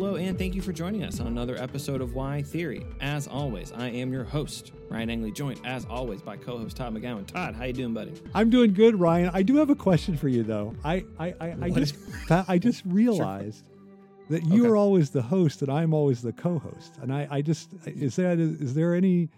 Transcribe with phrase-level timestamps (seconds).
[0.00, 2.86] Hello, and thank you for joining us on another episode of Why Theory.
[3.02, 7.26] As always, I am your host, Ryan Engley, joined as always by co-host Todd McGowan.
[7.26, 8.14] Todd, how you doing, buddy?
[8.34, 9.30] I'm doing good, Ryan.
[9.34, 10.74] I do have a question for you, though.
[10.86, 11.96] I I, I, I just
[12.30, 13.62] I just realized
[14.30, 14.70] that you Okay.
[14.70, 18.38] are always the host and I'm always the co-host, and I I just is that
[18.40, 19.28] is there any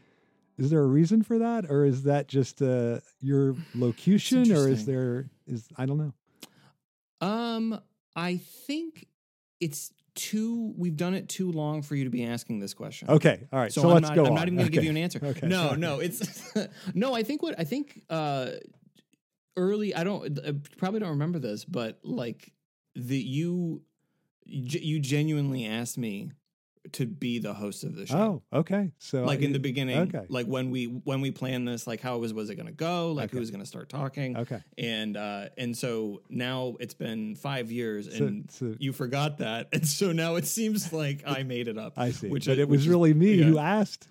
[0.59, 4.87] is there a reason for that, or is that just uh, your locution, or is
[4.87, 6.13] there is I don't know.
[7.21, 7.81] Um,
[8.15, 9.09] I think
[9.59, 10.73] it's too.
[10.77, 13.09] We've done it too long for you to be asking this question.
[13.11, 13.73] Okay, all right.
[13.73, 14.15] So, So, I'm let's not.
[14.17, 14.23] go.
[14.25, 14.35] I'm on.
[14.35, 15.19] not even going to give you an answer.
[15.25, 15.79] Okay, no, sorry.
[15.79, 15.99] no.
[16.01, 16.55] It's
[16.95, 17.15] no.
[17.15, 18.03] I think what I think.
[18.11, 18.51] Uh,
[19.57, 19.95] early.
[19.95, 20.39] I don't.
[20.47, 22.53] I probably don't remember this, but like
[22.95, 23.83] the you,
[24.45, 26.31] you genuinely asked me
[26.93, 28.43] to be the host of the show.
[28.53, 28.91] Oh, okay.
[28.99, 30.27] So like I- in the beginning, okay.
[30.29, 33.13] like when we when we planned this, like how was was it going to go?
[33.13, 34.37] Like who was going to start talking?
[34.37, 34.61] Okay.
[34.77, 39.87] And uh, and so now it's been five years, and so- you forgot that, and
[39.87, 41.95] so now it seems like I made it up.
[41.97, 42.29] I see.
[42.29, 43.45] Which but I- it was really me yeah.
[43.45, 44.09] who asked.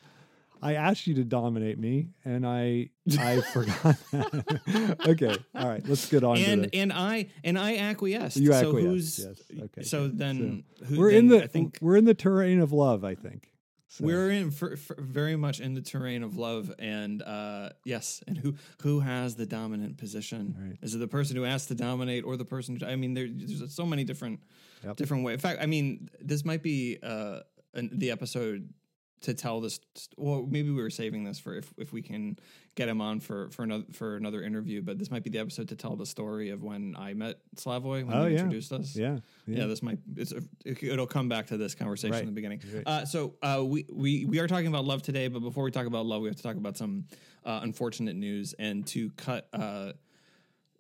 [0.62, 3.98] I asked you to dominate me, and I I forgot.
[4.12, 4.98] that.
[5.08, 5.88] okay, all right.
[5.88, 8.38] Let's get on and and I and I acquiesced.
[8.38, 9.20] You so acquiesced, who's
[9.52, 9.62] yes.
[9.64, 12.72] Okay, So then who, we're then in the I think we're in the terrain of
[12.72, 13.04] love.
[13.04, 13.52] I think
[13.88, 18.24] So, we're in for, for very much in the terrain of love, and uh, yes,
[18.28, 20.56] and who who has the dominant position?
[20.58, 20.78] Right.
[20.82, 22.78] Is it the person who has to dominate, or the person?
[22.80, 24.42] Who, I mean, there, there's so many different
[24.84, 24.96] Yep.
[24.96, 25.36] different ways.
[25.36, 27.42] In fact, I mean, this might be uh,
[27.76, 28.74] an, the episode
[29.22, 29.80] to tell this.
[30.18, 32.38] Well, maybe we were saving this for if if we can
[32.76, 34.82] get him on for for another for another interview.
[34.82, 38.06] But this might be the episode to tell the story of when I met Slavoj
[38.06, 38.40] when Oh, he yeah.
[38.40, 38.96] introduced us.
[38.96, 39.66] yeah Yeah, yeah.
[39.68, 42.22] this might it's a, it, it'll come back to this conversation Right.
[42.22, 42.62] in the beginning.
[42.74, 42.84] Right.
[42.88, 45.86] Uh, so uh, we we we are talking about love today, but before we talk
[45.86, 47.06] about love, we have to talk about some
[47.46, 49.92] uh, unfortunate news and to cut uh,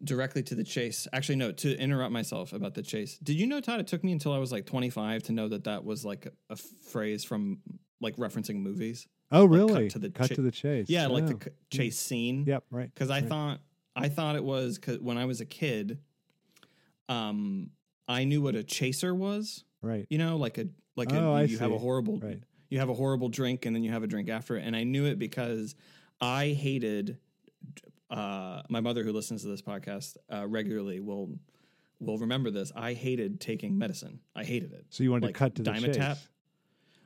[0.03, 1.08] directly to the chase.
[1.13, 3.19] Actually, no, to interrupt myself about the chase.
[3.19, 3.79] Did you know, Todd?
[3.79, 6.31] It took me until I was like 25 to know that that was like a,
[6.53, 7.59] a phrase from
[8.01, 9.07] like referencing movies.
[9.31, 9.89] oh cut really?
[9.89, 10.89] to the cut cha- to the chase.
[10.89, 11.39] Yeah, like the Oh.
[11.44, 12.44] c- chase scene.
[12.45, 12.63] Yep.
[12.72, 12.94] Right.
[12.94, 13.29] because I right.
[13.29, 13.59] thought
[13.95, 16.00] I thought it was cause when I was a kid,
[17.09, 17.69] um,
[18.07, 19.63] I knew what a chaser was.
[19.81, 20.06] Right.
[20.09, 22.41] You know, like a like Oh, a, you have a horrible Right.
[22.69, 24.84] you have a horrible drink and then you have a drink after it, and I
[24.84, 25.75] knew it because
[26.19, 27.17] I hated.
[28.09, 31.29] Uh, my mother, who listens to this podcast uh, regularly, will
[32.00, 32.72] will remember this.
[32.75, 34.19] I hated taking medicine.
[34.35, 34.85] I hated it.
[34.90, 35.95] So you wanted like to cut to the Dimetapp?
[36.16, 36.28] chase.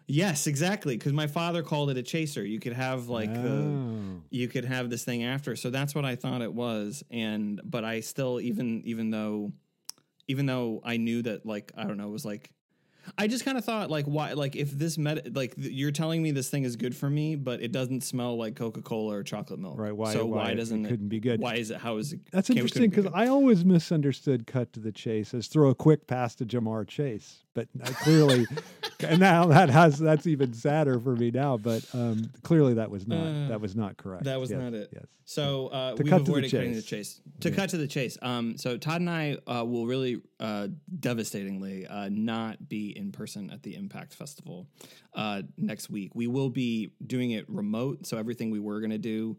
[0.08, 0.98] Yes, exactly.
[0.98, 2.46] Because my father called it a chaser.
[2.46, 4.22] You could have like the oh.
[4.30, 5.56] you could have this thing after.
[5.56, 7.04] So that's what I thought it was.
[7.10, 9.52] And but I still even even though
[10.28, 12.52] even though I knew that like I don't know, it was like
[13.18, 16.22] I just kind of thought like why like if this med like th- you're telling
[16.22, 19.24] me this thing is good for me, but it doesn't smell like Coca Cola or
[19.24, 19.78] chocolate milk.
[19.78, 19.96] Right.
[19.96, 20.14] Why?
[20.14, 20.90] So why, why, doesn't it?
[20.90, 21.40] couldn't be good?
[21.40, 21.78] Why is it?
[21.78, 22.20] How is it?
[22.32, 23.08] That's interesting because?
[23.14, 27.44] I always misunderstood cut to the chase as throw a quick pass to Ja'Marr Chase,
[27.56, 27.68] but
[28.04, 28.46] clearly,
[29.00, 31.58] and now that has that's even sadder for me now.
[31.58, 34.26] But um, clearly that was not Uh, that was not correct.
[34.26, 34.90] that was Yes, not it.
[34.94, 35.06] Yes.
[35.26, 37.16] So uh, To we've cut to the avoided cutting the chase.
[37.16, 37.22] chase.
[37.40, 37.56] To Yeah.
[37.56, 38.18] cut to the chase.
[38.22, 40.68] Um, so Todd and I uh, will really uh,
[41.00, 44.68] devastatingly uh, not be in person at the Impact Festival
[45.16, 46.14] uh, next week.
[46.14, 48.06] We will be doing it remote.
[48.06, 49.38] So everything we were going to do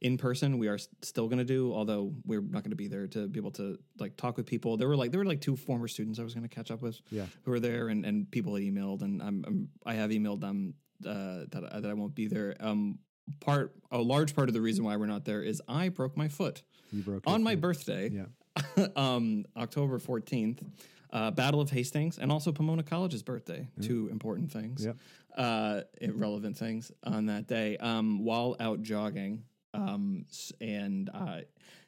[0.00, 1.72] in person, we are still going to do.
[1.72, 4.76] Although we're not going to be there to be able to like talk with people.
[4.76, 6.82] There were like there were like two former students I was going to catch up
[6.82, 7.26] with Yeah.
[7.42, 10.74] who were there, and, and people had emailed, and I'm, I'm I have emailed them
[11.06, 12.54] uh, that I- that I won't be there.
[12.60, 12.98] Um,
[13.40, 16.28] part a large part of the reason why we're not there is I broke my
[16.28, 17.60] foot You broke on my foot.
[17.60, 18.86] birthday, Yeah.
[18.96, 20.62] um, October fourteenth.
[21.10, 23.66] Uh, Battle of Hastings and also Pomona College's birthday.
[23.80, 24.96] Two important things, Yep.
[25.38, 25.80] uh,
[26.12, 27.78] relevant things on that day.
[27.78, 30.24] Um, while out jogging, um,
[30.60, 31.40] and uh,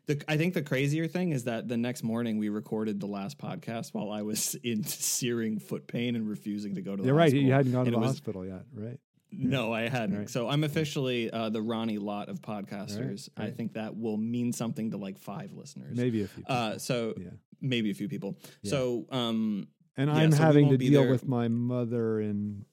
[0.06, 3.38] the I think the crazier thing is that the next morning we recorded the last
[3.38, 7.09] podcast while I was in searing foot pain and refusing to go to the hospital.
[7.09, 7.47] You're right.
[7.47, 8.98] You hadn't gone to the was- hospital yet, right?
[9.32, 10.18] no, I hadn't.
[10.18, 10.30] Right.
[10.30, 13.28] So I'm officially uh, the Ronnie Lott of podcasters.
[13.36, 13.56] I right.
[13.56, 15.97] think that will mean something to like five listeners.
[15.97, 16.42] Maybe a few.
[16.42, 16.56] People.
[16.56, 17.28] Uh, so yeah.
[17.60, 18.36] maybe a few people.
[18.62, 18.71] Yeah.
[18.71, 21.10] So um, And I'm so having to deal there.
[21.12, 22.65] with my mother and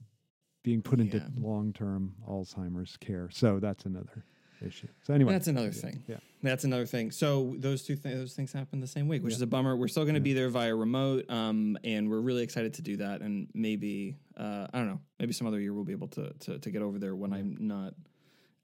[0.63, 1.27] being put into Yeah.
[1.39, 3.29] long-term Alzheimer's care.
[3.31, 4.25] So that's another
[4.65, 4.87] issue.
[5.03, 6.03] So anyway, that's another yeah, thing.
[6.07, 6.17] Yeah.
[6.43, 7.11] That's another thing.
[7.11, 9.37] So those two things, those things happen the same week, which Yeah.
[9.37, 9.75] is a bummer.
[9.75, 10.23] We're still going to Yeah.
[10.25, 13.21] be there via remote, um, and we're really excited to do that.
[13.21, 16.59] And maybe uh, I don't know, maybe some other year we'll be able to to,
[16.59, 17.93] to get over there when I'm not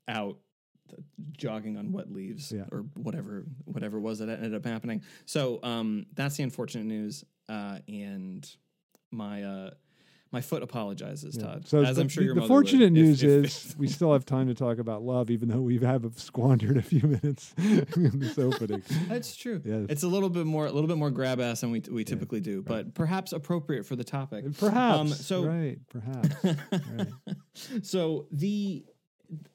[0.07, 0.37] out
[1.31, 2.65] jogging on wet leaves Yeah.
[2.71, 5.01] or whatever whatever it was that ended up happening.
[5.25, 8.47] So um, that's the unfortunate news, uh, and
[9.11, 9.71] my uh,
[10.33, 11.43] My foot apologizes, Yeah.
[11.43, 11.67] Todd.
[11.67, 13.87] So as the, I'm sure your the mother would, fortunate if- news if- is we
[13.87, 17.53] still have time to talk about love, even though we have squandered a few minutes
[17.57, 18.81] in this opening.
[19.07, 19.61] That's true.
[19.63, 19.85] Yes.
[19.89, 22.41] It's a little bit more, a little bit more grab ass than we we typically
[22.41, 24.45] do, but perhaps appropriate for the topic.
[24.57, 24.99] Perhaps.
[24.99, 25.77] Um, so right.
[25.89, 26.43] Perhaps.
[26.71, 27.07] right.
[27.83, 28.83] so the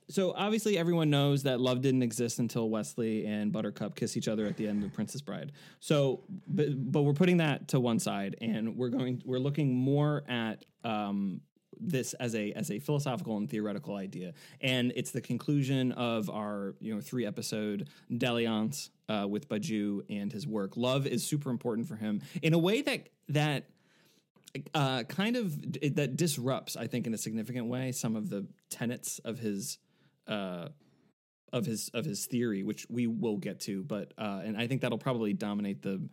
[0.08, 4.46] so obviously everyone knows that love didn't exist until Wesley and Buttercup kiss each other
[4.46, 5.52] at the end of Princess Bride.
[5.80, 10.24] So, but, but we're putting that to one side, and we're going we're looking more
[10.28, 11.40] at um,
[11.80, 16.74] this as a as a philosophical and theoretical idea, and it's the conclusion of our
[16.80, 20.76] you know three episode dalliance uh, with Badiou and his work.
[20.76, 23.64] Love is super important for him in a way that that
[24.74, 28.46] uh, kind of it, that disrupts, I think, in a significant way, some of the
[28.70, 29.78] tenets of his
[30.26, 30.68] uh,
[31.52, 33.82] of his of his theory, which we will get to.
[33.84, 36.08] But uh, and I think that'll probably dominate the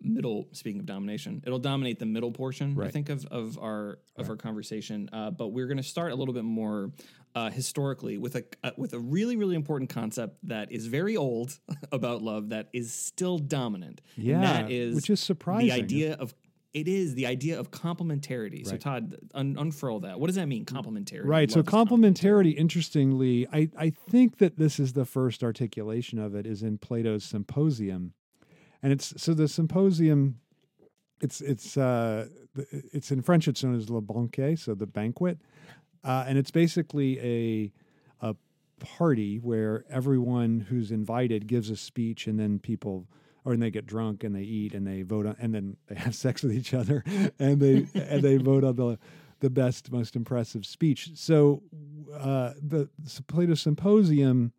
[0.00, 0.48] middle.
[0.52, 2.80] Speaking of domination, it'll dominate the middle portion.
[2.80, 5.08] I think of of our of our conversation.
[5.12, 6.92] Uh, but we're going to start a little bit more.
[7.34, 11.58] Uh, historically, with a uh, with a really really important concept that is very old
[11.92, 14.00] about love that is still dominant.
[14.16, 15.68] Yeah, and that is which is surprising.
[15.68, 16.34] the idea of
[16.76, 18.66] it is the idea of complementarity.
[18.66, 20.20] So Todd, un- unfurl that.
[20.20, 20.66] What does that mean?
[20.66, 21.24] Complementarity.
[21.24, 21.50] Right.
[21.50, 26.46] So is complementarity, interestingly, I, I think that this is the first articulation of it
[26.46, 28.12] is in Plato's Symposium.
[28.82, 30.38] And it's so the symposium
[31.22, 32.26] it's it's uh
[32.92, 35.38] it's in French it's known as le banquet, so the banquet.
[36.04, 37.72] Uh, and it's basically a
[38.20, 38.36] a
[38.78, 43.08] party where everyone who's invited gives a speech and then people
[43.46, 45.94] or and they get drunk and they eat and they vote on and then they
[45.94, 47.02] have sex with each other
[47.38, 48.98] and they and they vote on the
[49.40, 51.10] the best most impressive speech.
[51.14, 51.62] So
[52.14, 52.88] uh, the
[53.26, 54.52] plato symposium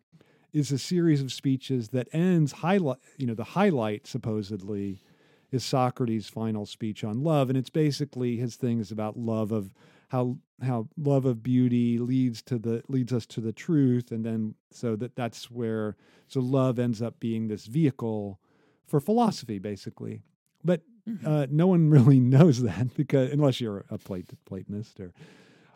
[0.53, 5.03] is a series of speeches that ends highlight you know the highlight supposedly
[5.51, 9.73] is socrates final speech on love and it's basically his thing is about love of
[10.09, 14.55] how how love of beauty leads to the leads us to the truth and then
[14.71, 15.95] so that that's where
[16.27, 18.39] so love ends up being this vehicle
[18.87, 20.21] for philosophy basically.
[20.63, 20.81] But
[21.25, 25.13] uh, no one really knows that because unless you're a Plat- platonist or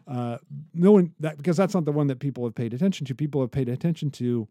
[0.08, 0.38] uh,
[0.74, 3.16] no one that because that's not the one that people have paid attention to.
[3.16, 4.48] People have paid attention to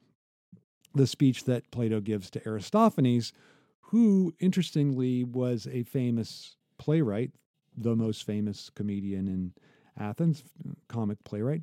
[0.94, 3.32] the speech that plato gives to aristophanes
[3.80, 7.30] who interestingly was a famous playwright
[7.76, 9.52] the most famous comedian in
[9.98, 10.42] athens
[10.88, 11.62] comic playwright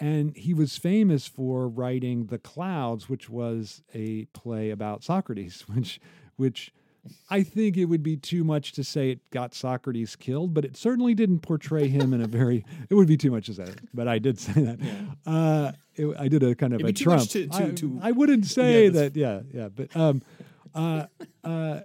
[0.00, 6.00] and he was famous for writing the clouds which was a play about socrates which
[6.36, 6.72] which
[7.30, 10.76] I think it would be too much to say it got Socrates killed, but it
[10.76, 12.66] certainly didn't portray him in a very.
[12.90, 14.78] It would be too much to say, it, but I did say that.
[14.80, 14.92] Yeah.
[15.24, 17.20] Uh, it, I did a kind of It'd a too Trump.
[17.22, 19.16] much to- to- I, to- I wouldn't say Yeah, that.
[19.16, 20.20] Yeah, yeah, but um,
[20.74, 21.06] uh,
[21.44, 21.80] uh,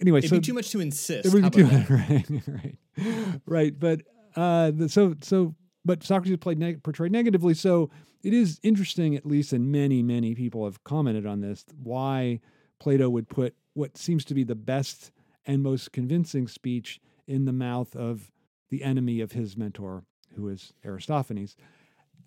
[0.00, 1.26] anyway, It'd so be too much to insist.
[1.26, 1.90] it would be too that?
[1.90, 3.80] right, right, right.
[3.80, 4.02] But
[4.36, 7.54] uh, the, so so, but Socrates played neg- portrayed negatively.
[7.54, 7.90] So
[8.22, 11.64] it is interesting, at least, and many many people have commented on this.
[11.82, 12.40] Why
[12.78, 15.10] Plato would put what seems to be the best
[15.46, 18.30] and most convincing speech in the mouth of
[18.70, 21.56] the enemy of his mentor, who is Aristophanes.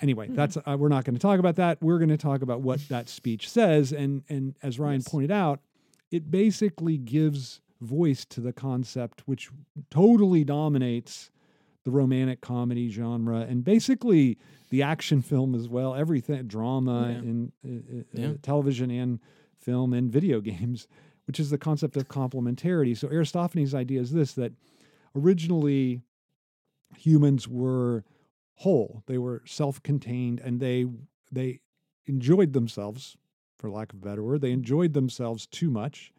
[0.02, 1.82] Anyway, that's uh, we're not going to talk about that.
[1.82, 5.08] We're going to talk about what that speech says, and and as Ryan Yes.
[5.08, 5.62] pointed out,
[6.12, 9.50] it basically gives voice to the concept which
[9.90, 11.30] totally dominates
[11.86, 14.38] the romantic comedy genre and basically
[14.72, 17.18] the action film as well everything drama Yeah.
[17.20, 17.52] in
[18.18, 19.20] uh, uh, television and
[19.60, 20.88] film and video games
[21.28, 24.52] which is the concept of complementarity so aristophanes idea is this that
[25.16, 26.02] originally
[26.98, 28.04] humans were
[28.56, 30.86] whole they were self-contained and they
[31.32, 31.60] they
[32.08, 33.18] enjoyed themselves
[33.60, 36.12] for lack of a better word they enjoyed themselves too much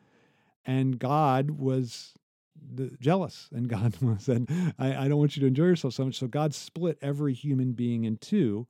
[0.65, 2.15] and god was
[2.75, 4.47] the, jealous and god said
[4.79, 6.19] I, I don't want you to enjoy yourself so much.
[6.19, 8.67] So god split every human being in two.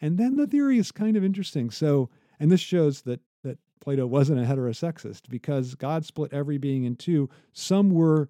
[0.00, 1.70] And then the theory is kind of interesting.
[1.70, 6.84] So and this shows that that plato wasn't a heterosexist because god split every being
[6.84, 7.28] in two.
[7.52, 8.28] Some were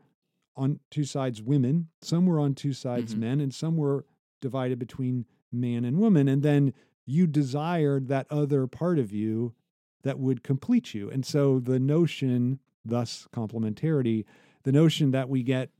[0.56, 3.18] on two sides women some were on two sides Mhm.
[3.18, 4.06] men and some were
[4.40, 6.28] divided between man and woman.
[6.28, 6.72] And then
[7.04, 9.54] you desired that other part of you
[10.02, 11.10] that would complete you.
[11.10, 14.24] And so the notion thus complementarity
[14.66, 15.70] the notion that we get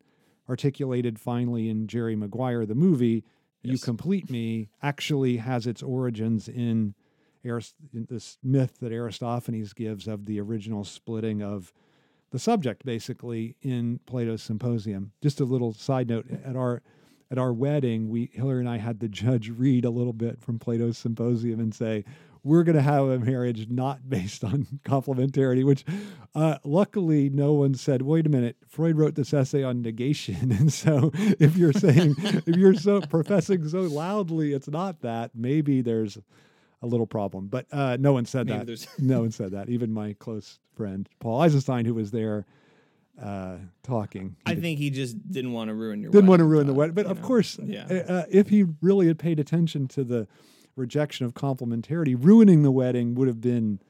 [0.48, 3.24] articulated finally in jerry maguire the movie
[3.62, 6.94] you complete me actually has its origins in,
[7.44, 11.72] Arist- in this myth that aristophanes gives of the original splitting of
[12.30, 15.12] the subject basically in plato's symposium.
[15.22, 16.82] Just a little side note at our
[17.30, 20.60] at our wedding we hillary and i had the judge read a little bit from
[20.60, 22.04] plato's symposium and say
[22.46, 25.84] we're going to have a marriage not based on complementarity, which
[26.34, 30.52] uh, luckily no one said, wait a minute, Freud wrote this essay on negation.
[30.56, 35.82] And so if you're saying, if you're so professing so loudly, it's not that, maybe
[35.82, 36.18] there's
[36.82, 37.48] a little problem.
[37.48, 38.86] But uh, no one said Maybe that.
[38.98, 39.68] no one said that.
[39.68, 42.46] Even my close friend, Paul Eisenstein, who was there
[43.20, 44.36] uh, talking.
[44.46, 46.10] I did- think he just didn't want to ruin your.
[46.10, 46.94] didn't want to ruin the wedding.
[46.94, 47.26] But of know.
[47.26, 47.86] course, yeah.
[47.90, 50.28] uh, uh, if he really had paid attention to the
[50.76, 53.80] rejection of complementarity, ruining the wedding would have been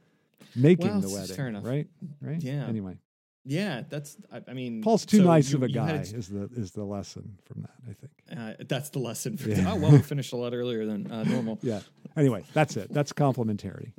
[0.54, 1.36] making Well, the wedding.
[1.36, 1.64] fair enough.
[1.64, 1.86] Right?
[2.20, 2.40] Right?
[2.42, 2.66] Yeah.
[2.66, 2.98] Anyway,
[3.44, 4.16] Yeah, that's.
[4.32, 6.72] I, I mean, Paul's too so nice you- of a guy ex- is the is
[6.72, 8.12] the lesson from that, I think.
[8.60, 9.36] uh, that's the lesson.
[9.36, 9.70] For Yeah.
[9.72, 11.58] Oh well, we finished a lot earlier than uh, normal.
[11.62, 11.80] Yeah.
[12.16, 12.92] Anyway, that's it.
[12.92, 13.92] That's complementarity.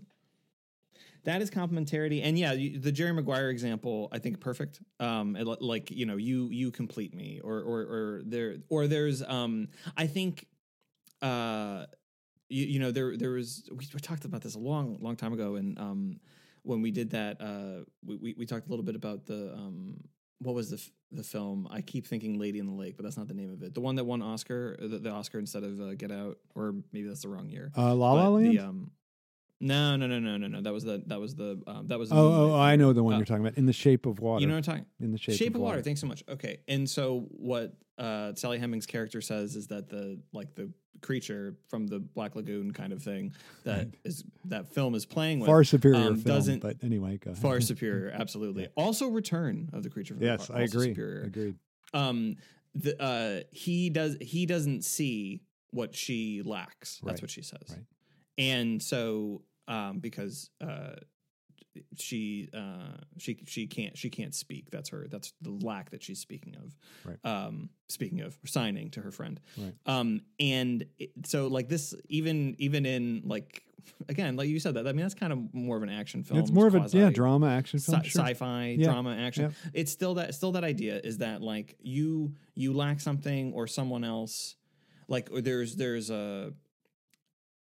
[1.24, 4.80] That is complementarity, and yeah, you, the Jerry Maguire example, I think perfect.
[5.00, 9.22] Um, it like you know, you you complete me, or or or there or there's
[9.24, 9.68] um,
[9.98, 10.46] I think,
[11.22, 11.86] uh,
[12.50, 15.34] you, you know, there there was we, we talked about this a long long time
[15.34, 16.20] ago, and um,
[16.64, 19.98] when we did that, uh, we, we we talked a little bit about the um,
[20.40, 21.68] what was the f- the film?
[21.72, 23.74] I keep thinking Lady in the Lake, but that's not the name of it.
[23.74, 27.08] The one that won Oscar, the, the Oscar instead of uh, Get Out, or maybe
[27.08, 27.72] that's the wrong year.
[27.78, 28.58] Uh, La La Land?
[28.58, 28.92] The, um,
[29.60, 30.62] no, no, no, no, no, no.
[30.62, 32.10] That was the that was the um, that was.
[32.10, 33.58] the oh, Moonlight oh, I know the one Uh, you're talking about.
[33.58, 34.42] In the Shape of Water.
[34.42, 34.86] You know what I'm talking.
[35.00, 35.82] in the Shape, Shape, of water.
[35.82, 36.24] Thanks so much.
[36.30, 40.72] Okay, and so what uh, Sally Hemings' character says is that the like the
[41.02, 43.32] creature from the Black Lagoon kind of thing
[43.64, 47.32] that is that film is playing with Far superior um, film, doesn't- but anyway, go
[47.32, 47.42] ahead.
[47.42, 48.68] far superior, absolutely.
[48.76, 50.90] Also, Return of the Creature from the yes, Black- I agree.
[50.90, 51.22] Superior.
[51.24, 51.56] Agreed.
[51.94, 52.36] Um,
[52.76, 57.00] the uh, he does he doesn't see what she lacks.
[57.04, 57.62] That's Right, what she says.
[57.70, 57.80] right.
[58.40, 60.96] And so um, because uh,
[61.96, 64.72] she uh, she she can't she can't speak.
[64.72, 65.08] That's her.
[65.10, 66.76] That's the lack that she's speaking of.
[67.06, 67.18] Right.
[67.24, 69.40] Um, speaking of signing to her friend.
[69.58, 69.74] Right.
[69.86, 73.64] Um, and it, so like this, even even in like
[74.10, 74.88] again, like you said that.
[74.88, 76.40] I mean, that's kind of more of an action film.
[76.40, 78.00] it's more of a yeah drama action film.
[78.02, 78.22] sci- sure.
[78.26, 78.92] sci-fi Yeah.
[78.92, 83.54] drama action it's still that still that idea is that like you you lack something
[83.54, 84.56] or someone else
[85.08, 86.54] like or there's there's a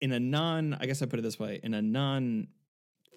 [0.01, 2.47] in a non i guess i put it this way in a non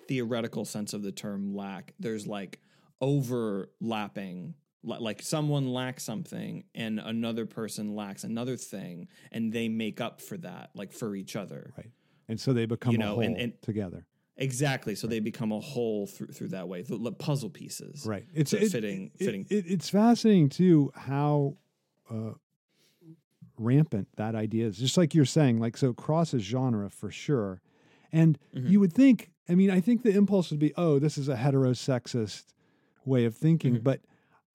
[0.09, 2.61] theoretical sense of the term lack there's like
[3.01, 4.55] overlapping
[4.85, 10.37] like someone lacks something and another person lacks another thing and they make up for
[10.39, 11.91] that like for each other Right.
[12.31, 14.07] And so they become You a know, whole and- and- together.
[14.37, 18.25] exactly so they become a whole through through that way the, the puzzle pieces Right.
[18.35, 19.47] It's So it- fitting- it- fitting.
[19.51, 21.57] it- it's fascinating too how
[22.09, 22.33] uh,
[23.59, 24.79] rampant that idea is.
[24.79, 27.61] Just like you're saying, like so crosses genre for sure.
[28.13, 28.71] And Mhm.
[28.71, 31.37] you would think, I mean, I think the impulse would be, oh, this is a
[31.37, 32.47] heterosexist
[33.05, 33.77] way of thinking.
[33.77, 33.83] Mhm.
[33.85, 34.01] But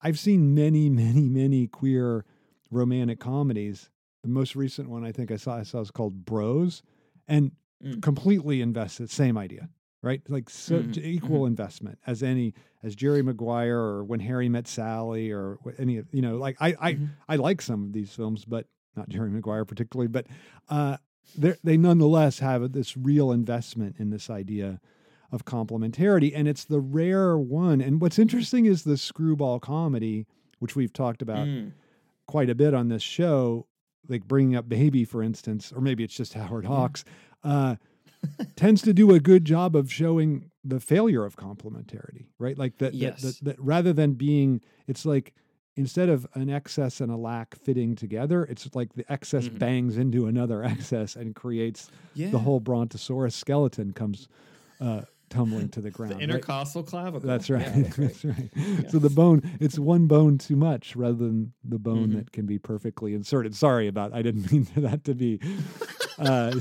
[0.02, 2.24] I've seen many, many, many queer
[2.70, 3.90] romantic comedies.
[4.22, 6.82] The most recent one I think I saw I saw is called Bros,
[7.28, 8.00] and Mm.
[8.02, 9.10] completely invested.
[9.10, 9.68] Same idea,
[10.00, 10.22] right?
[10.30, 15.30] Like so Mhm, equal investment as any as Jerry Maguire or When Harry Met Sally
[15.30, 16.38] or any of you know.
[16.38, 17.10] Like I I Mhm.
[17.28, 18.66] I like some of these films, but
[18.96, 20.08] not Jerry Maguire particularly.
[20.08, 20.26] But
[20.68, 20.96] uh,
[21.36, 24.80] they they nonetheless have this real investment in this idea
[25.32, 27.80] of complementarity, and it's the rare one.
[27.80, 30.26] And what's interesting is the screwball comedy,
[30.60, 31.72] which we've talked about Mm.
[32.26, 33.66] quite a bit on this show,
[34.08, 37.04] like bringing up Baby, for instance, or maybe it's just Howard Hawks,
[37.42, 37.76] uh,
[38.56, 42.56] tends to do a good job of showing the failure of complementarity, right?
[42.56, 45.34] Like that, that, that, that rather than being, it's like
[45.76, 49.58] instead of an excess and a lack fitting together, it's like the excess Mhm.
[49.58, 52.30] bangs into another excess and creates Yeah.
[52.30, 54.28] the whole brontosaurus skeleton comes
[54.80, 56.12] uh, tumbling to the ground.
[56.12, 56.22] the right?
[56.24, 57.26] intercostal clavicle.
[57.28, 57.62] That's right.
[57.62, 58.08] Yeah, that's right.
[58.08, 58.90] that's right.
[58.90, 62.14] So the bone, it's one bone too much rather than the bone Mhm.
[62.16, 63.54] that can be perfectly inserted.
[63.56, 65.40] Sorry about, I didn't mean for that to be
[66.18, 66.54] uh,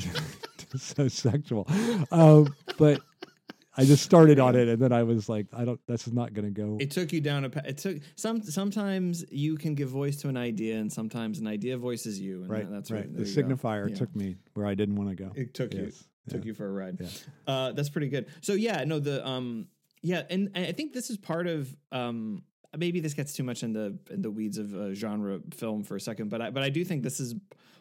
[0.76, 1.68] so sexual.
[2.12, 3.02] Um, but
[3.76, 6.34] I just started on it and then I was like, I don't, this is not
[6.34, 6.78] going to go.
[6.80, 7.50] It took you down a.
[7.50, 8.42] pa- It took some.
[8.44, 12.42] Sometimes you can give voice to an idea, and sometimes an idea voices you.
[12.44, 12.70] And right.
[12.70, 13.00] that- that's right.
[13.00, 13.16] right.
[13.16, 13.56] The there you go.
[13.56, 13.96] signifier Yeah.
[13.96, 15.32] took me where I didn't want to go.
[15.36, 15.86] It took you.
[15.86, 16.04] Yes.
[16.30, 16.98] Took you for a ride.
[17.00, 17.08] Yeah.
[17.48, 18.28] Uh, that's pretty good.
[18.42, 19.68] So yeah, no, the um,
[20.02, 22.44] yeah, and I think this is part of um.
[22.76, 25.96] Maybe this gets too much in the in the weeds of uh, genre film for
[25.96, 27.36] a second, but I but I do think this is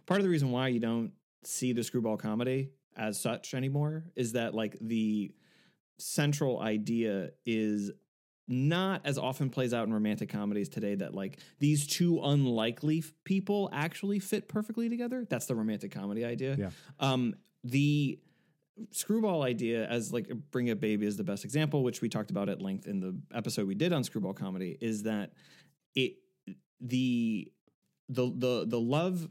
[0.05, 1.13] part of the reason why you don't
[1.45, 4.05] see the screwball comedy as such anymore.
[4.17, 5.31] Is that like the
[5.99, 7.91] central idea is
[8.49, 13.13] not as often plays out in romantic comedies today that like these two unlikely f-
[13.25, 16.71] people actually fit perfectly together that's the romantic comedy idea Yeah.
[16.99, 18.19] um the
[18.91, 22.49] screwball idea as like bring a baby is the best example which we talked about
[22.49, 25.33] at length in the episode we did on screwball comedy is that
[25.95, 26.15] it
[26.81, 27.51] the
[28.09, 29.29] the the the love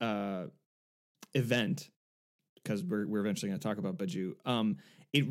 [0.00, 0.44] uh
[1.34, 1.90] event
[2.62, 4.34] because we're we're eventually going to talk about Badiou.
[4.46, 4.76] Um,
[5.12, 5.26] it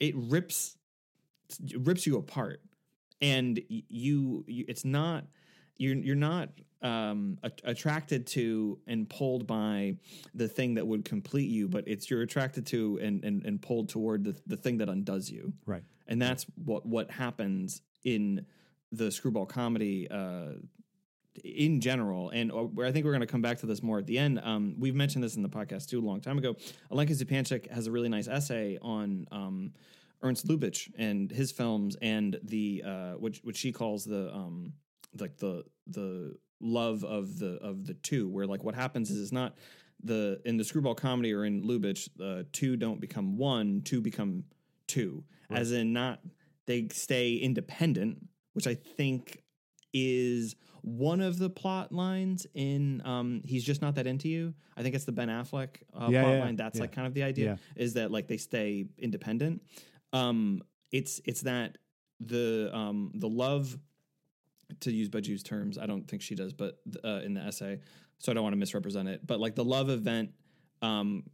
[0.00, 0.76] it rips
[1.64, 2.60] it rips you apart,
[3.20, 5.24] and you, you it's not
[5.76, 6.48] you're you're not
[6.82, 9.96] um a- attracted to and pulled by
[10.34, 13.88] the thing that would complete you but it's you're attracted to and and, and pulled
[13.88, 15.82] toward the, the thing that undoes you Right.
[16.06, 18.44] and that's what what happens in
[18.92, 20.52] the screwball comedy uh
[21.44, 24.06] in general and uh, i think we're going to come back to this more at
[24.06, 26.54] the end um we've mentioned this in the podcast too a long time ago.
[26.90, 29.72] Alenka Zupančič has a really nice essay on um
[30.22, 34.72] ernst lubitsch and his films and the uh which which she calls the um
[35.18, 39.32] like the the love of the of the two where like what happens is it's
[39.32, 39.54] not
[40.02, 44.44] the in the screwball comedy or in Lubitsch, uh, two don't become one, two become
[44.86, 46.20] two, as in not
[46.66, 48.18] they stay independent,
[48.52, 49.42] which I think
[49.92, 54.54] is one of the plot lines in um he's just not that into you.
[54.76, 56.56] I think it's the Ben Affleck uh, Yeah, plot yeah, line.
[56.56, 56.82] That's yeah.
[56.82, 59.62] like kind of the idea is that like they stay independent.
[60.12, 60.62] Um,
[60.92, 61.78] it's it's that
[62.20, 63.76] the um the love
[64.80, 67.80] to use Badiou's terms, I don't think she does, but uh, in the essay,
[68.18, 69.26] so I don't want to misrepresent it.
[69.26, 70.30] But like the love event
[70.82, 71.24] um,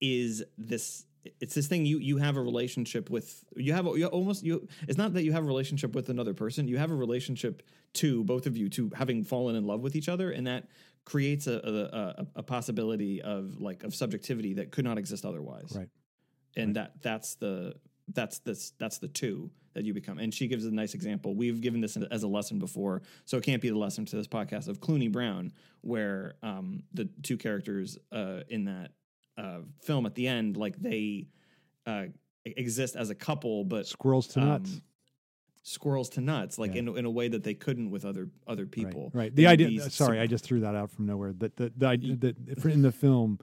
[0.00, 1.04] is this.
[1.40, 3.44] It's this thing you you have a relationship with.
[3.56, 4.66] You have you almost you.
[4.88, 6.68] It's not that you have a relationship with another person.
[6.68, 7.62] You have a relationship
[7.94, 10.68] to both of you to having fallen in love with each other, and that
[11.04, 15.72] creates a a, a, a possibility of like of subjectivity that could not exist otherwise.
[15.74, 15.88] Right.
[16.56, 17.74] And that that's the
[18.12, 20.18] that's this that's the two that you become.
[20.18, 21.34] And she gives a nice example.
[21.34, 24.28] We've given this as a lesson before, so it can't be the lesson to this
[24.28, 28.92] podcast of Cluny Brown, where um, the two characters uh, in that
[29.36, 31.26] uh, film at the end, like they
[31.86, 32.04] uh,
[32.44, 34.80] exist as a couple, but Squirrels to um, nuts.
[35.62, 36.80] squirrels to nuts, like Yeah.
[36.80, 39.10] in in a way that they couldn't with other other people.
[39.14, 39.24] Right.
[39.24, 39.34] right.
[39.36, 39.68] The idea.
[39.68, 41.32] these sorry, sub- I just threw that out from nowhere.
[41.32, 43.38] That the the that for- in the film,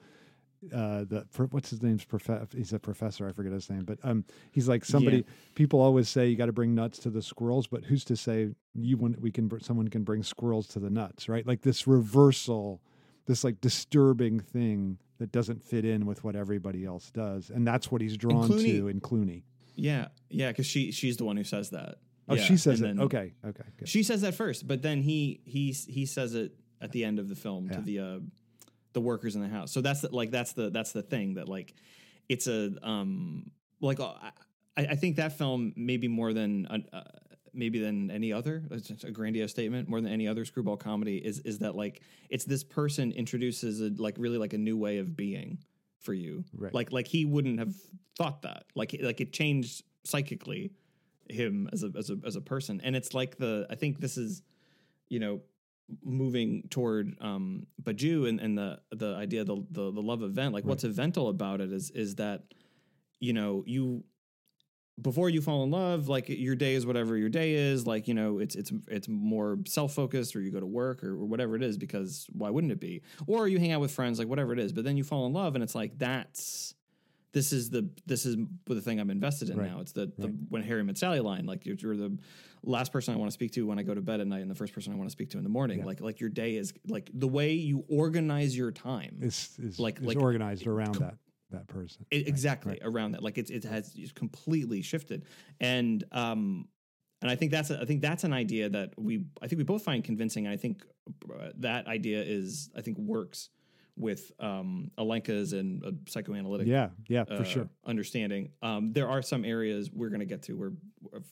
[0.74, 3.28] uh, the what's his name's prof- he's a professor.
[3.28, 5.26] I forget his name, but um, he's like somebody.
[5.56, 8.50] People always say you got to bring nuts to the squirrels, but who's to say
[8.76, 11.46] you when we can someone can bring squirrels to the nuts, right?
[11.48, 12.82] Like this reversal,
[13.26, 17.92] this like disturbing thing that doesn't fit in with what everybody else does, and that's
[17.92, 19.46] what he's drawn Cluny- to in Cluny.
[19.76, 22.00] yeah, yeah, because she she's the one who says that.
[22.28, 23.04] Oh, Yeah, she says and it.
[23.04, 23.88] Okay, okay, good.
[23.88, 27.30] She says that first, but then he he he says it at the end of
[27.30, 27.76] the film Yeah.
[27.78, 28.20] to the uh,
[28.94, 29.72] the workers in the house.
[29.72, 31.76] So that's the, like that's the that's the thing that like
[32.28, 34.32] it's a um like uh, I,
[34.78, 37.02] I think that film maybe more than uh,
[37.54, 41.40] maybe than any other it's a grandiose statement more than any other screwball comedy is
[41.40, 45.16] is that like it's this person introduces a like really like a new way of
[45.16, 45.58] being
[46.02, 46.44] for you.
[46.54, 46.74] Right.
[46.74, 47.74] like like he wouldn't have
[48.18, 48.66] thought that.
[48.76, 50.72] Like like it changed psychically
[51.30, 52.82] him as a as a as a person.
[52.84, 54.42] And it's like the i think this is
[55.08, 55.42] you know
[56.04, 60.54] moving toward um Badiou and and the the idea of the the, the love event.
[60.54, 62.44] Like what's evental about it is is that
[63.20, 64.04] you know you
[65.02, 68.14] before you fall in love like your day is whatever your day is like you
[68.14, 71.64] know it's it's it's more self-focused or you go to work or, or whatever it
[71.64, 74.60] is because why wouldn't it be or you hang out with friends like whatever it
[74.60, 76.76] is but then you fall in love and it's like that's
[77.34, 79.72] this is the this is the thing I'm invested in Right.
[79.72, 79.80] now.
[79.80, 80.36] It's the, the Right.
[80.50, 81.46] when Harry met Sally line.
[81.46, 82.18] Like you're, you're the
[82.62, 84.52] last person I want to speak to when I go to bed at night, and
[84.52, 85.80] the first person I want to speak to in the morning.
[85.80, 85.86] Yeah.
[85.86, 89.20] Like like your day is like the way you organize your time.
[89.22, 91.16] Is is Like- is like- organized around that
[91.52, 92.06] that person.
[92.12, 92.82] It- Right, exactly right.
[92.84, 93.24] around that.
[93.24, 95.26] Like it's it has completely shifted,
[95.60, 96.68] and um,
[97.22, 99.64] and I think that's a, I think that's an idea that we I think we
[99.64, 100.48] both find convincing.
[100.48, 100.84] I think
[101.34, 103.50] uh, that idea is I think works
[103.98, 107.70] with um Alenka's and uh, psychoanalytic Yeah, yeah, for uh, sure.
[107.86, 108.50] understanding.
[108.62, 110.72] Um, there are some areas we're going to get to where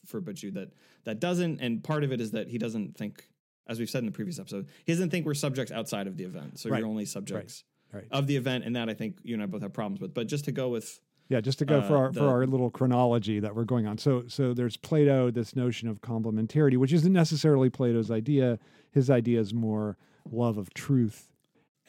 [0.06, 0.74] for Badiou that
[1.06, 3.24] that doesn't, and part of it is that he doesn't think,
[3.68, 6.26] as we've said in the previous episode, he doesn't think we're subjects outside of the
[6.26, 6.60] event.
[6.60, 6.80] So Right.
[6.80, 7.79] you're only subjects right.
[8.12, 10.14] Of the event, and that I think you and I both have problems with.
[10.14, 11.00] But just to go with
[11.30, 13.86] Yeah, just to go for uh, our the- for our little chronology that we're going
[13.88, 13.98] on.
[13.98, 18.60] So so there's Plato, this notion of complementarity, which isn't necessarily Plato's idea.
[18.92, 19.98] His idea is more
[20.32, 21.32] love of truth,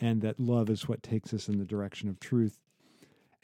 [0.00, 2.58] and that love is what takes us in the direction of truth.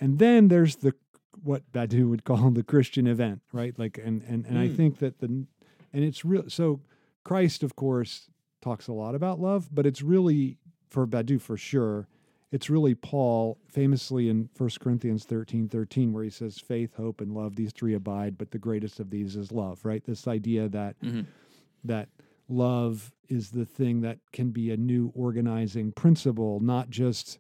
[0.01, 0.95] And then there's the
[1.43, 3.79] what Badiou would call the Christian event, right?
[3.79, 4.77] Like and and and I Mm.
[4.77, 5.47] think that the and
[5.93, 6.81] it's real so
[7.25, 8.29] Christ of course
[8.63, 12.09] talks a lot about love, but it's really for Badiou for sure
[12.53, 17.33] it's really Paul famously in 1 Corinthians 13 13, where he says, Faith, hope, and
[17.33, 20.05] love, these three abide, but the greatest of these is love, right?
[20.05, 21.27] This idea that Mhm.
[21.85, 22.09] that
[22.49, 27.39] love is the thing that can be a new organizing principle, not just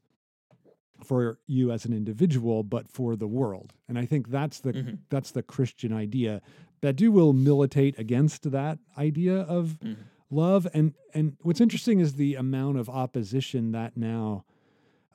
[1.05, 3.75] for you as an individual, but for the world.
[3.89, 4.99] And I think that's the Mhm.
[5.11, 6.41] that's the Christian idea.
[6.83, 9.97] Badiou will militate against that idea of Mhm.
[10.31, 14.45] love and and what's interesting is the amount of opposition that now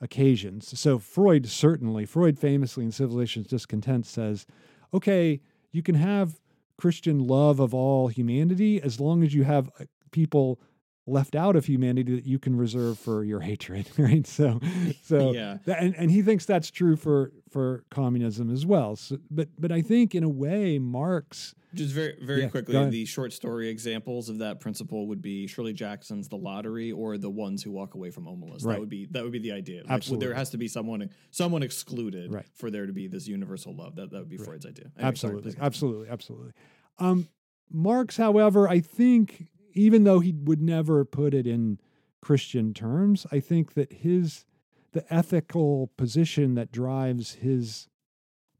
[0.02, 0.78] occasions.
[0.78, 4.46] So Freud certainly, Freud famously in Civilization's Discontent says,
[4.92, 6.40] okay, you can have
[6.76, 10.60] Christian love of all humanity as long as you have uh, people
[11.06, 14.60] left out of humanity that you can reserve for your hatred right so
[15.02, 15.58] so Yeah.
[15.64, 19.70] tha- and, and he thinks that's true for for communism as well so, but but
[19.70, 24.28] i think in a way marx Just very, very Yeah, quickly, the short story examples
[24.28, 28.10] of that principle would be Shirley Jackson's "The Lottery" or "The Ones Who Walk Away
[28.10, 28.74] from Omelas." Right.
[28.74, 29.80] That would be that would be the idea.
[29.82, 30.26] Like, Absolutely.
[30.26, 32.44] there has to be someone someone excluded Right.
[32.54, 33.96] for there to be this universal love.
[33.96, 34.90] That that would be Freud's idea.
[34.96, 35.66] Anyway, absolutely continue.
[35.66, 36.52] absolutely absolutely
[36.98, 37.28] um
[37.70, 41.78] marx however i think even though he would never put it in
[42.20, 44.44] christian terms i think that his
[44.92, 47.88] the ethical position that drives his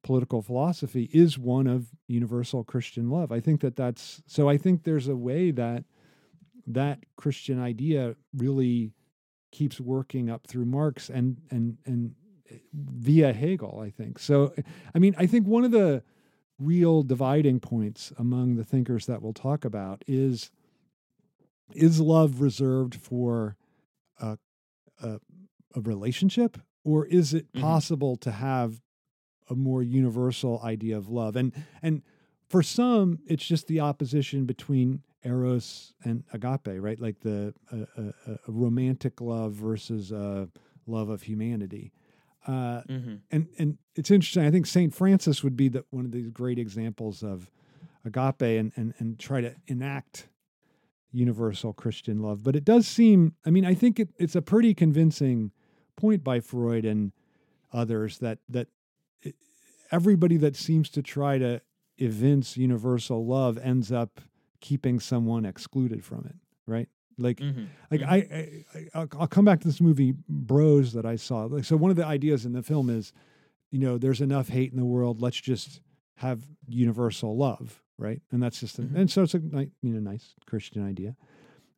[0.02, 3.30] political philosophy is one of universal christian love.
[3.30, 5.84] I think that that's so i think there's a way that
[6.66, 8.92] that christian idea really
[9.52, 12.14] keeps working up through marx and and and
[12.50, 14.18] eh, via hegel i think.
[14.18, 14.52] So
[14.94, 16.02] i mean i think one of the
[16.58, 20.50] real dividing points among the thinkers that we'll talk about is
[21.74, 23.56] is love reserved for
[24.20, 24.36] a
[25.02, 25.20] a,
[25.74, 27.60] a relationship or is it Mhm.
[27.60, 28.80] possible to have
[29.50, 32.02] a more universal idea of love and and
[32.48, 38.32] for some it's just the opposition between eros and agape right like the a, a,
[38.32, 40.48] a romantic love versus a
[40.86, 41.92] love of humanity
[42.46, 43.20] uh, Mhm.
[43.30, 44.44] and and it's interesting.
[44.44, 47.48] I think Saint Francis would be the, one of these great examples of
[48.04, 50.28] agape and and and try to enact
[51.12, 52.42] universal Christian love.
[52.42, 53.34] But it does seem.
[53.44, 55.52] I mean, I think it, it's a pretty convincing
[55.96, 57.12] point by Freud and
[57.72, 58.68] others that that
[59.90, 61.60] everybody that seems to try to
[61.98, 64.20] evince universal love ends up
[64.60, 66.36] keeping someone excluded from it.
[66.66, 66.88] Right?
[67.18, 67.66] Like Mhm.
[67.90, 68.08] like Mhm.
[68.08, 71.44] I, I, I I'll, I'll come back to this movie Bros that I saw.
[71.44, 73.12] Like so, one of the ideas in the film is,
[73.70, 75.20] you know, there's enough hate in the world.
[75.20, 75.80] Let's just
[76.16, 78.22] have universal love, right?
[78.30, 78.94] And that's just, a, Mhm.
[78.94, 81.16] and so it's a you know nice Christian idea,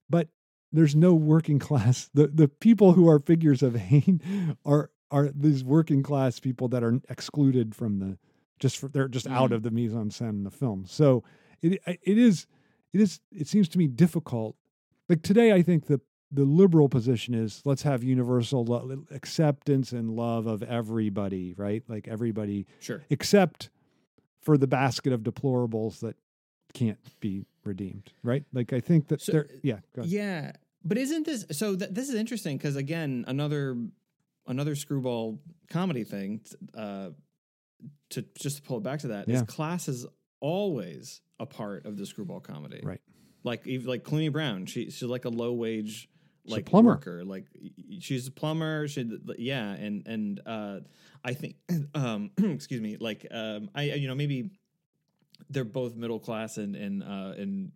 [0.08, 0.28] but
[0.74, 2.10] there's no working class.
[2.14, 4.20] The the people who are figures of hate
[4.64, 8.18] are are these working class people that are excluded from the
[8.58, 9.54] just for, they're just out Mhm.
[9.56, 10.84] of the mise en scène in the film.
[10.86, 11.22] So
[11.62, 12.46] it it is
[12.92, 14.56] it is it seems to me difficult
[15.08, 20.10] like today i think the the liberal position is let's have universal lo- acceptance and
[20.10, 23.02] love of everybody right like everybody Sure.
[23.10, 23.70] except
[24.40, 26.16] for the basket of deplorables that
[26.72, 30.10] can't be redeemed right like i think that So, there yeah go ahead.
[30.12, 30.52] Yeah,
[30.84, 31.76] but isn't this so?
[31.76, 33.76] Th- this is interesting because again, another
[34.46, 36.40] another screwball comedy thing.
[36.40, 37.10] t- Uh,
[38.10, 39.44] to just to pull it back to that is Yeah.
[39.46, 40.06] class is
[40.40, 43.00] always a part of the screwball comedy, Right.
[43.42, 46.08] Like even like Cluny Brown, she she's like a low wage
[46.46, 46.90] like plumber.
[46.92, 47.46] worker, like
[48.00, 48.86] she's a plumber.
[48.88, 50.80] She yeah, and and uh,
[51.24, 51.56] I think
[51.94, 54.50] um, excuse me, like um, I you know maybe
[55.50, 57.72] they're both middle class and and uh, and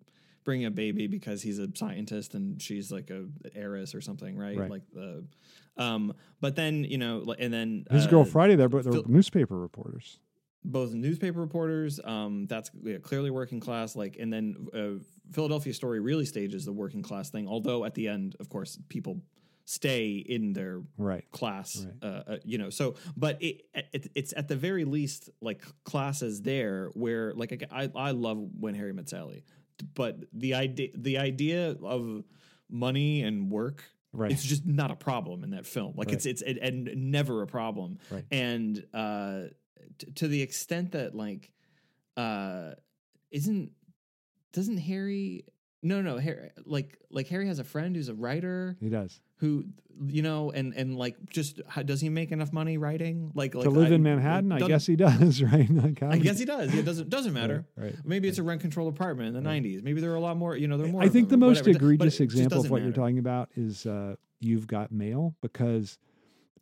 [0.48, 4.56] bringing a baby because he's a scientist and she's like a heiress or something, right?
[4.56, 4.70] Right.
[4.70, 5.24] Like the,
[5.76, 9.58] um, but then you know, and then uh, girl Friday there, but they're Phil- newspaper
[9.58, 10.20] reporters.
[10.64, 12.00] both newspaper reporters.
[12.02, 13.94] Um, that's yeah, clearly working class.
[13.94, 17.46] Like, and then uh, Philadelphia Story really stages the working class thing.
[17.46, 19.20] Although at the end, of course, people
[19.66, 21.30] stay in their Right.
[21.30, 21.84] class.
[21.84, 22.10] Right.
[22.10, 23.56] Uh, uh, you know, so but it,
[23.92, 28.74] it it's at the very least like classes there where like I I love when
[28.74, 29.44] Harry met Sally,
[29.94, 32.24] but the idea the idea of
[32.68, 33.84] money and work.
[34.12, 34.30] Right.
[34.32, 35.94] It's just not a problem in that film.
[35.96, 37.98] Like it's it's it, and never a problem.
[38.10, 38.24] Right.
[38.30, 39.42] And uh,
[39.98, 41.52] t- to the extent that like
[42.16, 42.72] uh,
[43.30, 43.72] isn't
[44.52, 45.44] doesn't Harry?
[45.82, 46.50] No, no, Harry.
[46.64, 49.20] Like like Harry has a friend who's a writer He does.
[49.36, 49.64] who
[50.06, 53.64] you know and and like just how, does he make enough money writing like like
[53.64, 55.68] to live I- in Manhattan, I guess he does, right?
[55.70, 56.74] Like, I guess he does.
[56.74, 57.64] It doesn't doesn't matter.
[57.76, 57.94] Right.
[58.04, 59.62] Maybe it's a rent controlled apartment in the Right.
[59.62, 59.82] '90s.
[59.82, 60.56] Maybe there are a lot more.
[60.56, 61.02] You know, there are more.
[61.02, 61.92] I think the most whatever.
[61.92, 65.98] Egregious example of what you're talking about is uh, You've Got Mail because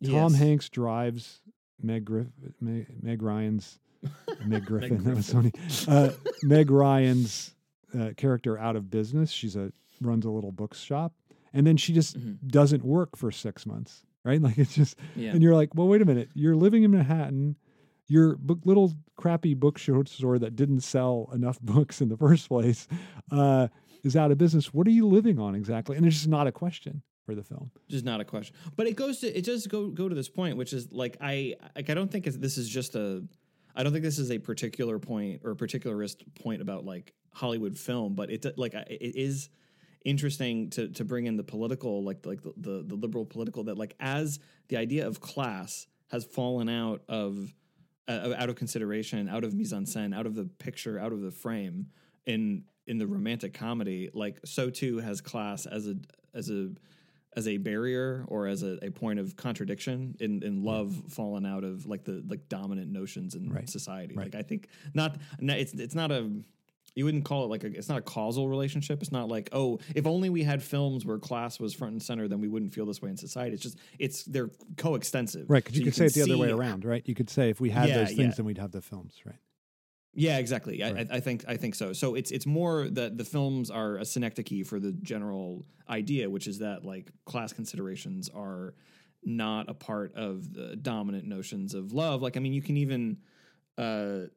[0.03, 0.35] Tom Yes.
[0.35, 1.41] Hanks drives
[1.81, 2.27] Meg, Griff,
[2.61, 3.79] Meg, Meg Ryan's
[4.45, 5.03] Meg Griffin.
[5.03, 5.51] that was funny.
[5.87, 6.11] Uh,
[6.43, 7.53] Meg Ryan's
[7.97, 9.29] uh, character out of business.
[9.31, 9.71] She's a
[10.01, 11.13] runs a little bookshop,
[11.53, 12.37] and then she just Mhm.
[12.47, 14.03] doesn't work for six months.
[14.23, 14.41] Right?
[14.41, 15.31] Like it's just, Yeah.
[15.31, 16.29] and you're like, well, wait a minute.
[16.33, 17.55] You're living in Manhattan.
[18.09, 22.87] Your book, little crappy bookshop bookstore that didn't sell enough books in the first place
[23.31, 23.67] uh,
[24.03, 24.73] is out of business.
[24.73, 25.97] What are you living on exactly?
[25.97, 27.71] And it's just not a question for the film.
[27.89, 28.55] just not a question.
[28.77, 31.55] But it goes to it does go go to this point, which is like I
[31.75, 33.23] like I don't think this is just a
[33.75, 37.77] I don't think this is a particular point or a particularist point about like Hollywood
[37.77, 39.49] film, but it like it is
[40.05, 43.77] interesting to to bring in the political like like the, the the liberal political that
[43.77, 47.53] like as the idea of class has fallen out of
[48.07, 51.21] uh, out of consideration, out of mise en scène, out of the picture, out of
[51.21, 51.87] the frame
[52.25, 55.95] in in the romantic comedy, like so too has class as a
[56.33, 56.69] as a
[57.35, 61.63] as a barrier or as a, a point of contradiction in, in love fallen out
[61.63, 63.69] of like the like dominant notions in Right.
[63.69, 64.15] society.
[64.15, 64.33] Right.
[64.33, 66.31] Like I think not, no, it's it's not a
[66.97, 69.01] you wouldn't call it like a it's not a causal relationship.
[69.01, 72.27] It's not like oh if only we had films where class was front and center,
[72.27, 73.53] then we wouldn't feel this way in society.
[73.53, 75.49] It's just it's they're coextensive.
[75.49, 77.03] Right, because So you could say it the other way around, right?
[77.05, 78.31] You could say if we had Yeah, those things, yeah.
[78.37, 79.35] then we'd have the films, right?
[80.13, 80.81] Yeah, exactly.
[80.81, 81.07] Right.
[81.11, 81.93] I, I think I think so.
[81.93, 86.47] So it's it's more that the films are a synecdoche for the general idea, which
[86.47, 88.73] is that like class considerations are
[89.23, 92.23] not a part of the dominant notions of love.
[92.23, 93.17] Like, I mean, you can even
[93.77, 94.29] uh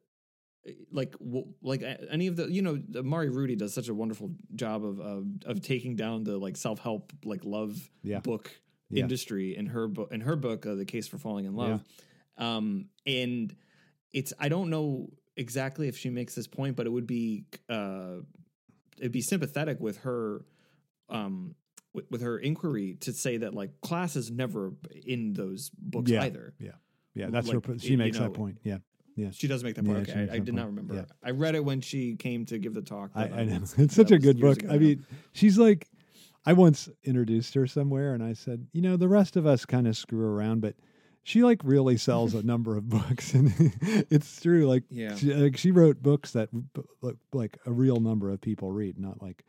[0.91, 1.15] like
[1.61, 5.25] like any of the you know Mari Ruti does such a wonderful job of of,
[5.45, 8.19] of taking down the like self help like love Yeah.
[8.19, 8.51] book
[8.89, 9.03] Yeah.
[9.03, 11.83] industry in her book in her book uh, the case for falling in love
[12.37, 13.55] um and
[14.13, 18.17] it's i don't know exactly if she makes this point but it would be uh
[18.99, 20.45] it'd be sympathetic with her
[21.09, 21.55] um
[21.93, 24.73] with, with her inquiry to say that like class is never
[25.07, 26.23] in those books Yeah.
[26.23, 26.71] either Yeah,
[27.15, 27.55] Yeah, that's her.
[27.57, 28.59] Like, you She makes know, that point.
[28.63, 28.77] Yeah,
[29.29, 31.05] she does make that point Yeah, okay I, I did not remember Yeah.
[31.23, 34.09] i read it when she came to give the talk I, I know it's such
[34.11, 34.63] a good book.
[34.63, 35.87] ago I mean, she's like,
[36.45, 39.87] I once introduced her somewhere, and I said, you know, the rest of us kind
[39.87, 40.73] of screw around, but
[41.21, 43.53] she like really sells a number of books, and
[44.09, 44.65] it's true.
[44.67, 45.15] Like, Yeah.
[45.15, 46.49] she, like she wrote books that
[47.31, 49.45] like a real number of people read, not like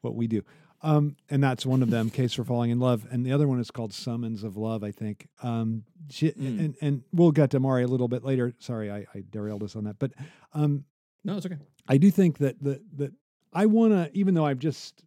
[0.00, 0.42] what we do.
[0.84, 3.58] Um, and that's one of them, Case for Falling in Love, and the other one
[3.58, 5.26] is called Summons of Love, I think.
[5.42, 6.58] Um, she, Mm.
[6.64, 8.54] and and we'll get to Mari a little bit later.
[8.58, 10.12] Sorry, I, I derailed us on that, but
[10.52, 10.84] um,
[11.24, 11.56] no it's okay
[11.88, 13.12] I do think that that that
[13.52, 15.02] I want to, even though I've just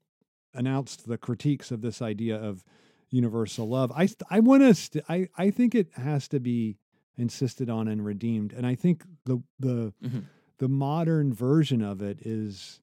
[0.53, 2.63] announced the critiques of this idea of
[3.11, 6.77] universal love, I I want to, st- I I think it has to be
[7.17, 10.23] insisted on and redeemed, and I think the the Mhm.
[10.57, 12.81] the modern version of it is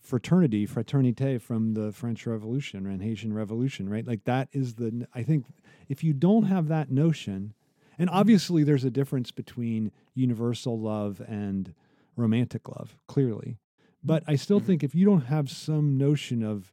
[0.00, 4.06] fraternity, fraternité from the French Revolution and Haitian Revolution, right?
[4.06, 5.06] Like that is the.
[5.14, 5.44] I think
[5.88, 7.54] if you don't have that notion,
[7.98, 11.74] and obviously there's a difference between universal love and
[12.16, 13.58] romantic love, clearly,
[14.02, 14.64] but I still Mhm.
[14.64, 16.72] think if you don't have some notion of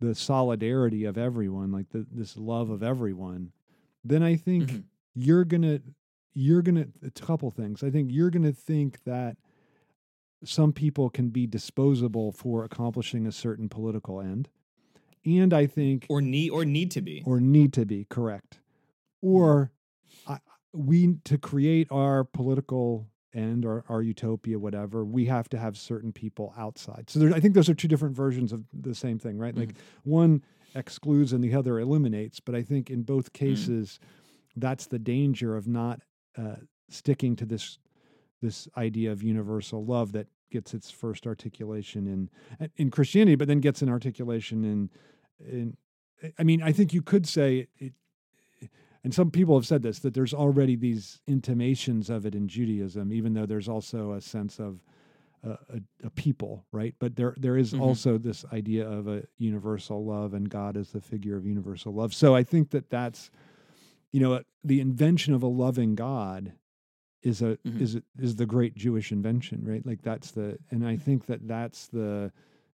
[0.00, 3.52] the solidarity of everyone, like the, this love of everyone,
[4.04, 4.84] then I think Mhm.
[5.14, 5.80] you're gonna
[6.32, 7.82] you're gonna a couple things.
[7.82, 9.36] I think you're gonna think that
[10.44, 14.48] some people can be disposable for accomplishing a certain political end.
[15.24, 18.60] And I think or need or need to be or need to be correct.
[19.20, 19.70] Or
[20.26, 20.38] I,
[20.72, 26.12] we to create our political end or our utopia, whatever, we have to have certain
[26.12, 27.10] people outside.
[27.10, 29.56] So there, I think those are two different versions of the same thing, right?
[29.56, 29.74] Like
[30.04, 30.42] one
[30.74, 32.40] excludes and the other eliminates.
[32.40, 34.00] But I think in both cases,
[34.56, 36.00] that's the danger of not
[36.36, 36.56] uh,
[36.88, 37.78] sticking to this
[38.40, 43.48] this idea of universal love that gets its first articulation in eh, in Christianity, but
[43.48, 44.90] then gets an articulation in
[45.46, 45.76] in.
[46.22, 47.92] Eh, I mean, I think you could say it,
[48.62, 48.66] eh,
[49.04, 53.12] and some people have said this that there's already these intimations of it in Judaism,
[53.12, 54.82] even though there's also a sense of
[55.42, 56.94] a, a, a people, right?
[56.98, 57.80] But there there is Mhm.
[57.80, 62.12] also this idea of a universal love and God as the figure of universal love.
[62.12, 63.30] So I think that that's
[64.12, 66.52] you know uh, the invention of a loving God
[67.22, 67.80] is a Mhm.
[67.80, 69.84] is is the great Jewish invention, right?
[69.84, 72.32] Like that's the and I think that that's the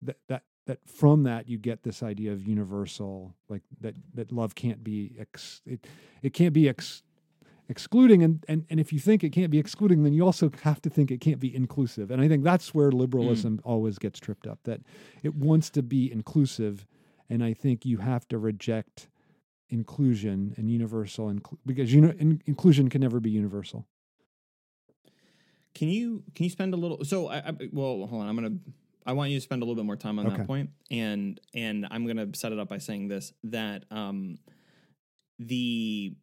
[0.03, 4.55] that that that from that you get this idea of universal like that that love
[4.55, 5.87] can't be ex, it
[6.23, 7.03] it can't be ex,
[7.69, 10.81] excluding and, and and if you think it can't be excluding then you also have
[10.83, 14.47] to think it can't be inclusive and i think that's where liberalism always gets tripped
[14.47, 14.81] up that
[15.23, 16.85] it wants to be inclusive
[17.29, 19.09] and i think you have to reject
[19.69, 23.87] inclusion and universal inclu- because you know in, inclusion can never be universal
[25.75, 27.05] Can you can you spend a little?
[27.05, 28.29] So I, I well, hold on.
[28.29, 28.57] I'm gonna.
[29.07, 30.37] I want you to spend a little bit more time on Okay.
[30.37, 34.39] that point, and and I'm gonna set it up by saying this that um
[35.39, 36.15] the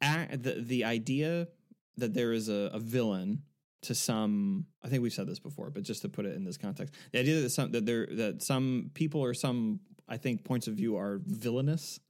[0.00, 1.48] the the idea
[1.96, 3.42] that there is a, a villain
[3.82, 6.56] to some I think we've said this before, but just to put it in this
[6.58, 10.68] context, the idea that some that there that some people or some I think points
[10.68, 12.00] of view are villainous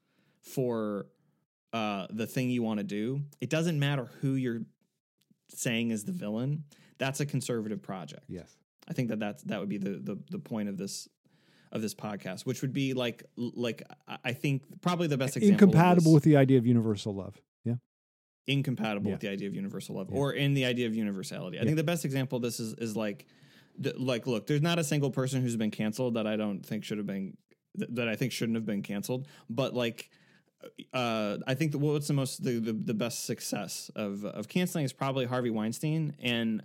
[0.40, 1.06] for
[1.72, 3.22] uh the thing you want to do.
[3.40, 4.62] It doesn't matter who you're
[5.50, 6.64] saying is the villain.
[6.98, 8.24] That's a conservative project.
[8.28, 8.56] yes
[8.88, 11.08] I think that that's that would be the the the point of this
[11.70, 15.66] of this podcast, which would be like like I- I think probably the best example
[15.68, 17.74] incompatible with the idea of universal love yeah
[18.46, 19.14] incompatible Yeah.
[19.14, 20.16] with the idea of universal love Yeah.
[20.18, 21.58] or in the idea of universality.
[21.58, 21.66] I Yeah.
[21.66, 23.26] think the best example of this is is like
[23.96, 26.98] like look, there's not a single person who's been canceled that I don't think should
[26.98, 27.36] have been
[27.74, 29.28] that I think shouldn't have been canceled.
[29.48, 30.10] But like,
[30.92, 34.84] uh, I think that what's the most the, the the best success of of canceling
[34.84, 36.62] is probably Harvey Weinstein, and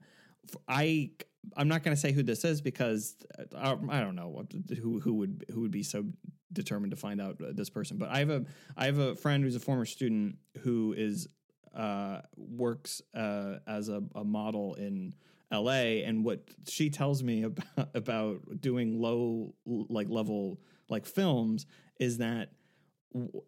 [0.68, 1.12] I
[1.56, 4.46] I'm not going to say who this is because uh, I, I don't know
[4.82, 6.06] who who would who would be so
[6.52, 7.98] determined to find out uh, this person.
[7.98, 8.46] But I have a
[8.78, 11.28] I have a friend who's a former student who is
[11.76, 15.14] uh, works uh, as a, a model in
[15.52, 21.66] LA, and what she tells me about about doing low like level like films
[22.00, 22.50] is that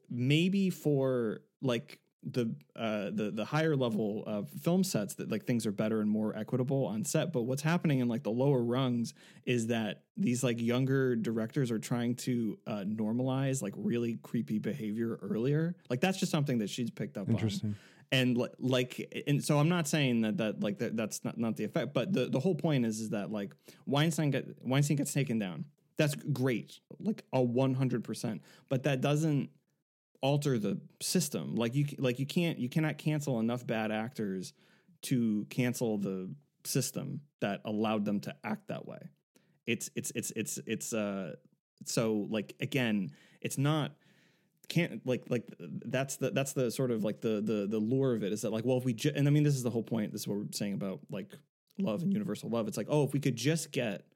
[0.09, 5.67] maybe for like the uh the the higher level of film sets that like things
[5.67, 7.31] are better and more equitable on set.
[7.31, 9.13] But what's happening in like the lower rungs
[9.45, 15.19] is that these like younger directors are trying to uh normalize like really creepy behavior
[15.21, 15.75] earlier.
[15.89, 17.35] Like that's just something that she's picked up on.
[17.35, 17.75] Interesting.
[18.11, 21.55] and li- like and so i'm not saying that that like that, that's not, not
[21.57, 23.55] the effect but the, the whole point is is that like
[23.87, 25.65] weinstein get weinstein gets taken down
[25.97, 29.49] that's great like a 100% but that doesn't
[30.25, 31.55] alter the system.
[31.55, 34.53] Like you like you can't you cannot cancel enough bad actors
[35.03, 38.97] to cancel the system that allowed them to act that way.
[39.67, 41.35] It's it's it's it's it's uh
[41.85, 43.91] so like again it's not
[44.67, 48.23] can't like like that's the that's the sort of like the the the lure of
[48.23, 49.83] it is that like well if we ju- and I mean this is the whole
[49.83, 51.33] point this is what we're saying about like
[51.77, 52.67] love and universal love.
[52.67, 54.07] It's like oh if we could just get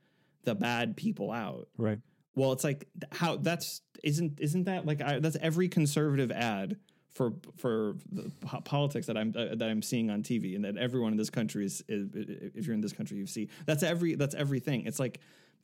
[0.50, 1.68] the bad people out.
[1.78, 2.00] Right.
[2.36, 6.78] well it's like how that's isn't isn't that like I, that's every conservative ad
[7.14, 10.78] for for the po- politics that I'm uh, that I'm seeing on TV and that
[10.78, 12.10] everyone in this country is, is
[12.56, 13.50] if you're in this country you see.
[13.66, 14.86] That's every that's everything.
[14.86, 15.20] It's like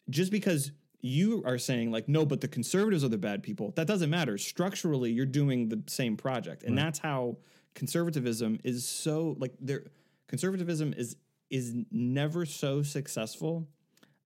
[0.09, 0.71] just because
[1.01, 4.37] you are saying like no but the conservatives are the bad people that doesn't matter.
[4.37, 6.63] Structurally you're doing the same project.
[6.63, 7.37] And that's how
[7.73, 9.83] conservatism is so like there
[10.27, 11.15] conservatism is
[11.49, 13.67] is never so successful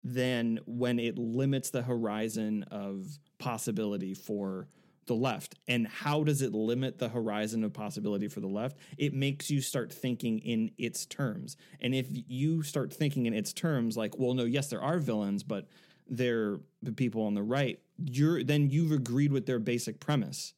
[0.05, 3.07] than when it limits the horizon of
[3.39, 4.67] possibility for
[5.07, 5.55] the left.
[5.67, 8.77] And how does it limit the horizon of possibility for the left?
[8.99, 11.57] It makes you start thinking in its terms.
[11.81, 15.41] And if you start thinking in its terms, like, well, no, yes, there are villains,
[15.41, 15.67] but
[16.07, 20.53] they're the people on the right, you're then you've agreed with their basic premise.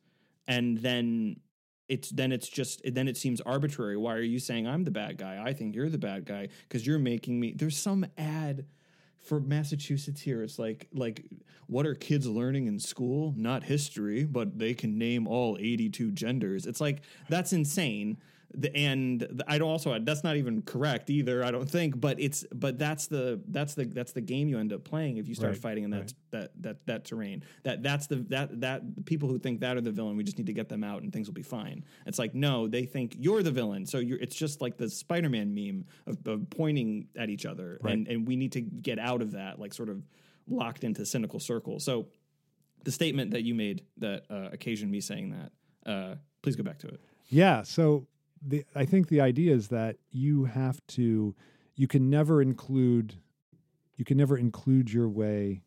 [0.46, 1.38] And then
[1.88, 3.96] it's then it's just then it seems arbitrary.
[3.96, 5.42] Why are you saying I'm the bad guy?
[5.42, 7.54] I think you're the bad guy because you're making me.
[7.54, 8.66] There's some ad
[9.22, 10.44] for Massachusetts here.
[10.44, 11.26] It's like like
[11.68, 13.34] what are kids learning in school?
[13.36, 16.66] Not history, but they can name all 82 genders.
[16.66, 18.18] It's like that's insane.
[18.56, 21.44] The, and I don't also that's not even correct either.
[21.44, 24.72] I don't think, but it's but that's the that's the that's the game you end
[24.72, 26.14] up playing if you start Right, fighting in that right.
[26.32, 27.44] that that that terrain.
[27.64, 30.16] That that's the that that people who think that are the villain.
[30.16, 31.84] We just need to get them out and things will be fine.
[32.06, 33.86] It's like no, they think you're the villain.
[33.86, 34.20] So you're.
[34.20, 37.94] It's just like the Spider-Man meme of, of pointing at each other, Right.
[37.96, 40.02] and and we need to get out of that like sort of
[40.48, 41.82] locked into cynical circle.
[41.82, 42.08] So
[42.86, 45.52] the statement that you made that uh, occasioned me saying that.
[45.92, 47.02] Uh, please go back to it.
[47.30, 47.64] Yeah.
[47.64, 48.08] So
[48.46, 51.36] the I think the idea is that you have to
[51.76, 53.16] you can never include
[53.98, 55.62] you can never include your way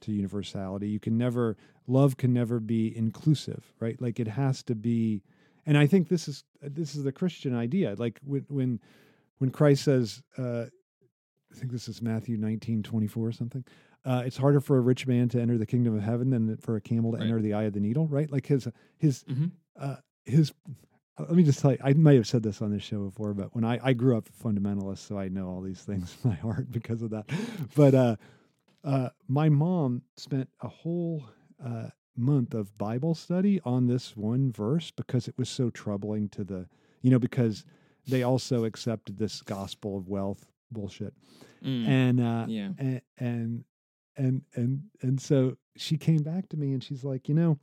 [0.00, 0.88] to universality.
[0.88, 4.00] You can never love can never be inclusive, right?
[4.00, 5.22] Like it has to be
[5.66, 7.94] and I think this is this is the Christian idea.
[7.98, 8.80] Like when when
[9.38, 10.66] when Christ says uh
[11.50, 13.64] I think this is Matthew 19, 24 or something.
[14.04, 16.76] Uh, it's harder for a rich man to enter the kingdom of heaven than for
[16.76, 17.24] a camel to Right.
[17.26, 18.30] enter the eye of the needle, right?
[18.30, 18.68] Like his
[18.98, 19.52] his Mhm.
[19.76, 20.52] uh, his
[21.20, 23.54] let me just tell you, I might have said this on this show before, but
[23.54, 26.70] when I, I grew up fundamentalist, so I know all these things in my heart
[26.70, 27.28] because of that.
[27.74, 28.16] But uh,
[28.84, 31.28] uh, my mom spent a whole
[31.64, 36.44] uh, month of Bible study on this one verse because it was so troubling to
[36.44, 36.66] the,
[37.02, 37.64] you know, because
[38.06, 41.14] they also accepted this gospel of wealth bullshit.
[41.88, 42.70] And, uh, yeah.
[42.78, 43.64] and, and,
[44.16, 47.58] and, and, and so she came back to me and she's like, you know,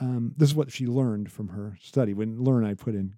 [0.00, 2.14] um, this is what she learned from her study.
[2.14, 3.14] When learn, I put in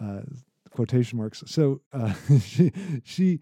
[0.00, 0.22] uh,
[0.70, 1.42] quotation marks.
[1.46, 2.72] So uh, she
[3.04, 3.40] she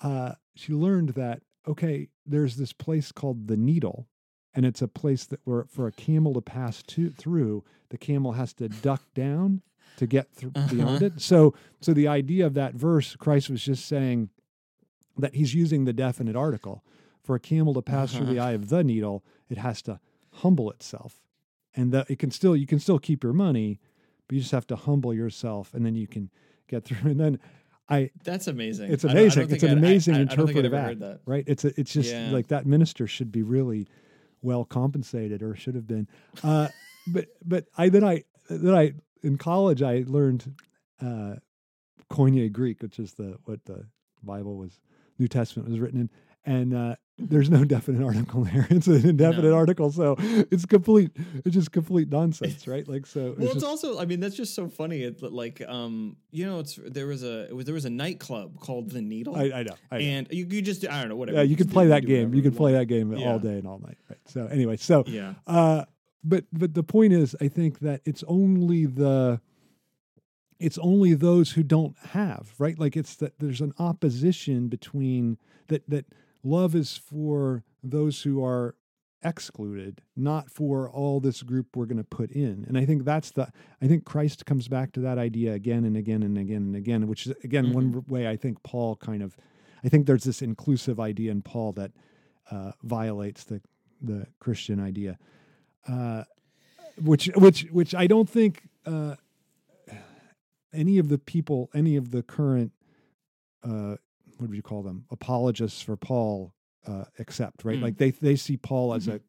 [0.00, 4.08] uh, she learned that okay, there's this place called the Needle,
[4.54, 8.32] and it's a place that where for a camel to pass to, through, the camel
[8.32, 9.60] has to duck down
[9.96, 11.06] to get through beyond Uh-huh.
[11.06, 11.20] it.
[11.20, 14.30] So so the idea of that verse, Christ was just saying
[15.18, 16.82] that he's using the definite article.
[17.22, 18.48] For a camel to pass through the Uh-huh.
[18.48, 20.00] eye of the needle, it has to
[20.32, 21.20] humble itself
[21.74, 23.78] and that it can still you can still keep your money
[24.26, 26.30] but you just have to humble yourself and then you can
[26.68, 27.38] get through and then
[27.88, 28.90] i That's amazing.
[28.92, 30.64] it's I don't- I amazing don't it's an I'd- amazing I, I, don't think I'd
[30.64, 31.20] interpretive act heard that.
[31.26, 32.30] right it's a, it's just Yeah.
[32.30, 33.88] like that minister should be really
[34.42, 36.06] well compensated or should have been
[36.42, 36.68] uh
[37.12, 38.92] but but i then i then i
[39.22, 40.54] in college i learned
[41.02, 41.34] uh
[42.10, 43.84] koine greek which is the what the
[44.22, 44.80] bible was
[45.18, 46.10] new testament was written in
[46.44, 46.94] and uh
[47.28, 48.66] there's no definite article there.
[48.70, 49.54] It's an indefinite No.
[49.54, 51.10] article, so it's complete.
[51.44, 52.86] It's just complete nonsense, right?
[52.88, 53.34] Like so.
[53.36, 53.98] Well, it's just- also.
[53.98, 55.02] I mean, that's just so funny.
[55.02, 58.58] It like, um, you know, it's there was a it was there was a nightclub
[58.60, 59.74] called the Needle, I, I know.
[59.90, 60.04] I know.
[60.04, 61.38] and you could just I don't know whatever.
[61.38, 62.32] yeah, you can just play that game.
[62.34, 63.30] You can play that game Yeah.
[63.30, 64.18] all day and all night, right?
[64.26, 65.34] So anyway, so Yeah.
[65.46, 65.84] uh,
[66.24, 69.40] but but the point is, I think that it's only the
[70.58, 72.78] it's only those who don't have right.
[72.78, 76.04] Like it's that there's an opposition between that that
[76.42, 78.74] love is for those who are
[79.22, 82.64] excluded, not for all this group we're going to put in.
[82.68, 83.48] And I think that's the
[83.82, 87.06] I think Christ comes back to that idea again and again and again and again,
[87.06, 89.36] which is again one way I think Paul kind of
[89.84, 91.92] I think there's this inclusive idea in Paul that
[92.50, 93.60] uh, violates the
[94.02, 95.18] the Christian idea,
[95.86, 96.24] uh,
[97.02, 99.16] which which which I don't think uh,
[100.72, 102.72] any of the people, any of the current
[103.62, 103.96] uh,
[104.40, 106.54] what would you call them apologists for Paul
[106.86, 107.78] uh, accept, right?
[107.78, 107.82] Mm.
[107.82, 109.20] Like they they see Paul as a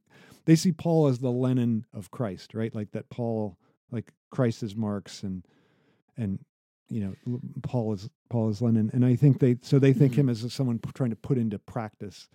[0.45, 2.73] they see Paul as the Lenin of Christ, right?
[2.73, 3.57] Like that Paul
[3.91, 5.45] like Christ is Marx and
[6.17, 6.39] and
[6.89, 10.17] you know Paul is Paul is Lenin, and I think they so they think Mhm.
[10.17, 12.29] him as someone trying to put into practice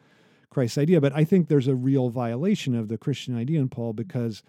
[0.51, 1.01] Christ's idea.
[1.01, 4.43] But I think there's a real violation of the Christian idea in Paul because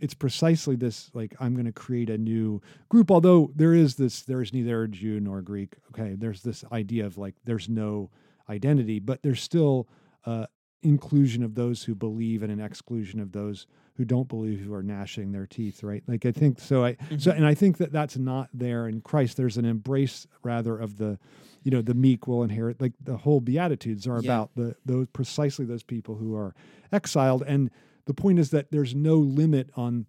[0.00, 3.10] it's precisely this like I'm going to create a new group.
[3.10, 5.76] Although there is this, there is neither Jew nor Greek.
[5.92, 8.10] Okay, there's this idea of like there's no
[8.48, 9.88] identity, but there's still
[10.26, 10.46] uh,
[10.82, 14.82] inclusion of those who believe and an exclusion of those who don't believe who are
[14.82, 15.82] gnashing their teeth.
[15.82, 16.02] Right?
[16.06, 16.84] Like I think so.
[16.84, 19.36] I so and I think that that's not there in Christ.
[19.36, 21.18] There's an embrace rather of the
[21.62, 24.30] you know the meek will inherit like the whole beatitudes are Yeah.
[24.30, 26.54] about the those precisely those people who are
[26.90, 27.70] exiled and
[28.10, 30.04] the point is that there's no limit on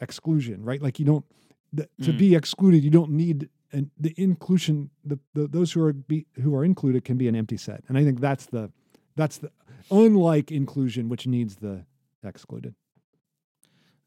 [0.00, 1.24] exclusion right like you don't
[1.72, 2.18] the, to Mm.
[2.18, 6.54] be excluded you don't need and the inclusion the, the those who are be, who
[6.54, 8.70] are included can be an empty set and i think that's the
[9.16, 9.50] that's the
[9.90, 11.84] unlike inclusion which needs the
[12.22, 12.74] excluded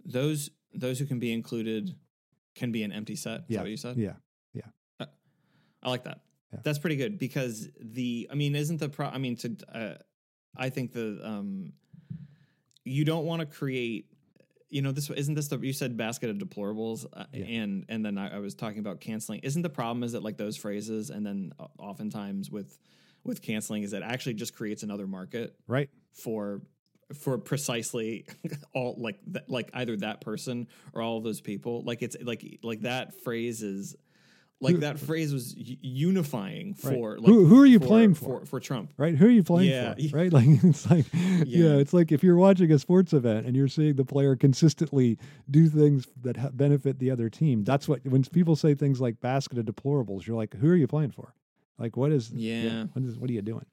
[0.06, 1.96] Those those who can be included
[2.60, 3.40] can be an empty set.
[3.42, 3.58] Is Yeah.
[3.58, 3.98] that what you said?
[3.98, 4.14] yeah
[4.54, 4.70] Yeah.
[5.84, 6.20] I like that.
[6.54, 6.60] Yeah.
[6.64, 9.08] That's pretty good because the I mean, isn't the pro?
[9.08, 9.50] I mean, to
[9.82, 9.96] uh,
[10.66, 11.74] I think the um,
[12.86, 14.06] you don't want to create.
[14.70, 17.46] You know, this isn't this the you said basket of deplorables, uh, Yeah.
[17.46, 19.42] and and then I, I was talking about canceling.
[19.42, 22.78] Isn't the problem is that like those phrases, and then uh, oftentimes with
[23.24, 26.62] with canceling is that actually just creates another market right for
[27.14, 28.26] for precisely
[28.74, 32.60] all like th- like either that person or all of those people like it's like
[32.64, 33.96] like that phrase is
[34.62, 36.94] like Who- that phrase was unifying Right.
[36.94, 38.40] for like Who- who are you playing for?
[38.42, 39.94] for for Trump right who are you playing Yeah.
[40.10, 41.44] for right like it's like yeah.
[41.46, 41.76] Yeah.
[41.78, 45.18] it's like if you're watching a sports event and you're seeing the player consistently
[45.50, 49.20] do things that ha- benefit the other team that's what when people say things like
[49.22, 51.34] basket of deplorables you're like who are you playing for
[51.78, 52.86] like what is Yeah.
[52.94, 53.66] what is what are you doing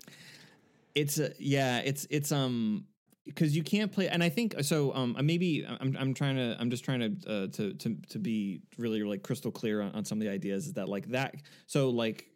[0.94, 2.86] it's a, yeah it's it's um
[3.24, 6.70] because you can't play and i think so um maybe i'm i'm trying to i'm
[6.70, 10.18] just trying to uh, to to to be really like crystal clear on, on some
[10.18, 11.34] of the ideas is that like that
[11.66, 12.26] so like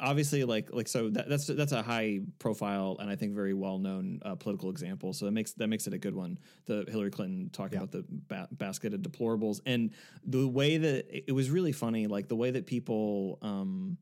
[0.00, 3.78] obviously like like so that, that's that's a high profile and i think very well
[3.78, 7.10] known uh, political example so that makes that makes it a good one the hillary
[7.10, 7.84] clinton talking Yeah.
[7.84, 9.92] about the ba- basket of deplorables and
[10.24, 13.96] the way that it, it was really funny like the way that people um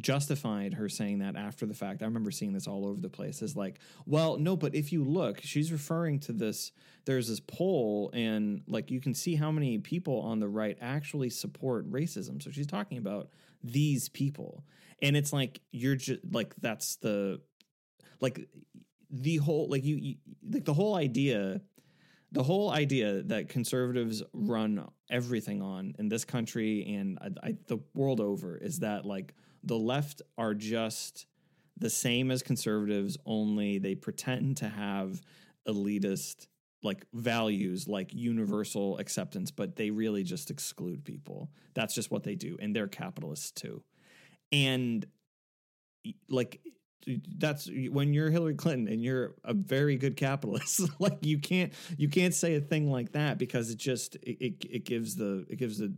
[0.00, 2.02] justified her saying that after the fact.
[2.02, 3.42] I remember seeing this all over the place.
[3.42, 6.72] Is like, well, no, but if you look, she's referring to this.
[7.04, 11.30] There's this poll, and like you can see how many people on the right actually
[11.30, 12.42] support racism.
[12.42, 13.28] So she's talking about
[13.62, 14.64] these people,
[15.02, 17.40] and it's like you're just like that's the
[18.20, 18.48] like
[19.10, 20.16] the whole like you, you
[20.50, 21.60] like the whole idea
[22.32, 27.78] the whole idea that conservatives run everything on in this country and I, I, the
[27.94, 29.34] world over is that like
[29.64, 31.26] the left are just
[31.76, 35.20] the same as conservatives only they pretend to have
[35.66, 36.46] elitist
[36.82, 42.34] like values like universal acceptance but they really just exclude people that's just what they
[42.34, 43.82] do and they're capitalists too
[44.52, 45.06] and
[46.28, 46.60] like
[47.38, 50.80] that's when you're Hillary Clinton and you're a very good capitalist.
[50.98, 54.66] like you can't you can't say a thing like that because it just it it,
[54.70, 55.94] it gives the it gives the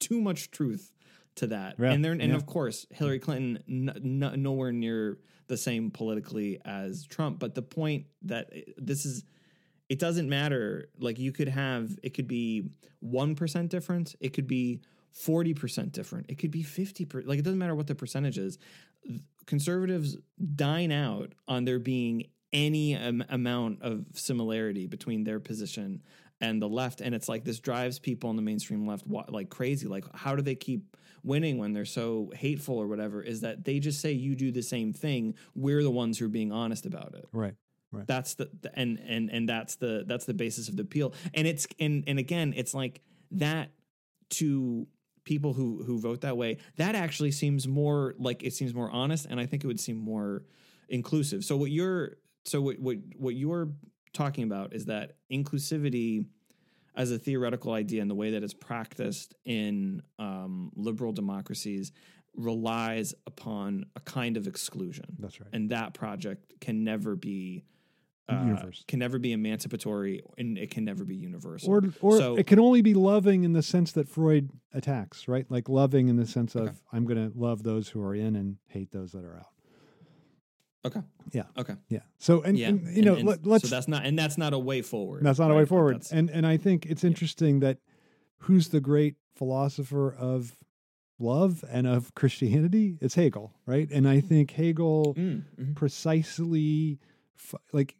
[0.00, 0.92] too much truth
[1.38, 1.76] to that.
[1.78, 2.34] Yeah, and there and yeah.
[2.34, 5.18] of course Hillary Clinton n- n- nowhere near
[5.48, 7.38] the same politically as Trump.
[7.38, 9.24] But the point that eh, this is
[9.88, 10.90] it doesn't matter.
[10.98, 12.70] Like you could have it could be
[13.00, 14.14] one percent difference.
[14.20, 14.82] It could be
[15.12, 16.26] forty percent different.
[16.28, 17.28] It could be fifty percent.
[17.28, 18.58] Like it doesn't matter what the percentage is.
[19.46, 20.16] Conservatives
[20.54, 26.02] dine out on there being any am- amount of similarity between their position
[26.40, 29.86] and the left, and it's like this drives people on the mainstream left like crazy.
[29.86, 30.96] Like how do they keep
[31.28, 33.22] winning when they're so hateful or whatever?
[33.22, 35.34] Is that they just say you do the same thing.
[35.54, 37.26] We're the ones who are being honest about it.
[37.32, 37.54] right
[37.90, 38.06] Right.
[38.06, 41.14] That's the, the and and and that's the that's the basis of the appeal.
[41.32, 43.00] And it's and and again, it's like
[43.32, 43.70] that
[44.30, 44.86] to
[45.24, 46.58] people who who vote that way.
[46.76, 49.96] That actually seems more like it seems more honest, and I think it would seem
[49.96, 50.42] more
[50.90, 51.44] inclusive.
[51.44, 53.70] So what you're so what what what you're
[54.12, 56.26] talking about is that inclusivity
[56.98, 61.92] as a theoretical idea and the way that it's practiced in um, liberal democracies
[62.34, 65.04] relies upon a kind of exclusion.
[65.18, 65.48] That's right.
[65.52, 67.64] And that project can never be
[68.28, 71.70] uh, can never be emancipatory and it can never be universal.
[71.70, 75.46] Or, or So- it can only be loving in the sense that Freud attacks, right?
[75.50, 76.76] Like loving in the sense of Okay.
[76.92, 79.46] I'm going to love those who are in and hate those that are out.
[80.84, 81.00] Okay.
[81.32, 81.44] Yeah.
[81.56, 81.74] Okay.
[81.88, 82.00] Yeah.
[82.18, 82.68] So, and, yeah.
[82.68, 84.82] and, you And- know, and let, let's so that's not and that's not a way
[84.82, 85.22] forward.
[85.24, 86.02] That's not a way forward.
[86.10, 87.78] And and I think it's interesting that
[88.38, 90.56] who's the great philosopher of
[91.18, 92.96] love and of Christianity?
[93.00, 93.88] It's Hegel, right?
[93.90, 95.74] And I think Hegel Mm, mhm.
[95.74, 96.98] precisely
[97.72, 97.96] like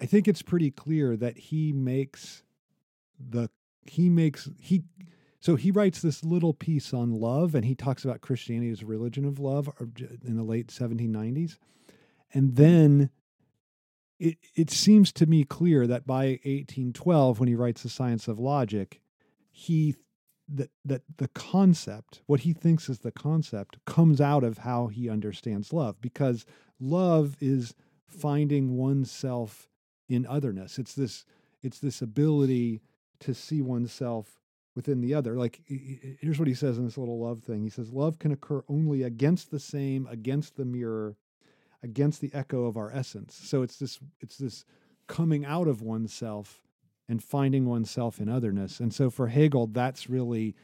[0.00, 2.42] I think it's pretty clear that he makes
[3.18, 3.48] the
[3.86, 4.82] he makes he
[5.40, 8.86] so he writes this little piece on love and he talks about Christianity as a
[8.86, 9.68] religion of love
[10.24, 11.58] in the late 1790s.
[12.34, 13.10] And then
[14.18, 18.38] it it seems to me clear that by 1812 when he writes the science of
[18.38, 19.00] logic
[19.50, 19.96] he
[20.48, 25.08] that that the concept what he thinks is the concept comes out of how he
[25.08, 26.44] understands love because
[26.78, 27.74] love is
[28.06, 29.68] finding oneself
[30.08, 30.78] in otherness.
[30.78, 31.24] It's this
[31.62, 32.82] it's this ability
[33.20, 34.38] to see oneself
[34.74, 35.36] within the other.
[35.36, 37.62] Like here's what he says in this little love thing.
[37.62, 41.16] He says love can occur only against the same against the mirror
[41.84, 43.38] against the echo of our essence.
[43.42, 44.64] So it's this it's this
[45.06, 46.62] coming out of oneself
[47.08, 48.80] and finding oneself in otherness.
[48.80, 50.56] And so for hegel that's really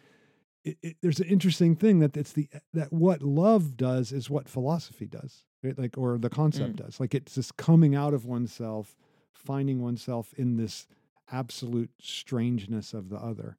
[0.65, 4.49] it, it, there's an interesting thing that it's the that what love does is what
[4.49, 5.79] philosophy does right?
[5.79, 6.85] Like or the concept mm.
[6.85, 7.01] does.
[7.01, 8.97] Like it's this coming out of oneself
[9.33, 10.87] finding oneself in this
[11.31, 13.57] absolute strangeness of the other.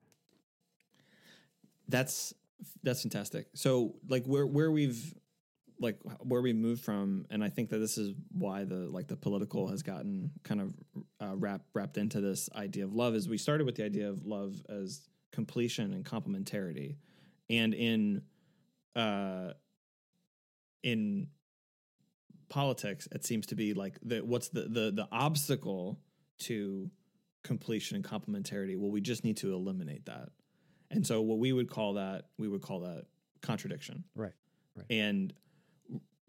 [1.88, 2.34] That's
[2.84, 3.48] that's fantastic.
[3.54, 5.14] So like where where we've
[5.82, 9.18] like where we moved from, and I think that this is why the like the
[9.18, 10.74] political has gotten kind of
[11.20, 13.16] uh, wrapped wrapped into this idea of love.
[13.16, 16.98] Is we started with the idea of love as completion and complementarity,
[17.50, 18.22] and in
[18.96, 19.54] uh
[20.84, 21.28] in
[22.50, 26.00] politics, it seems to be like the what's the the the obstacle
[26.40, 26.92] to
[27.44, 28.78] completion and complementarity.
[28.78, 30.30] Well, we just need to eliminate that.
[30.92, 33.06] And so what we would call that, we would call that
[33.42, 34.04] contradiction.
[34.16, 34.34] Right,
[34.76, 34.86] right.
[34.90, 35.34] And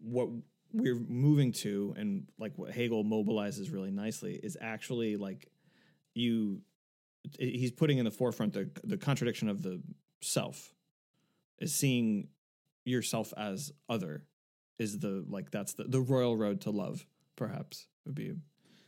[0.03, 0.29] what
[0.73, 5.47] we're moving to and like what Hegel mobilizes really nicely is actually like
[6.15, 6.61] you
[7.39, 9.81] he's putting in the forefront the the contradiction of the
[10.21, 10.73] self
[11.59, 12.27] is seeing
[12.85, 14.25] yourself as other
[14.79, 18.33] is the like that's the the royal road to love perhaps would be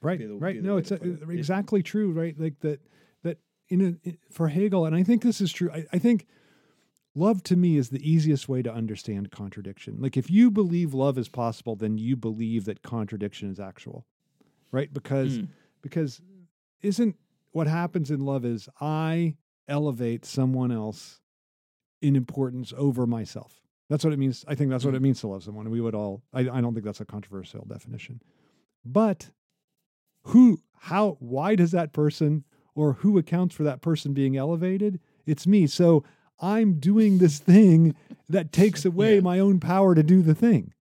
[0.02, 1.20] right be the- right no it's a, it.
[1.30, 2.80] Exactly true right like that
[3.24, 3.38] that
[3.70, 6.28] in a, for hegel and i think this is true I, I think
[7.16, 9.98] love to me is the easiest way to understand contradiction.
[10.00, 14.06] Like if you believe love is possible then you believe that contradiction is actual
[14.72, 14.94] right?
[14.94, 15.48] Because Mm.
[15.82, 16.22] because
[16.82, 17.16] isn't
[17.52, 19.36] what happens in love is i
[19.68, 21.22] elevate someone else
[22.02, 23.62] in importance over myself.
[23.90, 24.44] That's what it means.
[24.48, 25.70] I think that's what it means to love someone.
[25.70, 28.22] We would all I, I don't think that's a controversial definition.
[28.84, 29.30] But
[30.24, 32.44] who how why does that person
[32.76, 35.00] or who accounts for that person being elevated?
[35.26, 35.66] It's me.
[35.68, 36.04] So
[36.40, 37.96] i'm doing this thing
[38.30, 39.22] that takes away Yeah.
[39.22, 40.74] my own power to do the thing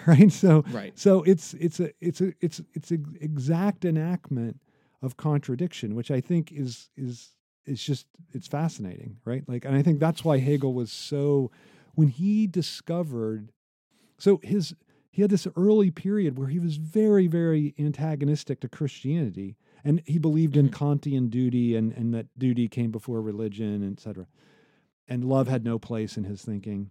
[0.06, 0.30] right?
[0.30, 0.96] So right.
[0.96, 4.60] so it's it's a it's a it's it's an exact enactment
[5.02, 7.30] of contradiction which i think is is
[7.66, 9.42] is just it's fascinating right?
[9.48, 11.50] Like and i think that's why hegel was so
[11.94, 13.50] when he discovered
[14.18, 14.74] so his
[15.10, 20.18] he had this early period where he was very very antagonistic to christianity and he
[20.18, 20.84] believed in mm-hmm.
[20.84, 24.26] kantian duty and and that duty came before religion etc
[25.08, 26.90] and love had no place in his thinking.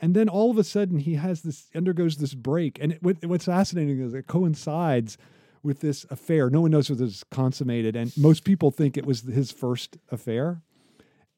[0.00, 2.78] And then all of a sudden he has this undergoes this break.
[2.80, 5.16] And it, what's fascinating is it coincides
[5.62, 6.50] with this affair.
[6.50, 7.96] No one knows whether it's consummated.
[7.96, 10.62] And most people think it was his first affair.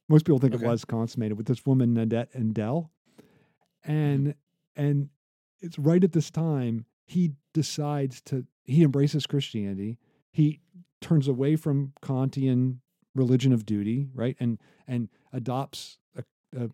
[0.08, 0.64] Most people think Okay.
[0.64, 4.30] it was consummated with this woman Nanette and mm-hmm.
[4.74, 5.08] and
[5.60, 9.98] it's right at this time he decides to he embraces christianity.
[10.32, 10.60] He
[11.00, 12.78] turns away from kantian
[13.14, 14.36] religion of duty right?
[14.40, 15.98] And and adopts
[16.54, 16.68] a, a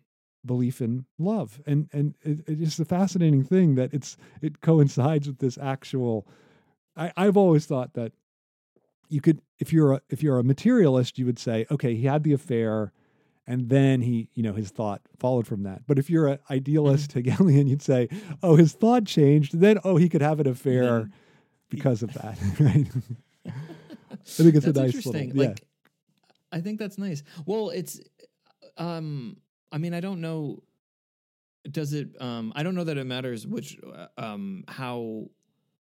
[0.45, 5.27] belief in love and and it, it's just a fascinating thing that it's it coincides
[5.27, 6.27] with this actual
[6.97, 8.11] I, i've always thought that
[9.07, 12.23] you could if you're a if you're a materialist you would say okay he had
[12.23, 12.91] the affair
[13.47, 17.11] and then he you know his thought followed from that but if you're an idealist
[17.13, 18.09] hegelian you'd say
[18.41, 21.13] oh his thought changed then oh he could have an affair Then-
[21.69, 22.37] because of that.
[22.59, 22.87] Right?
[23.45, 23.51] I
[24.43, 25.29] think it's that's a nice interesting.
[25.29, 25.41] little.
[25.43, 25.47] Yeah.
[25.49, 25.63] Like,
[26.51, 27.23] I think that's nice.
[27.45, 27.99] Well, it's,
[28.77, 29.37] um,
[29.73, 30.63] I mean, I don't know.
[31.69, 32.09] Does it?
[32.21, 35.25] Um, I don't know that it matters which, uh, um, how,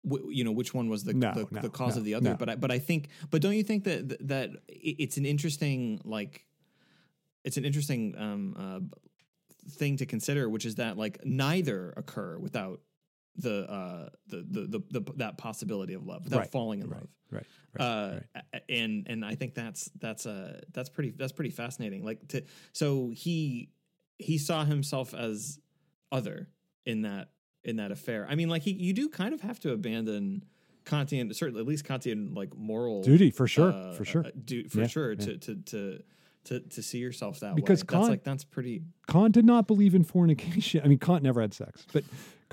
[0.07, 2.15] w- you know, which one was the No, the, no, the cause no, of the
[2.15, 2.37] other.
[2.39, 6.47] But I, but I think, but don't you think that that it's an interesting like,
[7.45, 8.81] it's an interesting um uh,
[9.71, 12.81] thing to consider, which is that like neither occur without
[13.37, 14.61] the uh the the
[14.91, 17.47] the, the that possibility of love without Right, falling in right, love right,
[17.79, 18.21] right, uh
[18.53, 18.63] right.
[18.69, 23.11] and and i think that's that's uh that's pretty that's pretty fascinating like to so
[23.13, 23.71] he
[24.19, 25.59] he saw himself as
[26.13, 26.49] other
[26.87, 27.31] in that
[27.65, 30.45] in that affair i mean like he you do kind of have to abandon
[30.85, 34.25] kantian certainly at least kantian like moral Duty for sure, uh, for sure.
[34.27, 35.19] uh, do, for Yeah, sure yeah.
[35.25, 36.03] to to to
[36.45, 39.67] to to see yourself that Because way Kant- that's like that's pretty Kant did not
[39.67, 40.83] believe in fornication.
[40.85, 42.05] I mean, Kant never had sex, but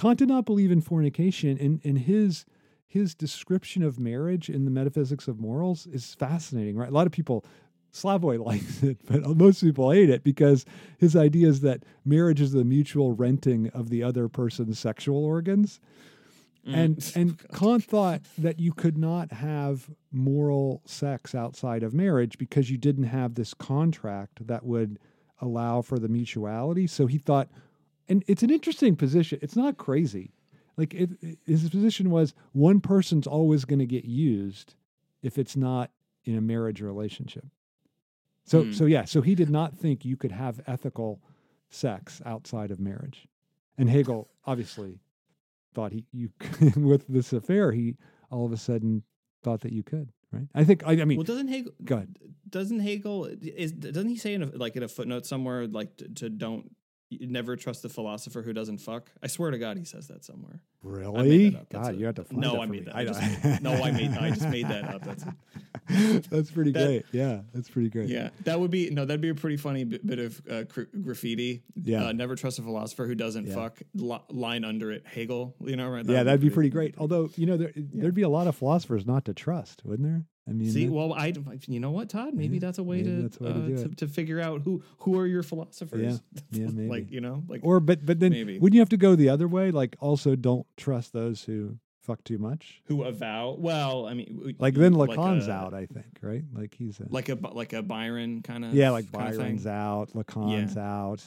[0.01, 1.57] Kant did not believe in fornication.
[1.59, 2.45] And, and his
[2.87, 6.89] his description of marriage in the metaphysics of morals is fascinating, right?
[6.89, 7.45] A lot of people,
[7.93, 10.65] Slavoj likes it, but most people hate it because
[10.97, 15.79] his idea is that marriage is the mutual renting of the other person's sexual organs.
[16.65, 17.15] And Mm.
[17.15, 22.77] and Kant thought that you could not have moral sex outside of marriage because you
[22.77, 24.99] didn't have this contract that would
[25.39, 26.87] allow for the mutuality.
[26.87, 27.49] So he thought,
[28.11, 29.39] and it's an interesting position.
[29.41, 30.33] It's not crazy.
[30.77, 34.75] Like it, it- his position was one person's always going to get used
[35.21, 35.91] if it's not
[36.25, 37.45] in a marriage relationship.
[38.45, 38.71] So Hmm.
[38.73, 41.21] so yeah, so he did not think you could have ethical
[41.69, 43.27] sex outside of marriage.
[43.77, 44.99] And Hegel obviously
[45.73, 46.29] thought he you
[46.75, 47.95] with this affair he
[48.29, 49.03] all of a sudden
[49.43, 50.47] thought that you could, right?
[50.53, 52.17] I think I, I mean well doesn't hegel go ahead.
[52.49, 56.09] doesn't Hegel is doesn't he say in a, like in a footnote somewhere like to,
[56.19, 56.75] to don't
[57.11, 59.11] you never trust the philosopher who doesn't fuck?
[59.21, 60.61] I swear to God, he says that somewhere.
[60.83, 61.49] Really?
[61.49, 62.95] that God, a- you have to find no, that I made that.
[62.95, 64.11] I just, no, I made.
[64.11, 65.03] I just made that up.
[65.03, 65.23] That's
[66.29, 67.05] That's pretty That- great.
[67.11, 68.09] Yeah, that's pretty great.
[68.09, 68.29] yeah.
[68.45, 69.05] That would be no.
[69.05, 71.63] That'd be a pretty funny bit, bit of uh, cr- graffiti.
[71.75, 72.05] Yeah.
[72.07, 73.55] Uh, never trust a philosopher who doesn't Yeah.
[73.55, 73.81] fuck.
[73.93, 75.55] Li- line under it, Hegel.
[75.59, 76.05] You know, right?
[76.05, 76.95] yeah, that'd be pretty great.
[76.97, 80.23] Although you know, there, there'd be a lot of philosophers not to trust, wouldn't there?
[80.49, 81.33] I mean, See, that- well, I
[81.67, 82.33] you know what, Todd?
[82.33, 84.07] Maybe Yeah, that's a way maybe to that's a way to uh, do to, to
[84.07, 86.21] figure out who who are your philosophers.
[86.51, 86.87] Yeah, maybe.
[86.89, 88.57] like you know, like or but but then Maybe.
[88.59, 89.71] wouldn't you have to go the other way?
[89.71, 92.81] Like, also don't trust those who fuck too much.
[92.85, 93.55] who avow.
[93.59, 96.43] Well, I mean, Like then like Lacan's a- out, I think, right?
[96.53, 99.11] Like he's a, like a like a Byron kind of yeah, like.
[99.11, 101.23] Byron's out, Lacan's out.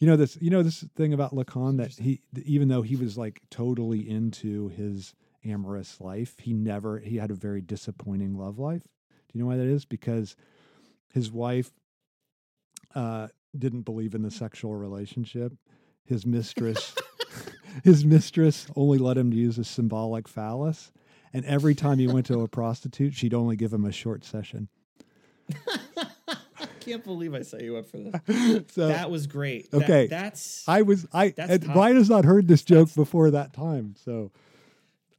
[0.00, 0.36] You know this.
[0.40, 4.68] You know this thing about Lacan that he, even though he was like totally into
[4.70, 8.82] his amorous life, he never he had a very disappointing love life.
[8.82, 9.84] Do you know why that is?
[9.84, 10.36] Because
[11.12, 11.70] his wife
[12.94, 15.52] uh, didn't believe in the sexual relationship.
[16.04, 16.94] His mistress,
[17.84, 20.90] his mistress only let him use a symbolic phallus,
[21.32, 24.68] and every time he went to a prostitute, she'd only give him a short session.
[25.68, 28.64] I can't believe I set you up for this.
[28.72, 29.70] So that was great.
[29.70, 30.06] That- okay.
[30.06, 31.66] that's I was I That's.
[31.66, 34.32] Brian has not heard this joke That's- before that time, so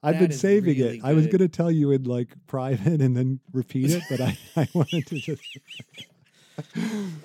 [0.03, 1.03] I've been saving really it.
[1.03, 4.37] I was going to tell you in like private and then repeat it, but I,
[4.55, 5.41] I wanted to just.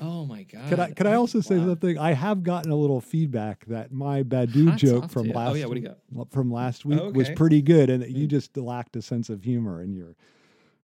[0.00, 0.68] oh my god.
[0.68, 1.66] Can I can I also say wow.
[1.68, 1.98] something?
[1.98, 5.30] I have gotten a little feedback that my Badiou Hats joke from.
[5.30, 6.30] Oh, last yeah, what do you got?
[6.32, 7.34] from last week was okay.
[7.34, 8.30] pretty good, and that you Mm.
[8.30, 10.14] just lacked a sense of humor in your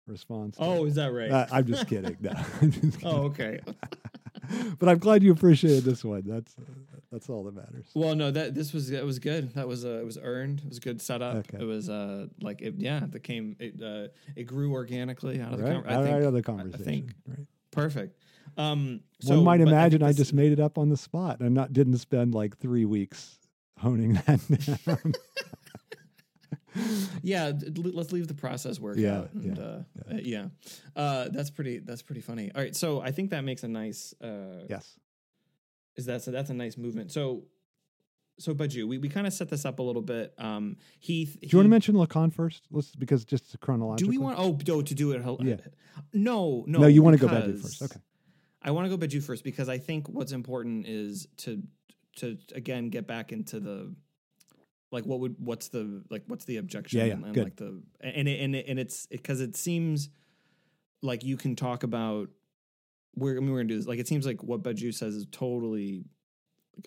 [0.06, 0.56] response.
[0.58, 1.30] Oh, is that right?
[1.30, 2.16] Uh, I'm just kidding.
[2.20, 3.08] No, I'm just kidding.
[3.08, 3.60] oh, okay.
[4.78, 6.22] but I'm glad you appreciated this one.
[6.26, 7.86] That's uh, that's all that matters.
[7.94, 9.54] Well, no, that this was it was good.
[9.54, 10.60] That was uh, it was earned.
[10.64, 11.36] It was a good setup.
[11.36, 11.58] Okay.
[11.60, 15.58] It was uh like it yeah, That came it uh it grew organically out of
[15.58, 15.74] the Right?
[15.74, 16.84] con- I Out think of the I conversation.
[16.84, 17.46] think right?
[17.70, 18.18] perfect.
[18.56, 21.54] Um so, One might imagine I, this- just made it up on the spot and
[21.54, 23.36] not didn't spend like three weeks
[23.78, 25.12] honing that down.
[27.22, 30.44] yeah let's leave the process work Yeah, out and yeah, uh, uh, yeah
[30.96, 34.14] uh that's pretty that's pretty funny all right so i think that makes a nice
[34.22, 34.98] uh yes.
[35.96, 37.44] Is that so that's a nice movement so
[38.38, 41.38] so Badiou, we, we kind of set this up a little bit um he Do
[41.48, 42.66] you want to mention Lacan first?
[42.70, 44.12] Let's because just chronologically.
[44.16, 45.56] do we want oh no, to do it Yeah.
[46.14, 47.82] no no No, you want to go because- first.
[47.82, 48.00] Okay.
[48.64, 51.62] I want to go Badiou first because I think what's important is to
[52.16, 53.94] to again get back into the
[54.92, 57.82] like what would what's the like what's the objection Yeah, yeah, and, and like the
[58.00, 60.10] and it, and it, and it's because it seems
[61.02, 62.28] like you can talk about
[63.16, 65.26] we're I mean, we're gonna do this like it seems like what Badiou says is
[65.30, 66.04] totally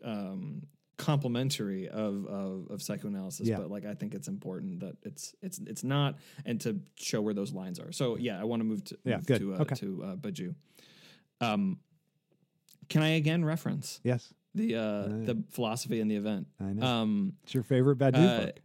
[0.04, 0.64] um
[0.98, 3.58] complementary of, of of psychoanalysis Yeah.
[3.58, 6.16] but like i think it's important that it's it's it's not
[6.46, 9.18] and to show where those lines are so yeah i want to move to Yeah,
[9.18, 9.76] move to uh, Okay.
[9.76, 10.56] to uh, Badiou.
[11.42, 11.80] um
[12.88, 16.86] can i again reference Yes, the uh the philosophy and the event I know.
[16.86, 18.60] um it's your favorite Badiou uh, book.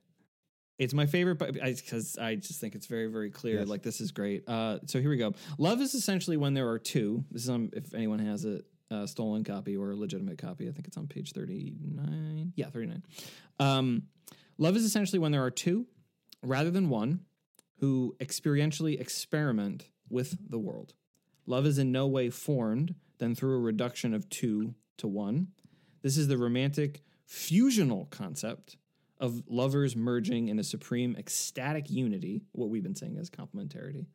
[0.81, 3.59] It's my favorite, but because I, I, just think it's very, very clear.
[3.59, 3.69] Yes.
[3.69, 4.49] Like this is great.
[4.49, 5.35] Uh, so here we go.
[5.59, 7.23] Love is essentially when there are two.
[7.31, 10.71] This is on if anyone has a uh, stolen copy or a legitimate copy.
[10.71, 12.55] I think it's on page thirty nine.
[12.57, 13.03] Yeah, thirty nine.
[13.59, 14.05] Um,
[14.57, 15.87] love is essentially when there are two,
[16.43, 17.27] rather than one,
[17.81, 20.95] who experientially experiment with the world.
[21.45, 25.49] Love is in no way formed than through a reduction of two to one.
[26.01, 28.79] This is the romantic fusional concept
[29.21, 34.07] of lovers merging in a supreme ecstatic unity, what we've been saying is complementarity,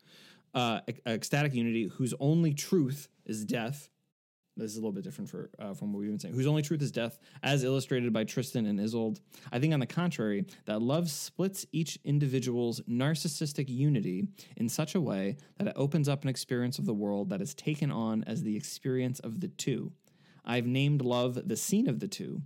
[0.53, 3.89] uh, ecstatic unity whose only truth is death.
[4.57, 6.33] This is a little bit different for, uh, from what we've been saying.
[6.33, 9.19] Whose only truth is death, as illustrated by Tristan and Isolde.
[9.51, 15.01] I think, on the contrary, that love splits each individual's narcissistic unity in such a
[15.01, 18.43] way that it opens up an experience of the world that is taken on as
[18.43, 19.91] the experience of the two.
[20.45, 22.41] I've named love the scene of the two,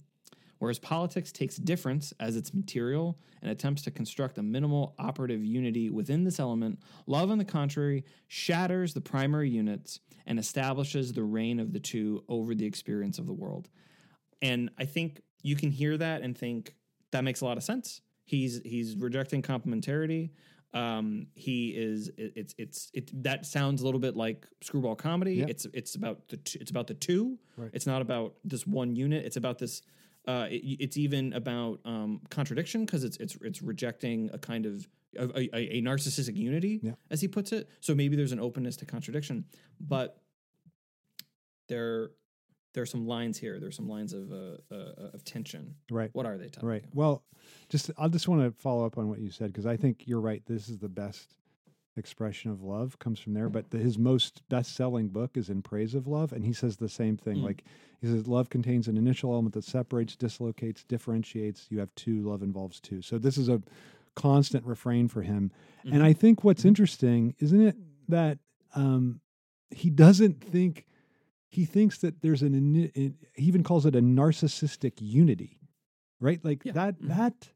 [0.60, 5.90] Whereas politics takes difference as its material and attempts to construct a minimal operative unity
[5.90, 11.60] within this element, love, on the contrary, shatters the primary units and establishes the reign
[11.60, 13.70] of the two over the experience of the world.
[14.42, 16.76] And I think you can hear that and think
[17.12, 18.02] that makes a lot of sense.
[18.26, 20.30] He's he's rejecting complementarity.
[20.72, 25.36] Um, he is it, it's it's it that sounds a little bit like screwball comedy.
[25.36, 25.46] Yeah.
[25.48, 27.40] It's it's about the t- it's about the two.
[27.58, 27.72] Right.
[27.74, 29.26] It's not about this one unit.
[29.26, 29.82] It's about this
[30.28, 34.88] uh, it, it's even about um, contradiction because it's it's it's rejecting a kind of
[35.18, 35.24] a,
[35.56, 36.92] a, a narcissistic unity, Yeah.
[37.10, 37.68] as he puts it.
[37.80, 39.46] So maybe there's an openness to contradiction,
[39.80, 40.22] but
[41.68, 42.12] there
[42.74, 43.60] there are some lines here.
[43.60, 45.76] There's some lines of uh, uh, of tension.
[45.90, 46.10] Right.
[46.14, 46.50] What are they?
[46.62, 46.84] Right.
[46.84, 46.96] about?
[46.96, 47.24] Well,
[47.70, 50.22] just I just want to follow up on what you said because I think you're
[50.22, 50.44] right.
[50.46, 51.36] This is the best
[52.00, 53.50] expression of love comes from there.
[53.50, 56.90] But the, his most best-selling book is in praise of love, and he says the
[56.90, 57.38] same thing.
[57.38, 57.44] Mm.
[57.44, 57.64] Like
[58.02, 61.68] he says, love contains an initial element that separates, dislocates, differentiates.
[61.70, 62.22] You have two.
[62.24, 63.02] Love involves two.
[63.02, 63.62] So this is a
[64.16, 65.52] constant refrain for him.
[65.84, 66.06] And Mhm.
[66.06, 66.68] I think what's Mhm.
[66.70, 67.76] interesting, isn't it,
[68.08, 68.40] that
[68.76, 69.22] um,
[69.72, 70.86] he doesn't think
[71.52, 75.60] he thinks that there's an he even calls it a narcissistic unity,
[76.20, 76.44] right?
[76.46, 76.74] Like Yeah.
[76.74, 77.08] that Mhm.
[77.08, 77.50] that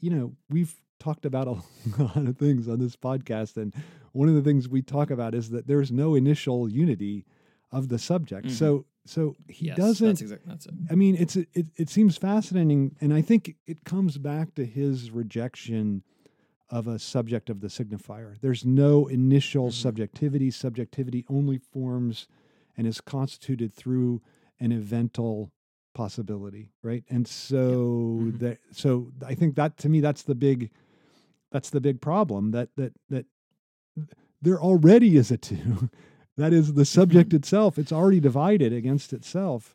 [0.00, 1.52] you know we've talked about a
[2.02, 3.74] lot of things on this podcast, and
[4.12, 7.24] one of the things we talk about is that there's no initial unity
[7.72, 8.48] of the subject.
[8.48, 8.52] Mhm.
[8.52, 10.74] So so he yes, doesn't That's exactly that's it.
[10.90, 15.10] I mean, it's it, it seems fascinating, and I think it comes back to his
[15.10, 16.02] rejection
[16.70, 18.38] of a subject of the signifier.
[18.40, 19.72] There's no initial Mhm.
[19.72, 20.50] subjectivity.
[20.50, 22.26] Subjectivity only forms
[22.76, 24.20] and is constituted through
[24.60, 25.50] an evental
[25.94, 27.04] possibility, right?
[27.08, 28.38] And so Mhm.
[28.40, 30.70] that so I think that to me that's the big
[31.50, 33.26] that's the big problem that that that
[34.40, 35.90] there already is a two.
[36.36, 37.38] that is the subject mm-hmm.
[37.38, 37.78] itself.
[37.78, 39.74] It's already divided against itself,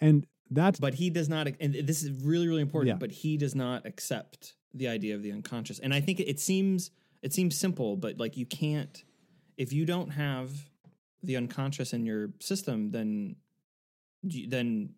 [0.00, 2.94] and that's But he does not, and this is really, really important.
[2.94, 2.98] Yeah.
[2.98, 5.78] But he does not accept the idea of the unconscious.
[5.78, 6.90] And I think it seems
[7.22, 9.02] it seems simple, but like you can't
[9.56, 10.50] if you don't have
[11.22, 13.36] the unconscious in your system, then
[14.22, 14.94] then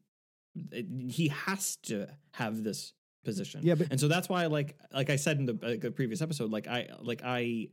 [0.72, 2.93] it, he has to have this
[3.27, 3.61] position.
[3.62, 6.22] Yeah, but- and so that's why, like, like I said in the, like, the previous
[6.22, 7.68] episode, like I, like I,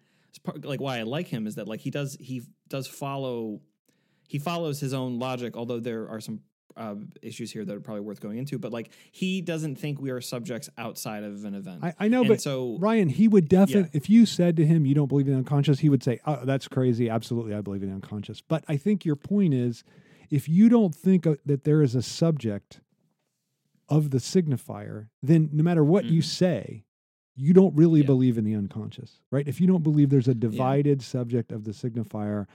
[0.64, 3.62] like why I like him is that like he does he does follow
[4.28, 6.40] he follows his own logic, although there are some
[6.76, 8.58] uh, issues here that are probably worth going into.
[8.58, 11.84] But like he doesn't think we are subjects outside of an event.
[11.84, 14.88] I, I know, And but so Ryan, he would definitely, if you said to him,
[14.88, 17.10] you don't believe in the unconscious, he would say, oh, that's crazy.
[17.12, 18.42] Absolutely, I believe in the unconscious.
[18.42, 19.84] But I think your point is
[20.32, 22.82] if you don't think uh, that there is a subject
[23.90, 26.26] of the signifier, then no matter what you Mhm.
[26.26, 26.86] say,
[27.36, 28.06] you don't really Yeah.
[28.08, 29.48] believe in the unconscious, right?
[29.48, 32.48] If you don't believe there's a divided subject of the signifier,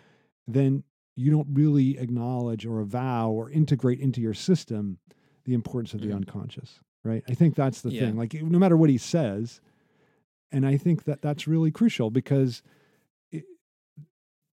[0.46, 0.84] then
[1.16, 4.98] you don't really acknowledge or avow or integrate into your system
[5.44, 6.16] the importance of the Mhm.
[6.16, 7.24] unconscious, right?
[7.28, 8.06] I think that's the Yeah.
[8.06, 8.16] thing.
[8.16, 9.60] Like, no matter what he says,
[10.52, 12.62] and I think that that's really crucial because,
[13.32, 13.44] it,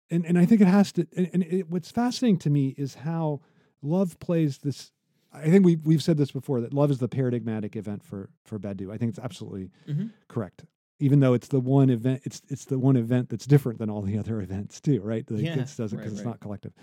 [0.10, 1.08] and and I think it has to.
[1.16, 3.42] And, and it, what's fascinating to me is how
[3.82, 4.92] love plays this.
[5.36, 8.58] I think we've we've said this before that love is the paradigmatic event for for
[8.60, 8.92] Badiou.
[8.92, 10.12] I think it's absolutely Mhm.
[10.28, 10.66] correct.
[11.00, 14.02] Even though it's the one event, it's it's the one event that's different than all
[14.02, 15.30] the other events too, right?
[15.30, 16.74] Like, Yeah, doesn't because right, it's not collective.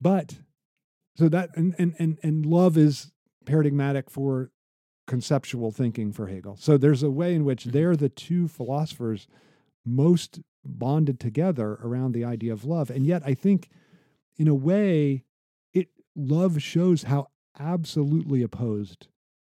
[0.00, 0.38] But
[1.16, 3.12] so that and and and and love is
[3.44, 4.50] paradigmatic for
[5.06, 6.56] conceptual thinking for Hegel.
[6.56, 7.72] So there's a way in which Mhm.
[7.72, 9.26] they're the two philosophers
[9.84, 12.88] most bonded together around the idea of love.
[12.88, 13.68] And yet I think
[14.36, 15.24] in a way
[15.74, 17.28] it love shows how
[17.58, 19.08] absolutely opposed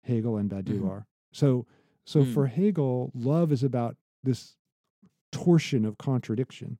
[0.04, 0.90] Hegel and Badiou Mhm.
[0.90, 1.08] are.
[1.32, 1.66] So
[2.06, 2.34] so Mm.
[2.34, 4.58] for Hegel, love is about this
[5.32, 6.78] torsion of contradiction.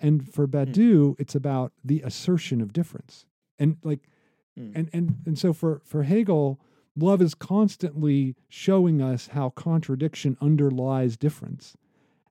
[0.00, 0.52] And for Hmm.
[0.56, 3.26] Badiou, it's about the assertion of difference.
[3.58, 4.08] And like
[4.56, 4.72] Mm.
[4.74, 6.60] and and and so for for Hegel,
[6.96, 11.76] love is constantly showing us how contradiction underlies difference.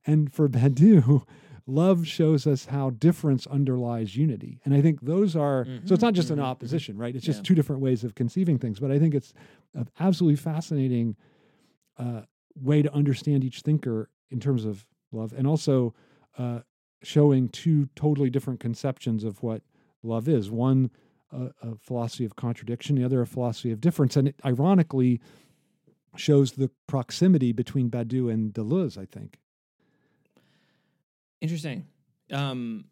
[0.06, 1.26] And for Badiou,
[1.70, 4.60] love shows us how difference underlies unity.
[4.64, 6.46] And I think those are, so it's not just an mhm, mhm.
[6.46, 7.14] opposition, right?
[7.14, 7.44] It's just Yeah.
[7.44, 8.80] two different ways of conceiving things.
[8.80, 9.34] But I think it's
[9.74, 11.16] an absolutely fascinating
[11.98, 12.22] uh,
[12.56, 15.94] way to understand each thinker in terms of love and also
[16.38, 16.62] uh,
[17.04, 19.62] showing two totally different conceptions of what
[20.04, 20.50] love is.
[20.50, 20.90] One,
[21.32, 24.16] a, a philosophy of contradiction, the other, a philosophy of difference.
[24.16, 25.20] And it ironically
[26.16, 29.40] shows the proximity between Badiou and Deleuze, I think.
[31.42, 31.86] Interesting.
[32.32, 32.86] Um,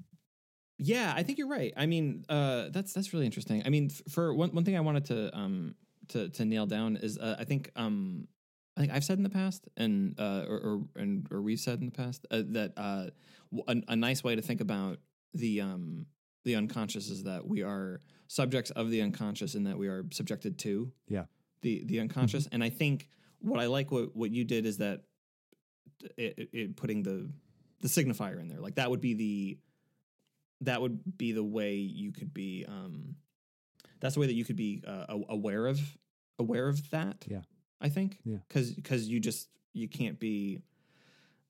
[0.77, 1.73] yeah, I think you're right.
[1.77, 3.63] I mean, uh, that's that's really interesting.
[3.65, 5.75] I mean, f- for one one thing I wanted to um
[6.09, 8.27] to to nail down is uh, I think um
[8.77, 11.79] I think I've said in the past and uh or or, and, or we've said
[11.79, 13.07] in the past uh, that uh
[13.67, 14.99] a, a nice way to think about
[15.33, 16.05] the um
[16.43, 20.59] the unconscious is that we are subjects of the unconscious and that we are subjected
[20.59, 21.23] to Yeah.
[21.61, 23.07] the the unconscious and I think
[23.39, 25.03] what I like what what you did is that
[26.17, 27.29] it, it putting the
[27.86, 29.57] the signifier in there like that would be the
[30.61, 33.15] that would be the way you could be um
[33.99, 35.79] that's the way that you could be uh, aware of
[36.39, 37.41] aware of that Yeah.
[37.79, 38.38] i think Yeah.
[38.47, 40.61] because because you just you can't be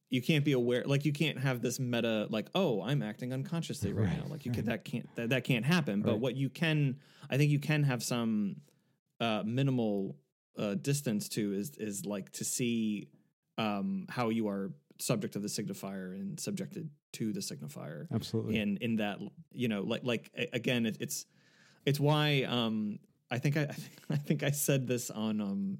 [0.09, 3.93] you can't be aware like you can't have this meta like oh i'm acting unconsciously
[3.93, 4.57] right, Right, now like you right.
[4.57, 6.97] can that can't that, that can't happen but what you can
[7.29, 8.57] i think you can have some
[9.21, 10.17] uh minimal
[10.57, 13.07] uh distance to is is like to see
[13.57, 18.07] um how you are subject of the signifier and subjected to the signifier.
[18.13, 18.57] Absolutely.
[18.57, 19.19] and in that
[19.51, 21.25] you know like like again it, it's
[21.85, 22.99] it's why um
[23.31, 23.63] i think i
[24.09, 25.77] I think, I said this on um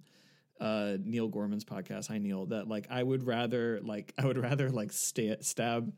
[0.60, 4.70] uh neil gorman's podcast hi neil that like i would rather like i would rather
[4.70, 5.94] like sta- stab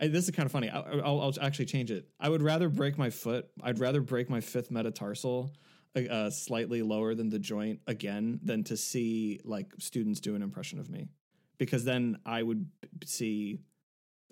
[0.00, 2.08] I, this is kind of funny I, I'll, I'll actually change it.
[2.18, 5.52] I would rather break my foot i'd rather break my fifth metatarsal
[5.94, 10.42] uh, uh, slightly lower than the joint again than to see like students do an
[10.42, 11.08] impression of me
[11.62, 12.66] because then i would
[13.04, 13.60] see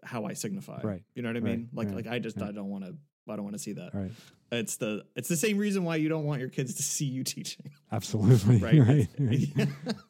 [0.03, 1.03] how i signify Right.
[1.15, 1.59] you know what i Right.
[1.59, 1.97] mean like Right.
[1.99, 2.49] like i just Right.
[2.49, 2.93] i don't want to
[3.29, 4.11] i don't want to see that right.
[4.51, 7.23] it's the it's the same reason why you don't want your kids to see you
[7.37, 8.59] teaching Absolutely.
[8.59, 9.09] right right.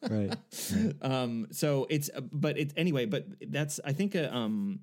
[0.09, 0.35] Right.
[0.73, 0.95] Right.
[1.03, 4.79] um so it's uh, but it's anyway but that's i think uh, um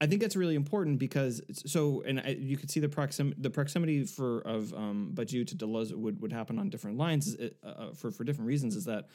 [0.00, 1.40] i think that's really important because
[1.74, 5.54] so and I, you could see the proxim the proximity for of um Badiou to
[5.56, 9.08] Deleuze would would happen on different lines uh, for for different reasons is that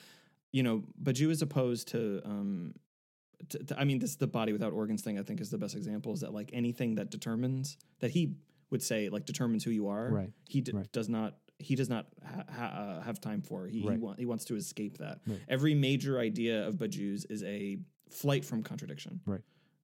[0.52, 2.74] you know Badiou is opposed to um
[3.50, 5.18] to, to- I mean, this the body without organs thing.
[5.20, 6.14] I think is the best example.
[6.14, 8.36] Is that like anything that determines that he
[8.70, 10.10] would say like determines who you are.
[10.10, 10.30] Right.
[10.48, 10.92] He d- Right.
[10.92, 11.38] does not.
[11.58, 13.68] He does not ha- ha- uh, have time for.
[13.68, 13.94] He Right.
[13.98, 15.22] he, want, he wants to escape that.
[15.28, 15.40] Right.
[15.48, 17.78] Every major idea of Badiou's is a
[18.10, 19.22] flight from contradiction.
[19.26, 19.42] Right.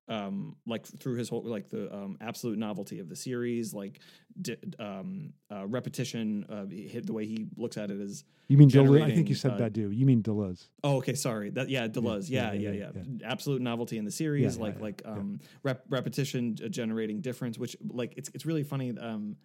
[0.10, 3.99] Um, like through his whole like the um, absolute novelty of the series, like
[4.41, 6.45] di- um, uh, repetition.
[6.49, 9.03] Uh, he- the way he looks at it is You mean Deleuze?
[9.03, 9.93] I think you said uh, Badiou.
[9.93, 10.70] You mean Deleuze.
[10.82, 11.14] Oh, okay.
[11.14, 11.49] Sorry.
[11.49, 12.30] That yeah, Deleuze.
[12.30, 13.01] yeah, Yeah, yeah, yeah, yeah.
[13.20, 17.76] yeah, Absolute novelty in the series, like like um rep- repetition uh, generating difference, which
[17.89, 18.97] like it's it's really funny.
[18.97, 19.36] Um,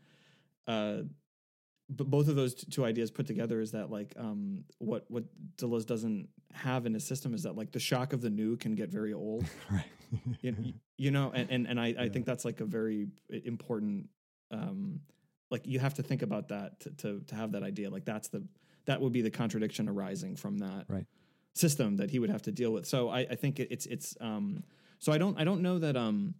[0.68, 0.98] uh,
[1.90, 5.24] but both of those t- two ideas put together is that like um what what
[5.56, 8.74] Deleuze doesn't have in his system is that like the shock of the new can
[8.74, 9.44] get very old.
[9.70, 9.84] Right.
[10.42, 12.08] you, you know, and and, and I, I Yeah.
[12.12, 13.08] think that's like a very
[13.44, 14.08] important
[14.50, 15.00] um
[15.50, 17.88] like you have to think about that to, to to have that idea.
[17.90, 18.46] Like that's the
[18.84, 21.06] that would be the contradiction arising from that Right.
[21.54, 22.86] system that he would have to deal with.
[22.86, 24.62] So I, I think it's it's um
[24.98, 26.34] so I don't I don't know that um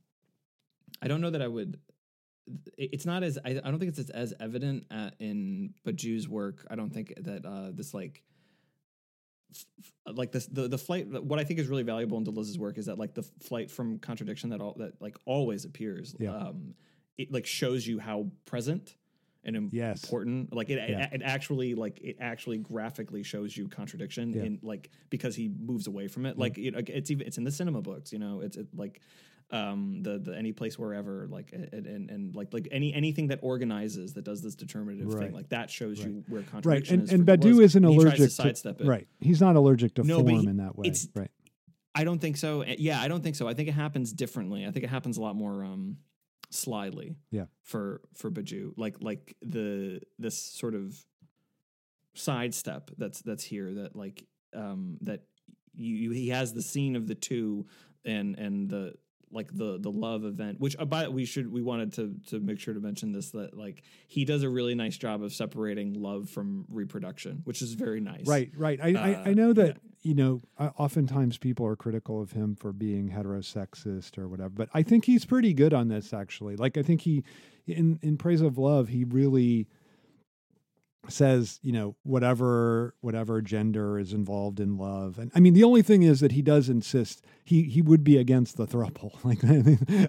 [1.00, 1.78] I don't know that I would
[2.76, 6.66] it's not as I, I don't think it's as, as evident uh in Badiou's work.
[6.70, 8.22] I don't think that uh this like
[10.06, 12.86] like this the the flight what I think is really valuable in Deleuze's work is
[12.86, 16.34] that like the flight from contradiction that all that like always appears Yeah.
[16.34, 16.74] um
[17.18, 18.96] it like shows you how present
[19.44, 20.02] and Yes.
[20.04, 21.06] important like it, Yeah.
[21.06, 24.42] it it actually like it actually graphically shows you contradiction Yeah.
[24.44, 27.50] in like because he moves away from it like it, it's even it's in the
[27.50, 29.00] cinema books you know it's it, like
[29.52, 33.38] um the the any place wherever like and, and and like like any anything that
[33.42, 35.24] organizes that does this determinative Right.
[35.26, 36.88] thing like that shows you where Right.
[36.90, 39.06] And, is and Deleuze, isn't and allergic to sidestep it Right.
[39.20, 40.92] He's not allergic to No, form he- in that way.
[41.14, 41.30] right.
[41.94, 42.62] I don't think so.
[42.62, 43.46] Uh, Yeah, I don't think so.
[43.46, 44.64] I think it happens differently.
[44.66, 45.98] I think it happens a lot more um
[46.50, 47.16] slyly.
[47.30, 47.46] Yeah.
[47.62, 50.96] For for Badiou, like like the this sort of
[52.14, 54.24] sidestep that's that's here that like
[54.54, 55.24] um that
[55.74, 57.66] you, you he has the scene of the two
[58.04, 58.94] and and the
[59.32, 62.60] like the the love event which uh, by we should we wanted to to make
[62.60, 66.28] sure to mention this that like he does a really nice job of separating love
[66.28, 68.78] from reproduction which is very nice Right, right.
[68.82, 69.90] I, I, I Uh, know that, yeah.
[70.02, 74.68] you know, uh, oftentimes people are critical of him for being heterosexist or whatever, but
[74.74, 76.56] I think he's pretty good on this actually.
[76.56, 77.24] Like, I think he,
[77.66, 79.66] in, in Praise of Love, he really
[81.08, 85.18] says you know whatever whatever gender is involved in love.
[85.18, 88.16] And i mean the only thing is that he does insist he he would be
[88.18, 89.42] against the thruple like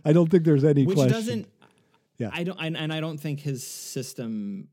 [0.06, 1.14] i don't think there's any which question.
[1.14, 1.48] doesn't
[2.20, 2.30] Yeah.
[2.32, 4.68] i don't and, and i don't think his system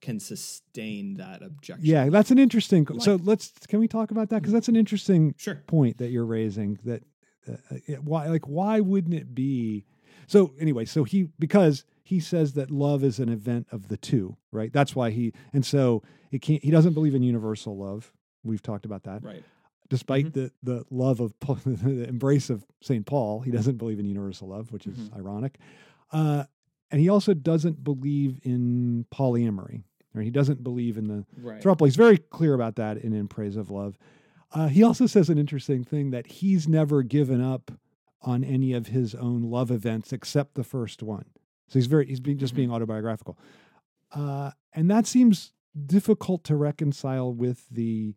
[0.00, 1.84] can sustain that objection.
[1.84, 4.42] Yeah that's an interesting Like- so let's can we talk about that?
[4.42, 5.62] Because that's an interesting sure.
[5.66, 7.02] point that you're raising that
[7.48, 9.86] uh, uh, why like why wouldn't it be
[10.26, 14.36] so anyway so he because he says that love is an event of the two
[14.52, 18.12] right that's why he and so it can't he doesn't believe in universal love
[18.42, 19.42] we've talked about that right
[19.88, 20.32] despite Mhm.
[20.32, 23.04] the the love of the embrace of St.
[23.06, 25.16] Paul, he doesn't believe in universal love, which is Mhm.
[25.18, 25.58] ironic.
[26.10, 26.44] Uh,
[26.90, 29.82] and he also doesn't believe in polyamory.
[30.14, 30.24] Right?
[30.24, 31.86] He doesn't believe in the right throuple.
[31.86, 33.98] He's very clear about that in In Praise of Love.
[34.52, 37.70] Uh, he also says an interesting thing that he's never given up
[38.24, 41.26] on any of his own love events except the first one.
[41.68, 43.38] So he's very he's being just being autobiographical,
[44.12, 45.52] uh, and that seems
[45.86, 48.14] difficult to reconcile with the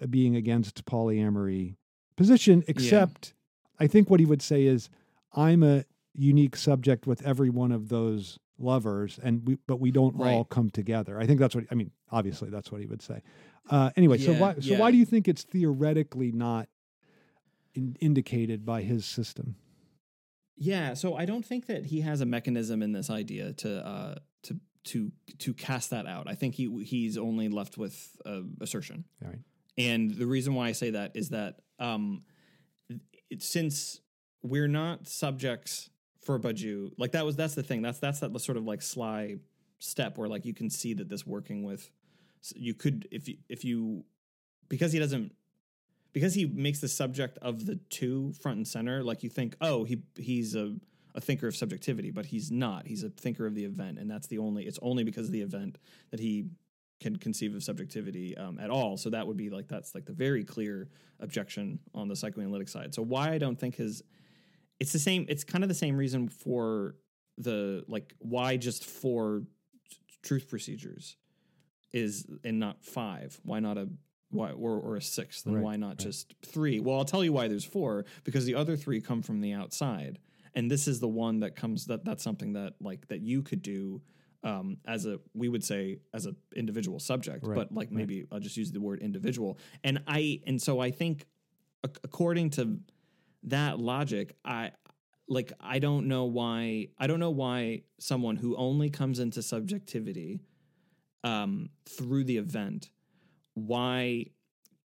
[0.00, 1.76] uh, being against polyamory
[2.16, 2.64] position.
[2.68, 3.34] Except,
[3.78, 4.90] I think what he would say is,
[5.32, 5.84] I'm a
[6.14, 10.70] unique subject with every one of those lovers, and we but we don't all come
[10.70, 11.18] together.
[11.18, 11.90] I think that's what I mean.
[12.10, 13.22] Obviously, that's what he would say.
[13.70, 14.78] Uh, anyway, so why so yeah.
[14.78, 16.68] why do you think it's theoretically not
[17.74, 19.56] in, indicated by his system?
[20.56, 24.14] Yeah, so I don't think that he has a mechanism in this idea to uh,
[24.44, 26.28] to to to cast that out.
[26.28, 29.04] I think he he's only left with uh, assertion.
[29.22, 29.40] All right.
[29.76, 32.22] And the reason why I say that is that um,
[33.30, 34.00] it, since
[34.42, 35.90] we're not subjects
[36.22, 37.82] for Badiou, like that was that's the thing.
[37.82, 39.36] That's that's that sort of like sly
[39.80, 41.90] step where like you can see that this working with
[42.54, 44.04] you could if you if you
[44.68, 45.32] because he doesn't
[46.14, 49.84] because he makes the subject of the two front and center like you think oh
[49.84, 50.74] he he's a
[51.14, 52.86] a thinker of subjectivity but he's not.
[52.86, 55.42] He's a thinker of the event and that's the only it's only because of the
[55.42, 55.76] event
[56.10, 56.46] that he
[57.00, 58.96] can conceive of subjectivity um, at all.
[58.96, 60.88] So that would be like that's like the very clear
[61.20, 62.94] objection on the psychoanalytic side.
[62.94, 64.02] So why i don't think his
[64.80, 66.96] it's the same it's kind of the same reason for
[67.38, 69.42] the like why just four
[69.90, 71.16] t- truth procedures
[71.92, 73.40] is and not five.
[73.44, 73.88] Why not a
[74.34, 75.98] why or, or a sixth then Right, why not right.
[75.98, 76.80] just three?
[76.80, 80.18] Well i'll tell you why there's four because the other three come from the outside.
[80.56, 83.62] And this is the one that comes that that's something that like that you could
[83.62, 84.02] do
[84.44, 88.40] um, as a we would say as a individual subject Right, but like maybe i'll
[88.40, 89.58] just use the word individual.
[89.82, 91.24] And i and so i think
[91.84, 92.78] ac- according to
[93.44, 94.70] that logic i
[95.28, 100.40] like i don't know why i don't know why someone who only comes into subjectivity
[101.24, 102.90] um through the event
[103.54, 104.26] why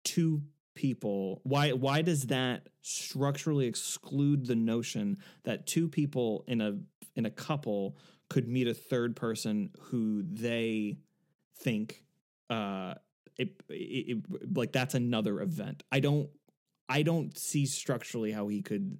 [0.03, 0.41] two
[0.75, 6.77] people why why does that structurally exclude the notion that two people in a
[7.15, 7.95] in a couple
[8.29, 10.97] could meet a third person who they
[11.59, 12.03] think
[12.49, 12.93] uh
[13.37, 16.29] it, it, it like that's another event i don't
[16.89, 18.97] i don't see structurally how he could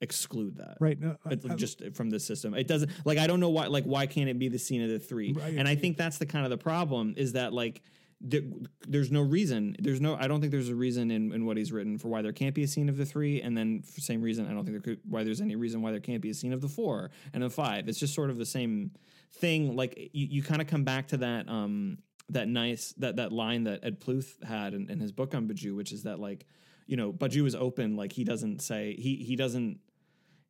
[0.00, 1.00] exclude that Right.
[1.00, 3.84] No, I- I- just from the system it doesn't like i don't know why like
[3.84, 5.54] why can't it be the scene of the three Right.
[5.54, 7.82] and i think that's the kind of the problem is that like
[8.20, 8.42] there,
[8.86, 11.72] there's no reason there's no i don't think there's a reason in, in what he's
[11.72, 14.22] written for why there can't be a scene of the three and then for same
[14.22, 16.34] reason i don't think there could why there's any reason why there can't be a
[16.34, 17.88] scene of the four and the five.
[17.88, 18.90] It's just sort of the same
[19.32, 21.98] thing like you, you kind of come back to that um
[22.28, 25.76] that nice that that line that ed pluth had in, in his book on Badiou
[25.76, 26.46] which is that like
[26.86, 29.80] you know Badiou is open like he doesn't say he he doesn't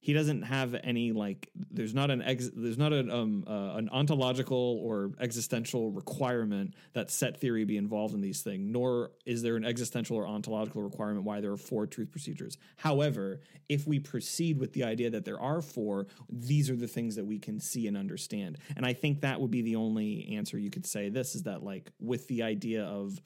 [0.04, 3.88] he doesn't have any like there's not an ex, there's not an um uh, an
[3.88, 9.56] ontological or existential requirement that set theory be involved in these things nor is there
[9.56, 12.58] an existential or ontological requirement why there are four truth procedures.
[12.76, 13.40] However
[13.70, 17.24] if we proceed with the idea that there are four these are the things that
[17.24, 18.58] we can see and understand.
[18.76, 21.62] And i think that would be the only answer you could say this is that
[21.62, 23.18] like with the idea of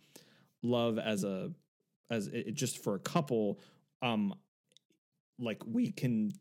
[0.62, 1.50] love as a
[2.08, 3.58] as it, just for a couple
[4.00, 4.32] um
[5.40, 6.32] like we can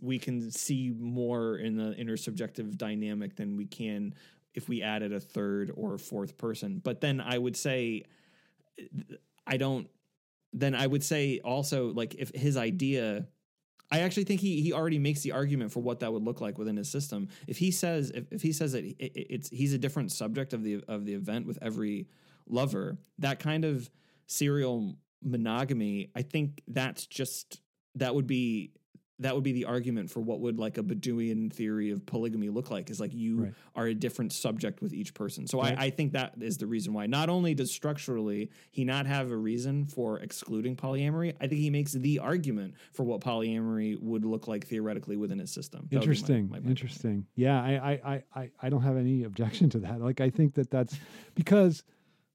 [0.00, 4.14] we can see more in the intersubjective dynamic than we can
[4.54, 6.80] if we added a third or a fourth person.
[6.82, 8.04] But then I would say
[9.46, 9.88] I don't
[10.52, 13.26] then I would say also like if his idea
[13.92, 16.58] I actually think he he already makes the argument for what that would look like
[16.58, 17.28] within his system.
[17.46, 20.62] If he says if, if he says that it, it's he's a different subject of
[20.62, 22.08] the of the event with every
[22.46, 23.90] lover, that kind of
[24.26, 27.60] serial monogamy, I think that's just
[27.96, 28.72] that would be
[29.20, 32.70] that would be the argument for what would like a Badiouian theory of polygamy look
[32.70, 33.54] like is like you Right.
[33.76, 35.46] are a different subject with each person.
[35.46, 35.78] So Right.
[35.78, 39.30] I, I think that is the reason why not only does structurally he not have
[39.30, 44.24] a reason for excluding polyamory, I think he makes the argument for what polyamory would
[44.24, 45.80] look like theoretically within his system.
[45.82, 46.48] That would be my- Interesting.
[46.50, 47.26] my- my- interesting.
[47.36, 50.00] Yeah, I, I, I, I, I don't have any objection to that.
[50.00, 50.98] Like, I think that that's
[51.34, 51.84] because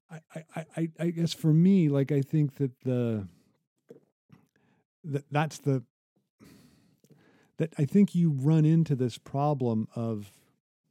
[0.08, 0.20] I,
[0.54, 3.26] I, I, I guess for me, like, I think that the
[5.04, 5.82] that that's the
[7.58, 10.32] that I think you run into this problem of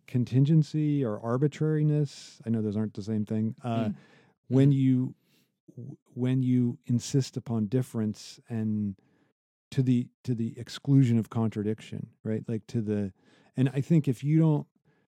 [0.07, 2.39] contingency or arbitrariness.
[2.45, 3.55] I know those aren't the same thing.
[3.63, 3.95] Uh, Mm.
[4.47, 5.15] When you
[6.13, 8.95] when you insist upon difference and
[9.71, 12.43] to the to the exclusion of contradiction, right?
[12.47, 13.11] Like to the
[13.57, 14.67] and I think if you don't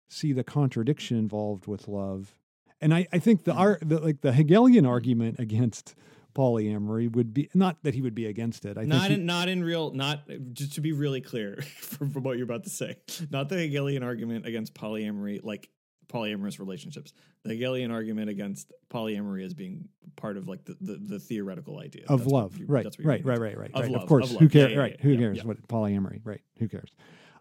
[0.10, 2.36] see the contradiction involved with love,
[2.82, 3.60] and I, I think the Mm.
[3.60, 5.93] art the, like the Hegelian argument against
[6.38, 8.77] polyamory would be not that he would be against it.
[8.77, 12.11] I not think he- in not in real not just to be really clear from,
[12.11, 12.97] from what you're about to say
[13.31, 15.69] not the hegelian argument against polyamory like
[16.07, 17.11] polyamorous relationships.
[17.43, 22.03] The hegelian argument against polyamory as being part of like the, the, the theoretical idea.
[22.07, 23.91] Of That's love, you- right, right, right, right, right, Of right.
[23.91, 24.71] love, Of course, of who cares?
[24.71, 26.21] yeah, right, yeah, who yeah, cares what polyamory?
[26.23, 26.89] Right, who cares?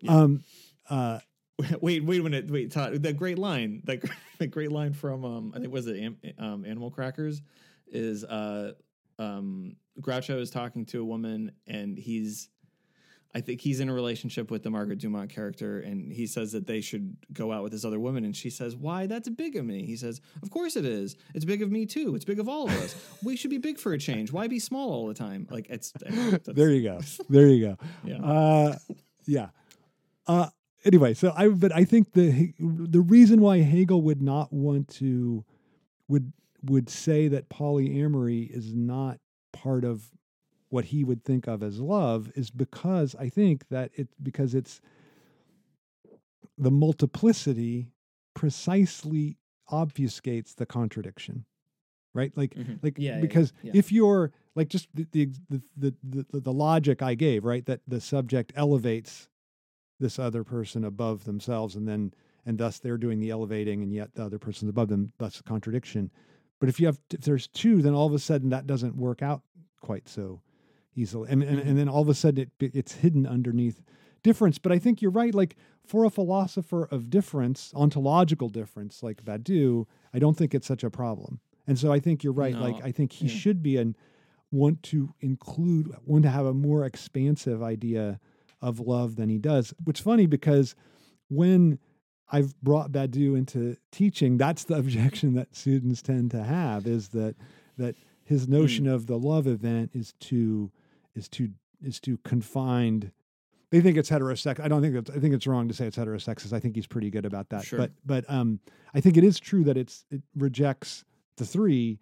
[0.08, 0.42] Um,
[0.90, 1.20] uh,
[1.80, 2.50] wait wait a minute.
[2.50, 4.02] Wait Todd, that great line that,
[4.38, 7.42] that great line from um i think was it um, animal crackers?
[7.88, 8.72] Is uh
[9.18, 12.48] um groucho is talking to a woman and he's
[13.36, 16.66] I think he's in a relationship with the Margaret Dumont character, and he says that
[16.66, 18.24] they should go out with this other woman.
[18.24, 19.06] And she says, "Why?
[19.06, 21.16] That's big of me." He says, "Of course it is.
[21.34, 22.14] It's big of me too.
[22.14, 22.96] It's big of all of us.
[23.22, 24.32] we should be big for a change.
[24.32, 25.46] Why be small all the time?
[25.50, 25.92] Like it's
[26.46, 27.00] there you go.
[27.28, 27.76] There you go.
[28.04, 28.24] Yeah.
[28.24, 28.78] Uh,
[29.26, 29.48] yeah.
[30.26, 30.48] Uh,
[30.86, 35.44] anyway, so I but I think the the reason why Hegel would not want to
[36.08, 36.32] would
[36.70, 39.18] would say that polyamory is not
[39.52, 40.10] part of
[40.68, 44.80] what he would think of as love is because I think that it because it's
[46.58, 47.88] the multiplicity
[48.34, 49.36] precisely
[49.70, 51.44] obfuscates the contradiction.
[52.14, 52.34] Right?
[52.36, 52.82] Like Mhm.
[52.82, 53.72] like Yeah, yeah, because yeah.
[53.74, 55.62] if you're like just the the, the
[56.06, 57.64] the the the logic I gave, right?
[57.66, 59.28] That the subject elevates
[60.00, 62.12] this other person above themselves and then
[62.46, 65.42] and thus they're doing the elevating and yet the other person's above them, thus a
[65.42, 66.10] contradiction.
[66.58, 69.22] But if you have if there's two, then all of a sudden that doesn't work
[69.22, 69.42] out
[69.80, 70.40] quite so
[70.94, 71.30] easily.
[71.30, 71.76] And and, and mm-hmm.
[71.76, 73.82] then all of a sudden it it's hidden underneath
[74.22, 74.58] difference.
[74.58, 75.34] But I think you're right.
[75.34, 80.82] Like for a philosopher of difference, ontological difference, like Badiou, I don't think it's such
[80.84, 81.40] a problem.
[81.66, 82.54] And so I think you're right.
[82.54, 83.34] like I think he yeah.
[83.34, 83.96] should be and
[84.50, 88.20] want to include, want to have a more expansive idea
[88.62, 89.74] of love than he does.
[89.84, 90.74] Which is funny because
[91.28, 91.78] when
[92.30, 97.36] I've brought Badiou into teaching, that's the objection that students tend to have is that
[97.78, 100.70] that his notion of the love event is too
[101.14, 101.50] is too
[101.82, 103.12] is too confined.
[103.70, 104.64] They think it's heterosexual.
[104.64, 106.52] I don't think that's, I think it's wrong to say it's heterosexist.
[106.52, 107.64] I think he's pretty good about that.
[107.64, 107.78] Sure.
[107.78, 108.60] But but um,
[108.94, 111.04] I think it is true that it's it rejects
[111.36, 111.98] the three,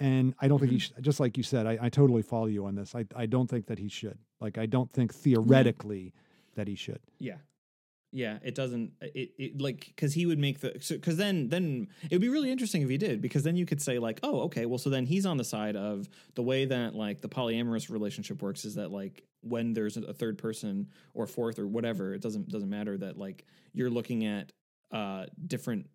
[0.00, 1.02] and I don't think he should.
[1.02, 2.94] Just like you said, I, I totally follow you on this.
[2.94, 4.18] I I don't think that he should.
[4.40, 6.12] Like I don't think theoretically
[6.54, 7.00] that he should.
[7.18, 7.36] Yeah.
[8.12, 10.70] Yeah, it doesn't it, it like cuz he would make the
[11.02, 13.82] cuz then then it would be really interesting if he did because then you could
[13.82, 16.94] say like, "Oh, okay, well so then he's on the side of the way that
[16.94, 21.58] like the polyamorous relationship works is that like when there's a third person or fourth
[21.58, 23.44] or whatever, it doesn't doesn't matter that like
[23.74, 24.52] you're looking at
[24.90, 25.86] uh different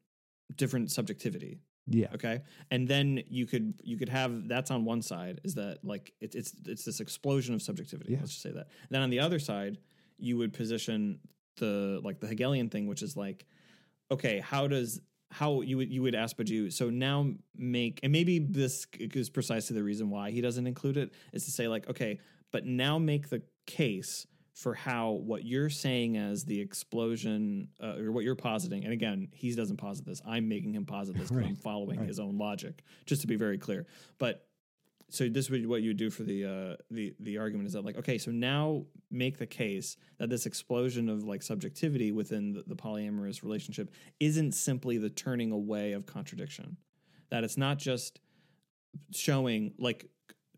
[0.56, 1.58] different subjectivity
[1.88, 2.10] Yeah.
[2.14, 6.14] okay and then you could you could have that's on one side is that like
[6.22, 8.20] it's it's it's this explosion of subjectivity Yeah.
[8.20, 9.80] let's just say that And then on the other side
[10.20, 11.20] you would position
[11.58, 13.46] the like the hegelian thing which is like
[14.12, 15.02] okay how does
[15.32, 19.76] how you would you would ask Badiou so now make and maybe this is precisely
[19.76, 22.20] the reason why he doesn't include it is to say like okay
[22.52, 28.12] but now make the case for how what you're saying as the explosion uh, or
[28.12, 31.38] what you're positing and again he doesn't posit this i'm making him posit this 'cause
[31.40, 32.08] i'm following right.
[32.08, 33.88] his own logic just to be very clear
[34.20, 34.48] but
[35.10, 37.74] so this would be what you would do for the uh the the argument is
[37.74, 42.54] that like okay so now make the case that this explosion of like subjectivity within
[42.54, 46.78] the, the polyamorous relationship isn't simply the turning away of contradiction.
[47.30, 48.20] That it's not just
[49.12, 50.10] showing like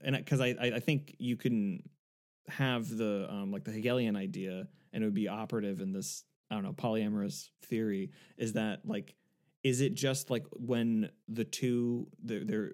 [0.02, 1.84] and because I, I I think you can
[2.48, 6.56] have the um like the Hegelian idea and it would be operative in this I
[6.56, 9.16] don't know polyamorous theory is that like
[9.66, 12.72] is it just like when the two they're, they're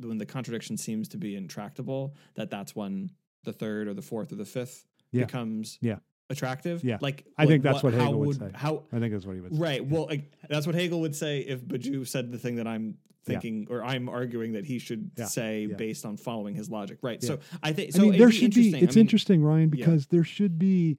[0.00, 3.10] when the contradiction seems to be intractable that that's when
[3.44, 5.24] the third or the fourth or the fifth Yeah.
[5.24, 5.98] becomes Yeah.
[6.28, 6.98] attractive Yeah.
[7.00, 8.50] like I think that's what how Hegel would say.
[8.54, 9.60] how I think that's what he would say.
[9.60, 9.84] Right.
[9.84, 12.86] Well, like, that's what Hegel would say if Badiou said the thing that I'm
[13.26, 13.40] Yeah.
[13.40, 15.24] thinking or I'm arguing that he should Yeah.
[15.24, 15.76] say Yeah.
[15.76, 16.98] based on following his logic.
[17.02, 17.22] Right.
[17.22, 17.26] Yeah.
[17.28, 18.02] So I think I so.
[18.02, 18.68] mean, there be should be.
[18.68, 19.76] It's I mean, interesting, Ryan, yeah.
[19.86, 20.98] because there should be.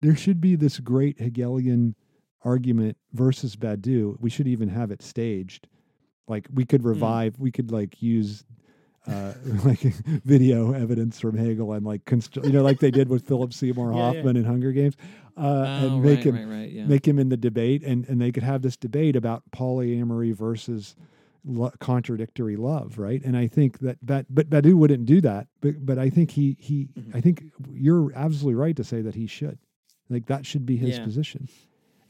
[0.00, 1.94] there should be this great Hegelian
[2.44, 4.16] argument versus Badiou.
[4.20, 5.66] We should even have it staged.
[6.28, 8.44] Like we could revive, we could like use
[9.06, 9.32] uh,
[9.64, 13.52] like video evidence from Hegel and like const- you know like they did with Philip
[13.54, 14.04] Seymour Yeah, yeah.
[14.14, 14.96] Hoffman in Hunger Games,
[15.36, 16.84] uh, Oh, and make right, him right, right, yeah.
[16.84, 20.94] make him in the debate, and and they could have this debate about polyamory versus
[21.46, 23.22] lo- contradictory love, right?
[23.24, 26.56] And I think that that but Badiou wouldn't do that, but but I think he
[26.60, 27.14] he Mhm.
[27.14, 29.58] I think you're absolutely right to say that he should,
[30.10, 31.48] like that should be his position.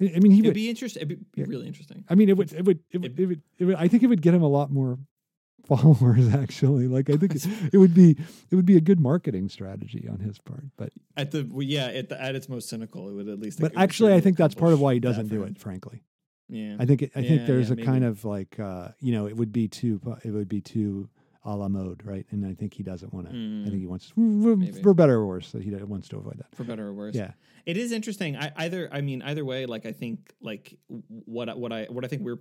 [0.01, 0.55] I mean, he It'd would.
[0.55, 1.03] be interesting.
[1.03, 1.47] It'd be Yeah.
[1.49, 2.05] really interesting.
[2.09, 4.07] I mean, it would, it would, it would, it would, it would, I think it
[4.07, 4.99] would get him a lot more
[5.67, 6.33] followers.
[6.35, 8.17] Actually, like I think it, it would be,
[8.51, 10.65] it would be a good marketing strategy on his part.
[10.77, 13.61] But, At the well, yeah, at the at its most cynical, it would at least.
[13.61, 15.59] but actually, I think that's part of why he doesn't do it.
[15.59, 16.03] Frankly,
[16.49, 19.27] Yeah, I think, it, I think there's yeah, a kind of like, uh, you know,
[19.27, 21.09] it would be too, it would be too
[21.49, 22.27] a la mode, right?
[22.31, 23.33] And I think he doesn't want to.
[23.33, 24.83] I Mm, think he wants, for, Maybe.
[24.83, 26.55] for better or worse, that he wants to avoid that.
[26.55, 27.15] for better or worse.
[27.15, 27.33] Yeah,
[27.67, 28.37] It is interesting.
[28.37, 29.67] I either I mean either way.
[29.67, 30.79] Like I think like
[31.25, 32.41] what I- what I what I think we're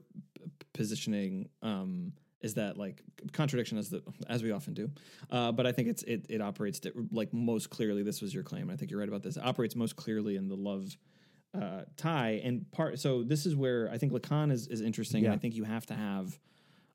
[0.73, 3.01] positioning um, is that like
[3.33, 4.91] contradiction as the as we often do.
[5.31, 8.03] Uh, but I think it's it it operates di- like most clearly.
[8.03, 8.69] This was your claim.
[8.69, 9.37] I think you're right about this.
[9.37, 10.97] It operates most clearly in the love
[11.53, 12.99] uh, tie and part.
[12.99, 15.25] So this is where I think Lacan is is interesting.
[15.25, 16.37] And I think you have to have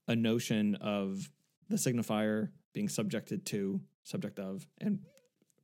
[0.08, 1.30] a notion of
[1.72, 5.00] the signifier being subjected to, subject of, and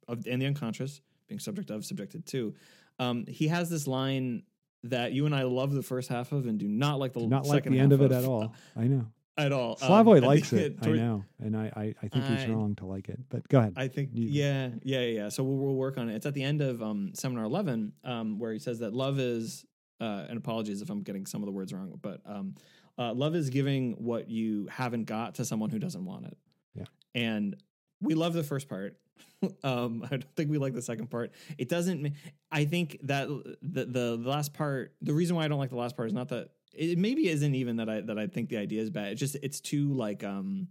[0.09, 2.55] of and the unconscious being subject of, subjected to.
[2.99, 4.43] Um, he has this line
[4.85, 7.47] that you and I love the first half of and do not like the not
[7.47, 8.55] like second the end of it at all.
[8.77, 9.07] I know.
[9.37, 9.79] At all.
[9.81, 10.77] Um, Slavoj at likes it.
[10.83, 13.21] I know, and I, I, I think he's wrong to like it.
[13.29, 13.75] But go ahead.
[13.77, 15.29] I think You- yeah, yeah, yeah, yeah.
[15.29, 16.17] So we'll, we'll work on it.
[16.17, 19.65] It's at the end of um, seminar eleven, um, where he says that love is,
[20.01, 22.57] uh, and apologies if I'm getting some of the words wrong, but um,
[22.99, 26.37] uh, love is giving what you haven't got to someone who doesn't want it.
[26.75, 26.85] Yeah.
[27.15, 27.57] and
[28.01, 28.97] we love the first part.
[29.65, 31.33] um, I don't think we like the second part.
[31.57, 32.13] It doesn't.
[32.51, 34.95] I think that the, the the last part.
[35.03, 37.55] The reason why I don't like the last part is not that it maybe isn't
[37.55, 39.13] even that I that I think the idea is bad.
[39.13, 40.69] It's just it's too like um,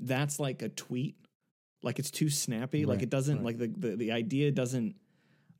[0.00, 1.16] that's like a tweet.
[1.82, 2.84] Like it's too snappy.
[2.84, 3.44] like it doesn't right.
[3.44, 4.96] like the, the the idea doesn't.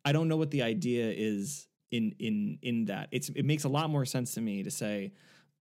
[0.05, 3.09] I don't know what the idea is in in in that.
[3.13, 5.13] It's it makes a lot more sense to me to say,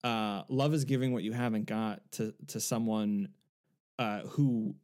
[0.04, 3.28] uh, love is giving what you haven't got to to someone
[3.98, 4.76] uh, who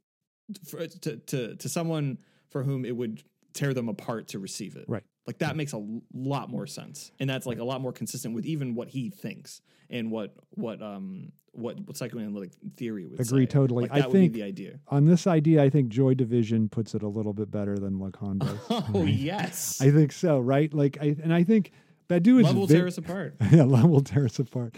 [0.69, 2.19] for, to to to someone
[2.49, 3.23] for whom it would
[3.53, 4.87] tear them apart to receive it.
[4.89, 5.05] Right.
[5.27, 8.47] Like that makes a lot more sense, and that's like a lot more consistent with
[8.47, 9.61] even what he thinks
[9.91, 13.47] and what what um what, what psychoanalytic theory would Agree say.
[13.47, 13.89] totally.
[13.89, 14.79] Like I think- the idea.
[14.87, 18.39] on this idea, I think Joy Division puts it a little bit better than Lacan
[18.39, 18.59] does.
[18.95, 20.73] Oh yes, I think so, right?
[20.73, 21.73] Like, I and I think
[22.11, 23.37] Badiou is love will ve- tear us apart.
[23.53, 24.75] yeah, love will tear us apart.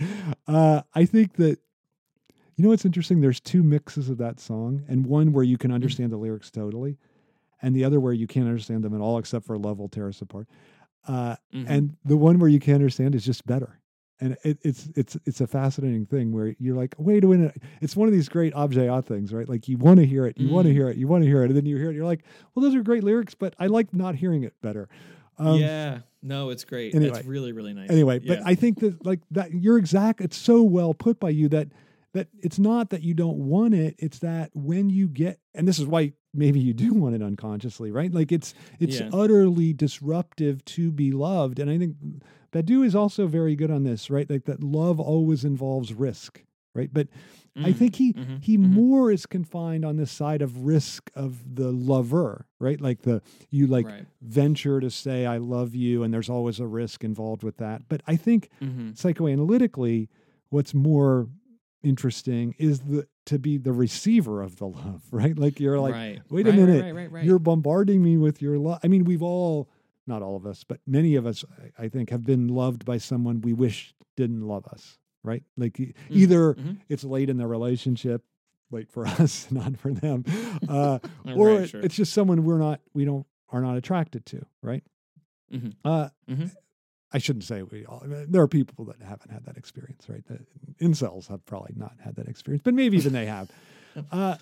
[0.46, 1.58] Uh, I think that
[2.56, 3.20] you know what's interesting.
[3.20, 6.98] There's two mixes of that song, and one where you can understand the lyrics totally,
[7.62, 10.08] and the other where you can't understand them at all except for "Love will tear
[10.08, 10.46] us apart."
[11.08, 11.64] Uh, Mhm.
[11.68, 13.80] and the one where you can't understand is just better.
[14.20, 17.60] And it, it's it's it's a fascinating thing where you're like, wait a minute.
[17.80, 19.48] It's one of these great objet things, right?
[19.48, 20.76] Like you want to hear it, you want to Mm.
[20.76, 22.22] hear it, you want to hear it, and then you hear it, you're like,
[22.54, 24.88] well, those are great lyrics, but I like not hearing it better.
[25.38, 26.94] Um, yeah, no, it's great.
[26.94, 27.18] anyway.
[27.18, 27.90] it's really really nice.
[27.90, 31.48] anyway but i think that like that you're exact it's so well put by you
[31.48, 31.68] that
[32.14, 35.78] that it's not that you don't want it it's that when you get and this
[35.78, 39.08] is why maybe you do want it unconsciously right like it's it's Yeah.
[39.12, 41.96] utterly disruptive to be loved and i think
[42.52, 46.42] Badiou is also very good on this right like that love always involves risk
[46.74, 47.08] right but
[47.56, 48.60] i Mm, think he mhm, he mhm.
[48.70, 53.20] more is confined on this side of risk of the lover right like the
[53.50, 54.06] you like right.
[54.22, 57.82] venture to say I love you, and there's always a risk involved with that.
[57.88, 58.94] But I think Mhm.
[58.94, 60.08] psychoanalytically,
[60.50, 61.28] what's more
[61.82, 65.36] interesting is the to be the receiver of the love, right?
[65.38, 66.20] Like you're like, right.
[66.30, 67.24] wait a Right, minute, right, right, right.
[67.24, 68.78] you're bombarding me with your love.
[68.84, 69.68] I mean, we've all,
[70.06, 71.44] not all of us, but many of us,
[71.78, 75.42] I I think, have been loved by someone we wish didn't love us, right?
[75.56, 76.78] Like Mhm, either mhm.
[76.88, 78.24] it's late in the relationship,
[78.70, 80.24] late for us, not for them,
[80.68, 80.98] uh,
[81.36, 81.80] or Right, sure.
[81.80, 84.82] it's just someone we're not, we don't, are not attracted to, right?
[85.52, 85.74] Mhm.
[85.84, 86.50] Uh, Mhm.
[87.14, 88.02] I shouldn't say we all.
[88.06, 90.24] There are people that haven't had that experience, right?
[90.26, 90.38] The
[90.82, 93.50] incels have probably not had that experience, but maybe even they have.
[94.10, 94.36] Uh,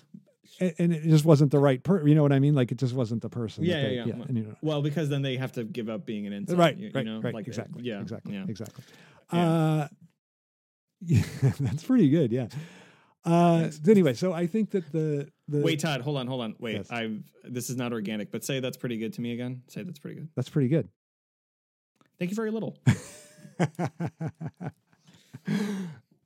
[0.61, 2.07] and, and it just wasn't the right person.
[2.07, 2.55] You know what I mean?
[2.55, 3.65] Like it just wasn't the person.
[3.65, 4.13] Yeah, they- yeah, yeah.
[4.29, 6.57] and, you know, Well, because then they have to give up being an insult.
[6.57, 7.19] right, you, you right, know?
[7.19, 7.33] right.
[7.33, 7.83] Like, uh, exactly.
[7.83, 7.99] Yeah.
[8.01, 8.33] exactly.
[8.33, 8.45] Yeah.
[8.47, 8.83] Exactly.
[9.33, 9.49] Yeah.
[9.51, 9.87] Uh,
[11.01, 11.23] yeah,
[11.59, 12.31] that's pretty good.
[12.31, 12.47] Yeah.
[13.23, 13.79] Uh, Yes.
[13.87, 16.55] Anyway, so I think that the the Wait, Todd, hold on, hold on.
[16.59, 16.89] Wait, Yes.
[16.91, 19.61] I've this is not organic, but say that's pretty good to me again.
[19.67, 20.29] Say that's pretty good.
[20.35, 20.89] that's pretty good.
[22.19, 22.77] Thank you very little.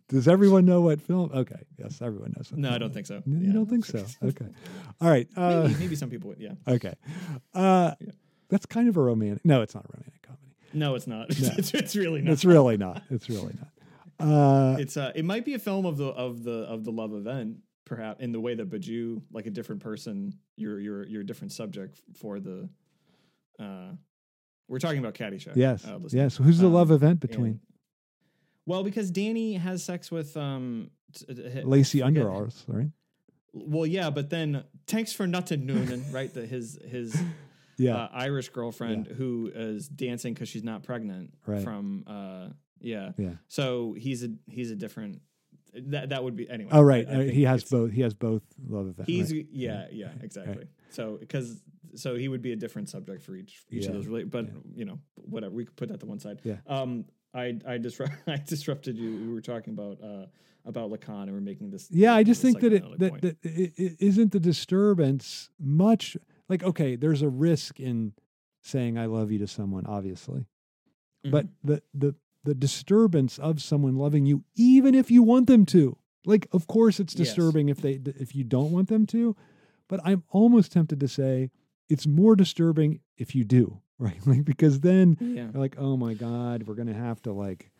[0.07, 1.31] Does everyone know what film?
[1.33, 2.51] Okay, yes, everyone knows.
[2.51, 3.23] What No, I don't think so.
[3.25, 3.53] You Yeah.
[3.53, 4.05] don't think so?
[4.23, 4.45] Okay,
[5.01, 5.27] all right.
[5.37, 6.39] Uh, maybe, maybe some people would.
[6.39, 6.53] Yeah.
[6.67, 6.93] Okay.
[7.53, 8.11] Uh, Yeah.
[8.49, 9.43] That's kind of a romantic.
[9.43, 10.43] No, it's not a romantic comedy.
[10.73, 11.29] No, it's not.
[11.41, 11.49] No.
[11.57, 12.33] it's, it's really not.
[12.33, 13.01] It's really not.
[13.09, 13.69] It's really not.
[14.19, 17.13] Uh, It's uh, it might be a film of the of the of the love
[17.13, 21.25] event, perhaps in the way that Badiou, like a different person, you're you're you're a
[21.25, 22.69] different subject for the.
[23.59, 23.91] Uh,
[24.67, 25.55] we're talking about Caddyshack.
[25.55, 25.85] yes.
[25.85, 26.37] uh, yes.
[26.37, 27.59] Who's the Um, love event And- between
[28.67, 32.89] well, because Danny has sex with um t- t- Lacey I Underarms, right?
[33.53, 36.33] Well, yeah, but then thanks for nothing, Noonan, right?
[36.33, 37.15] The, his his
[37.77, 37.95] Yeah.
[37.97, 41.61] uh, Irish girlfriend who is dancing because she's not pregnant Right.
[41.63, 42.49] from uh
[42.85, 43.11] yeah.
[43.17, 43.33] yeah.
[43.47, 45.21] So he's a he's a different
[45.73, 46.69] that that would be anyway.
[46.71, 47.05] Oh, right.
[47.07, 47.91] I- I Uh, he has both.
[47.91, 49.07] He has both love of that.
[49.07, 49.45] He's right.
[49.51, 50.67] yeah, yeah, exactly.
[50.89, 51.61] So because
[51.95, 54.07] so he would be a different subject for each each Yeah, of those.
[54.07, 54.51] Really, but yeah.
[54.75, 55.53] you know, whatever.
[55.53, 56.39] We could put that to one side.
[56.43, 56.57] Yeah.
[56.67, 59.09] Um, I I disrupt I disrupted you.
[59.27, 60.25] We were talking about uh
[60.67, 61.89] about Lacan and we're making this.
[61.91, 63.21] Yeah, I just think that it that, point.
[63.23, 66.15] that it, it isn't the disturbance much
[66.49, 68.13] like okay, there's a risk in
[68.61, 70.45] saying I love you to someone, obviously.
[71.23, 71.67] But Mm-hmm.
[71.71, 76.47] the the the disturbance of someone loving you, even if you want them to, like,
[76.53, 77.27] of course, it's Yes.
[77.27, 79.35] disturbing if they if you don't want them to.
[79.87, 81.51] But I'm almost tempted to say
[81.89, 84.17] it's more disturbing if you do, right?
[84.25, 85.49] Like because then yeah.
[85.51, 87.71] you're like, oh my God, we're gonna have to like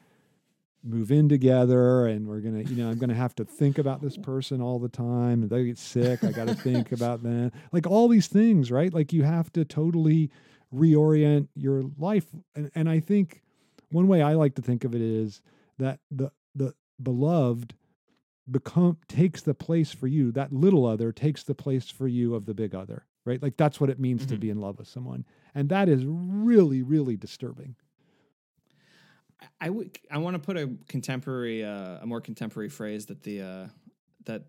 [0.83, 4.17] move in together and we're gonna, you know, I'm gonna have to think about this
[4.17, 5.41] person all the time.
[5.41, 7.51] And they get sick, I gotta think about them.
[7.71, 8.93] Like all these things, right?
[8.93, 10.29] Like you have to totally
[10.73, 12.27] reorient your life.
[12.55, 13.41] And and I think
[13.91, 15.41] one way I like to think of it is
[15.77, 17.75] that the the beloved
[18.49, 22.45] become takes the place for you that little other takes the place for you of
[22.45, 24.39] the big other right like that's what it means to Mhm.
[24.39, 25.25] be in love with someone
[25.55, 27.75] and that is really really disturbing
[29.59, 29.97] I would.
[30.09, 33.67] I want to put a contemporary, uh, a more contemporary phrase that the uh,
[34.25, 34.45] that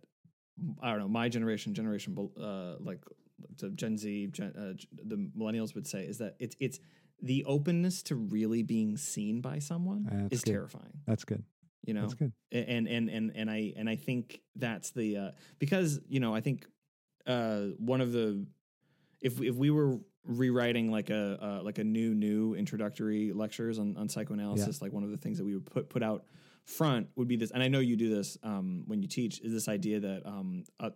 [0.80, 3.00] I don't know, my generation, generation, uh, like
[3.58, 4.72] the Gen Z, Gen, uh,
[5.04, 6.78] the millennials would say is that it's it's
[7.22, 10.52] the openness to really being seen by someone That's is good.
[10.52, 11.00] terrifying.
[11.06, 11.44] that's good
[11.84, 15.30] You know, that's good and and and and I and I think that's the uh,
[15.58, 16.66] because you know I think
[17.26, 18.46] uh, one of the
[19.20, 23.96] if if we were rewriting like a uh, like a new new introductory lectures on,
[23.96, 26.24] on psychoanalysis like one of the things that we would put put out
[26.64, 29.52] front would be this and I know you do this um, when you teach is
[29.52, 30.90] this idea that um, uh,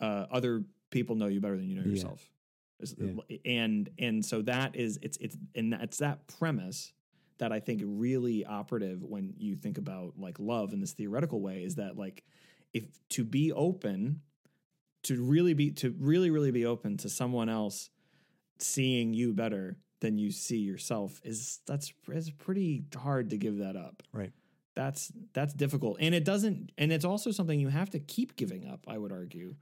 [0.00, 1.90] uh, other people know you better than you know Yeah.
[1.90, 2.28] yourself
[2.96, 3.12] Yeah.
[3.30, 6.92] Uh, and and so that is it's it's and it's that premise
[7.38, 11.62] that I think really operative when you think about like love in this theoretical way
[11.62, 12.24] is that like
[12.74, 14.20] if to be open
[15.04, 17.90] to really be to really really be open to someone else
[18.58, 23.76] seeing you better than you see yourself is that's is pretty hard to give that
[23.76, 24.02] up.
[24.12, 24.32] Right.
[24.74, 25.98] That's that's difficult.
[26.00, 29.12] And it doesn't and it's also something you have to keep giving up, I would
[29.12, 29.54] argue,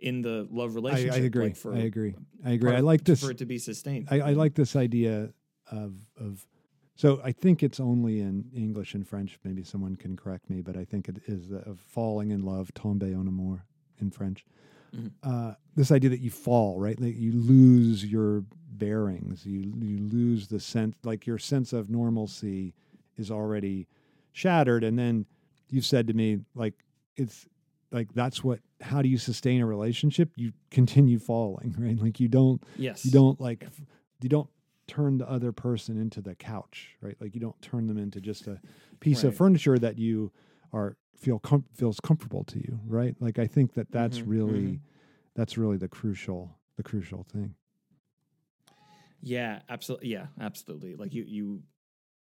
[0.00, 1.22] in the love relationship.
[1.22, 2.14] I agree like, for, i agree
[2.44, 4.08] i agree i like this for it to be sustained.
[4.10, 5.30] I, I like this idea
[5.70, 6.46] of of
[6.94, 9.38] so I think it's only in English and French.
[9.44, 12.74] Maybe someone can correct me, but I think it is the, of falling in love,
[12.74, 13.64] tomber en amour
[14.00, 14.44] in French.
[14.92, 15.12] Mhm.
[15.22, 17.00] Uh, this idea that you fall, right?
[17.00, 22.74] Like you lose your bearings, you you lose the sense, like your sense of normalcy
[23.16, 23.86] is already
[24.32, 25.26] shattered, and then
[25.70, 26.74] you've said to me, like
[27.16, 27.46] it's
[27.90, 28.60] like that's what.
[28.80, 30.30] How do you sustain a relationship?
[30.36, 32.00] You continue falling, right?
[32.00, 33.04] Like you don't yes.
[33.04, 33.66] you don't like
[34.22, 34.48] you don't
[34.86, 38.46] turn the other person into the couch right like you don't turn them into just
[38.46, 38.58] a
[39.00, 40.32] piece of furniture that you
[40.72, 44.62] are feel com- feels comfortable to you right like i think that that's Mhm, really
[44.62, 44.80] mhm.
[45.34, 47.54] that's really the crucial the crucial thing
[49.20, 50.08] Yeah, absolutely.
[50.08, 50.94] Yeah, absolutely.
[50.94, 51.62] Like you, you,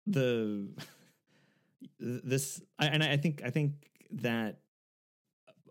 [0.08, 0.68] the
[2.00, 3.74] this, I, and I think I think
[4.12, 4.60] that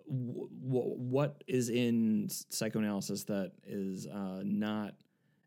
[0.08, 4.94] w- what is in psychoanalysis that is uh, not,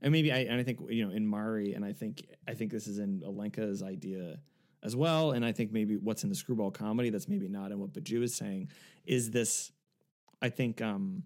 [0.01, 2.71] and maybe I, and I think you know in Mari, and I think I think
[2.71, 4.39] this is in Alenka's idea
[4.83, 7.79] as well, and I think maybe what's in the screwball comedy that's maybe not in
[7.79, 8.69] what Badiou is saying
[9.05, 9.71] is this.
[10.41, 11.23] I think um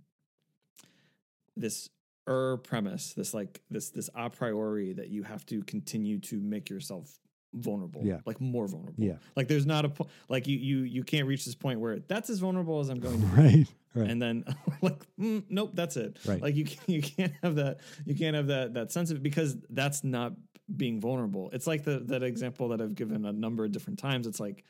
[1.55, 1.89] this
[2.27, 6.69] er premise, this like this this a priori that you have to continue to make
[6.69, 7.19] yourself
[7.55, 8.19] vulnerable, Yeah.
[8.25, 9.03] like more vulnerable.
[9.03, 9.17] Yeah.
[9.35, 12.29] like there's not a point like you you you can't reach this point where that's
[12.29, 14.43] as vulnerable as I'm going to right right And then
[14.81, 16.17] like mm, nope, that's it.
[16.25, 16.41] Right.
[16.41, 19.57] Like you can, you can't have that you can't have that that sense of because
[19.69, 20.33] that's not
[20.75, 21.49] being vulnerable.
[21.53, 24.27] It's like the that example that I've given a number of different times.
[24.27, 24.63] It's like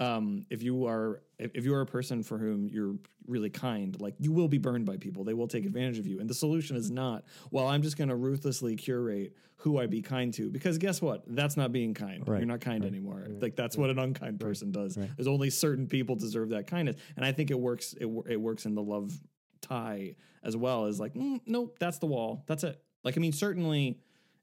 [0.00, 2.96] um, if you are if, if you are a person for whom you're
[3.26, 5.24] really kind, like you will be burned by people.
[5.24, 6.20] They will take advantage of you.
[6.20, 10.00] And the solution is not, well, I'm just going to ruthlessly curate who I be
[10.00, 11.22] kind to because guess what?
[11.26, 12.26] That's not being kind.
[12.26, 13.26] Right, You're not kind right, anymore.
[13.26, 14.96] right, like that's what an unkind person does.
[14.96, 15.10] right.
[15.16, 17.94] There's only certain people deserve that kindness, and I think it works.
[18.00, 19.12] It it works in the love
[19.60, 22.42] tie as well as like, mm, nope, that's the wall.
[22.46, 22.82] That's it.
[23.04, 23.98] Like I mean, certainly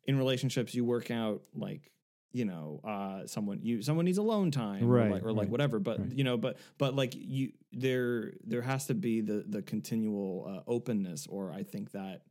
[0.05, 1.91] in relationships you work out like
[2.37, 5.49] you know uh someone you someone needs alone time or Right, like, or like right,
[5.49, 6.11] whatever but right.
[6.19, 10.61] you know but but like you there there has to be the the continual uh,
[10.75, 12.21] openness or i think that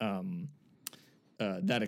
[0.00, 0.48] um
[1.40, 1.80] uh that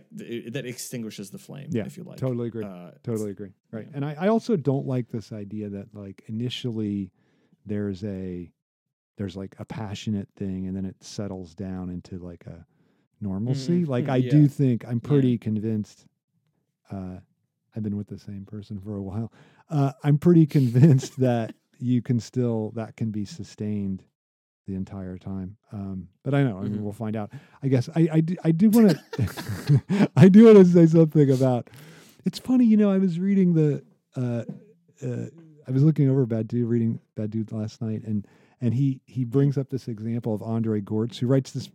[0.54, 2.64] that extinguishes the flame Yeah, if you like totally agree.
[2.64, 3.52] uh, Totally agree.
[3.70, 3.86] Right.
[3.88, 3.96] yeah.
[3.96, 7.10] And I, I also don't like this idea that like initially
[7.66, 8.50] there's a
[9.16, 12.66] there's like a passionate thing and then it settles down into like a
[13.20, 13.82] normalcy.
[13.84, 13.88] Mhm.
[13.88, 14.30] Like Mm, I yeah.
[14.36, 16.06] do think I'm pretty convinced
[16.90, 17.18] uh
[17.74, 19.32] I've been with the same person for a while.
[19.70, 24.02] Uh I'm pretty convinced that you can still that can be sustained
[24.66, 25.56] the entire time.
[25.72, 26.80] Um, but I know, I mean, Mhm.
[26.80, 27.30] we'll find out.
[27.62, 31.30] I guess I I do, I do want to I do want to say something
[31.30, 31.68] about.
[32.24, 32.90] It's funny, you know.
[32.90, 33.84] I was reading the.
[34.16, 34.44] Uh,
[35.04, 35.26] uh,
[35.68, 38.26] I was looking over Badiou, reading Badiou last night, and
[38.62, 41.68] and he he brings up this example of Andre Gorz, who writes this.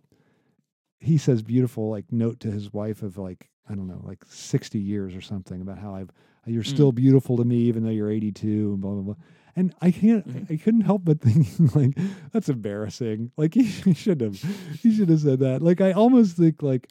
[0.99, 4.79] He says beautiful like note to his wife of like I don't know like sixty
[4.79, 6.09] years or something about how I've
[6.45, 6.67] you're Mm.
[6.67, 9.15] still beautiful to me even though you're eighty two and blah blah blah.
[9.55, 10.51] And I can't, Mhm.
[10.51, 11.97] I couldn't help but thinking like
[12.31, 13.31] that's embarrassing.
[13.37, 14.41] Like he, he should have,
[14.81, 15.61] he should have said that.
[15.61, 16.87] Like I almost think like,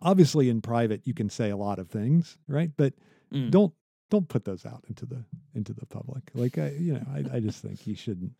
[0.00, 2.70] obviously in private you can say a lot of things, right?
[2.76, 2.94] But
[3.32, 3.50] Mm.
[3.50, 3.74] don't
[4.10, 5.22] don't put those out into the
[5.54, 6.30] into the public.
[6.34, 8.32] Like I, you know, I, I just think you shouldn't.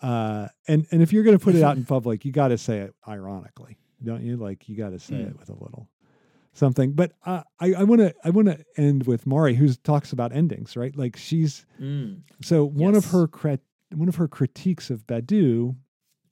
[0.00, 2.58] Uh, and and if you're going to put it out in public, you got to
[2.58, 4.36] say it ironically, don't you?
[4.36, 5.30] Like you got to say Mm.
[5.30, 5.88] it with a little
[6.56, 6.92] something.
[6.92, 10.32] But uh, I I want to I want to end with Mari, who talks about
[10.32, 10.96] endings, right?
[10.96, 12.22] Like she's Mm.
[12.42, 13.62] so one of her crit-
[13.94, 15.76] one of her critiques of Badiou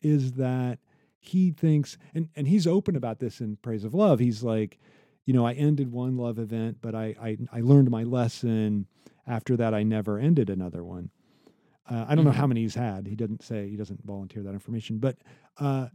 [0.03, 0.79] is that
[1.19, 4.19] he thinks and and he's open about this in Praise of Love.
[4.19, 4.79] He's like,
[5.27, 8.87] you know, I ended one love event, but I I, I learned my lesson.
[9.27, 11.11] After that, I never ended another one.
[11.89, 12.35] Uh, I don't know Mhm.
[12.35, 13.07] how many he's had.
[13.07, 13.69] He doesn't say.
[13.71, 15.17] He doesn't volunteer that information, but
[15.59, 15.89] uh,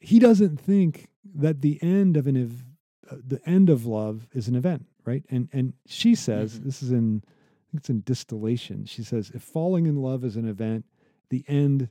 [0.00, 2.64] he doesn't think that the end of an ev-
[3.10, 5.24] the end of love is an event, right?
[5.30, 6.64] And and she says Mhm.
[6.64, 8.84] this is in I think it's in distillation.
[8.86, 10.84] She says if falling in love is an event,
[11.30, 11.90] the end,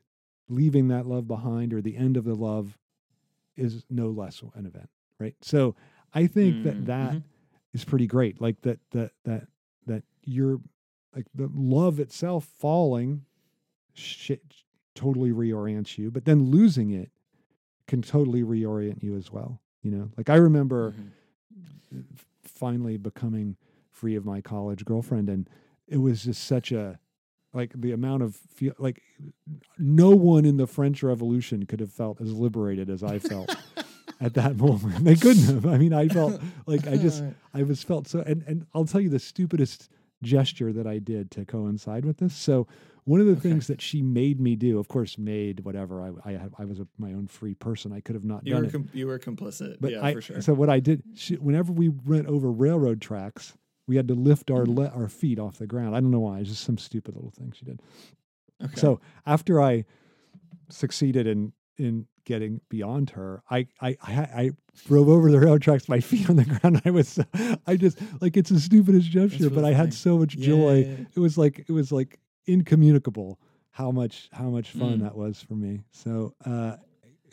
[0.49, 2.77] leaving that love behind, or the end of the love,
[3.55, 5.35] is no less an event, right?
[5.41, 5.75] So
[6.13, 7.23] I think Mm, that that mhm.
[7.73, 8.39] is pretty great.
[8.41, 9.47] Like that that that
[9.85, 10.59] that you're
[11.15, 13.25] like the love itself falling,
[13.93, 14.41] shit,
[14.95, 17.11] totally reorients you, but then losing it
[17.87, 19.61] can totally reorient you as well.
[19.83, 20.93] You know, like I remember
[21.93, 22.03] Mhm.
[22.43, 23.55] finally becoming
[23.91, 25.49] free of my college girlfriend and
[25.87, 26.99] it was just such a
[27.53, 29.01] like the amount of feel like
[29.77, 33.55] no one in the french revolution could have felt as liberated as i felt
[34.21, 35.03] at that moment.
[35.03, 35.65] They couldn't have.
[35.65, 37.23] I mean i felt like i just
[37.53, 39.89] i was felt so and, and i'll tell you the stupidest
[40.23, 42.33] gesture that i did to coincide with this.
[42.33, 42.67] So
[43.05, 43.41] one of the Okay.
[43.41, 46.87] things that she made me do of course made whatever i i, I was a,
[46.97, 49.77] my own free person i could have not you done were it you were complicit
[49.81, 53.01] but yeah I, for sure so what I did, she, whenever we went over railroad
[53.01, 53.53] tracks,
[53.87, 54.75] we had to lift our Mhm.
[54.77, 55.95] le- our feet off the ground.
[55.95, 56.39] I don't know why.
[56.39, 57.81] It's just some stupid little thing she did.
[58.63, 58.79] okay.
[58.79, 59.85] So after I
[60.69, 64.13] succeeded in in getting beyond her, I I I,
[64.43, 64.51] I
[64.85, 66.81] drove over the railroad tracks, my feet on the ground.
[66.85, 67.19] I was,
[67.67, 69.91] I just like it's the stupidest gesture, but really I had funny.
[69.91, 70.73] so much Yeah, joy.
[70.79, 71.05] yeah, yeah.
[71.15, 73.39] It was like it was like incommunicable
[73.71, 75.01] how much how much fun Mm.
[75.01, 75.83] that was for me.
[75.91, 76.77] So uh,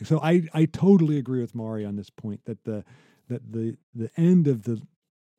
[0.03, 2.83] so I I totally agree with Mari on this point that the
[3.27, 4.81] that the the end of the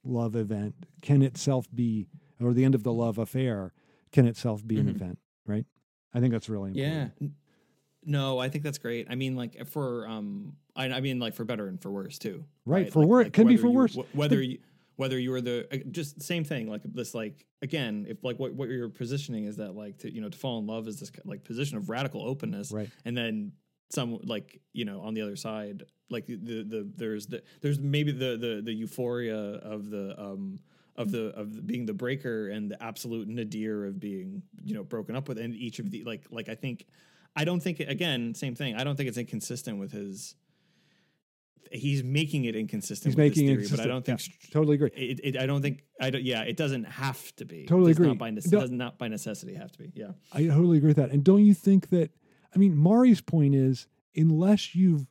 [0.04, 2.06] love event can itself be
[2.40, 3.72] or the end of the love affair
[4.12, 4.94] can itself be an Mhm.
[4.96, 5.64] event, right?
[6.12, 7.04] I think that's really Yeah.
[7.04, 7.22] important.
[7.22, 7.34] N-
[8.04, 9.06] No, I think that's great.
[9.08, 12.44] I mean, like for um, I, I mean, like for better and for worse too.
[12.66, 13.94] Right, for Like- worse- like can be for worse.
[13.94, 14.58] wh- Whether you
[14.96, 18.54] whether you were the uh, just same thing, like this, like again, if like what
[18.54, 21.10] what you're positioning is that like to you know to fall in love is this
[21.24, 22.90] like position of radical openness, Right.
[23.04, 23.52] and then
[23.90, 27.78] some like you know on the other side like the the, the there's the there's
[27.78, 30.58] maybe the the the euphoria of the um
[30.96, 34.82] of the of the, being the breaker and the absolute nadir of being you know
[34.84, 36.86] broken up with and each of the like like I think
[37.36, 40.34] I don't think again same thing I don't think it's inconsistent with his
[41.70, 44.52] he's making it inconsistent He's with making theory but I don't think inconsistent.
[44.52, 44.90] Totally agree.
[44.94, 47.96] it, it, I don't think I don't yeah it doesn't have to be Totally It
[47.98, 48.08] agree.
[48.08, 48.60] not by nece- No.
[48.60, 51.10] does not by necessity have to be yeah I totally agree with that.
[51.10, 52.10] And don't you think that
[52.54, 53.86] I mean Mari's point is
[54.16, 55.06] unless you've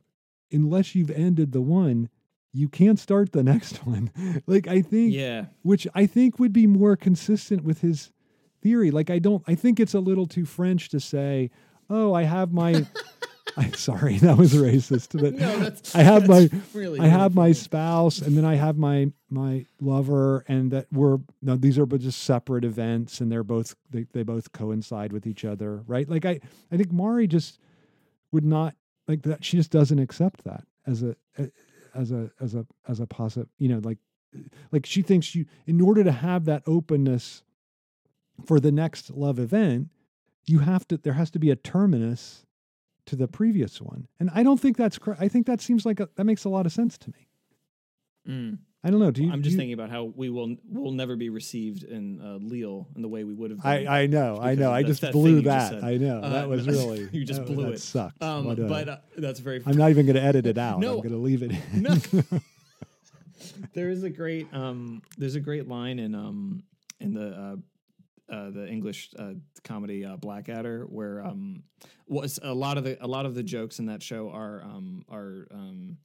[0.52, 2.08] unless you've ended the one,
[2.52, 4.10] you can't start the next one.
[4.46, 8.10] like I think yeah which I think would be more consistent with his
[8.62, 8.90] theory.
[8.92, 11.50] Like I don't I think it's a little too French to say,
[11.90, 12.86] "Oh, I have my
[13.56, 18.20] I'm sorry, that was racist, but no I have my really I have my spouse
[18.20, 22.22] and then I have my my lover and that we're no these are but just
[22.22, 26.08] separate events and they're both they, they both coincide with each other right?
[26.08, 26.40] Like I
[26.70, 27.58] I think Mari just
[28.30, 28.74] would not
[29.08, 31.16] like that she just doesn't accept that as a,
[31.94, 33.98] as a as a as a possi you know like
[34.70, 37.42] like she thinks you in order to have that openness
[38.46, 39.88] for the next love event
[40.46, 42.46] you have to there has to be a terminus
[43.06, 45.98] to the previous one and i don't think that's cor- i think that seems like
[46.00, 47.26] a, that makes a lot of sense to me
[48.28, 48.58] Mm.
[48.84, 51.16] i don't know do you I'm just you- thinking about how we will will never
[51.16, 53.60] be received in uh, in the way we would have.
[53.60, 53.88] Been.
[53.88, 54.70] I, I know, I know.
[54.72, 55.82] I just that blew you just that.
[55.82, 57.80] I know Uh, that was really you just that, blew that it.
[57.80, 58.22] Sucked.
[58.22, 59.60] um, but, uh, but uh, that's very.
[59.66, 60.78] I'm not even going to edit it out.
[60.78, 60.92] No.
[60.92, 61.50] I'm going to leave it.
[61.50, 61.82] in.
[61.82, 61.96] No.
[63.74, 66.62] there is a great um there's a great line in um
[67.00, 67.60] in the
[68.30, 69.32] uh the English uh,
[69.64, 71.62] comedy uh, Blackadder, where um,
[72.06, 75.04] was a lot of the a lot of the jokes in that show are um,
[75.10, 75.96] are um,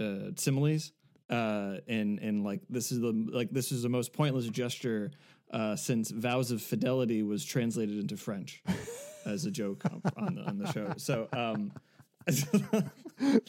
[0.00, 0.92] uh, similes,
[1.30, 5.10] uh, and and like this is the like this is the most pointless gesture
[5.50, 8.62] uh, since vows of fidelity was translated into French
[9.26, 9.82] as a joke
[10.16, 10.92] on, the on the show.
[10.96, 11.72] So um,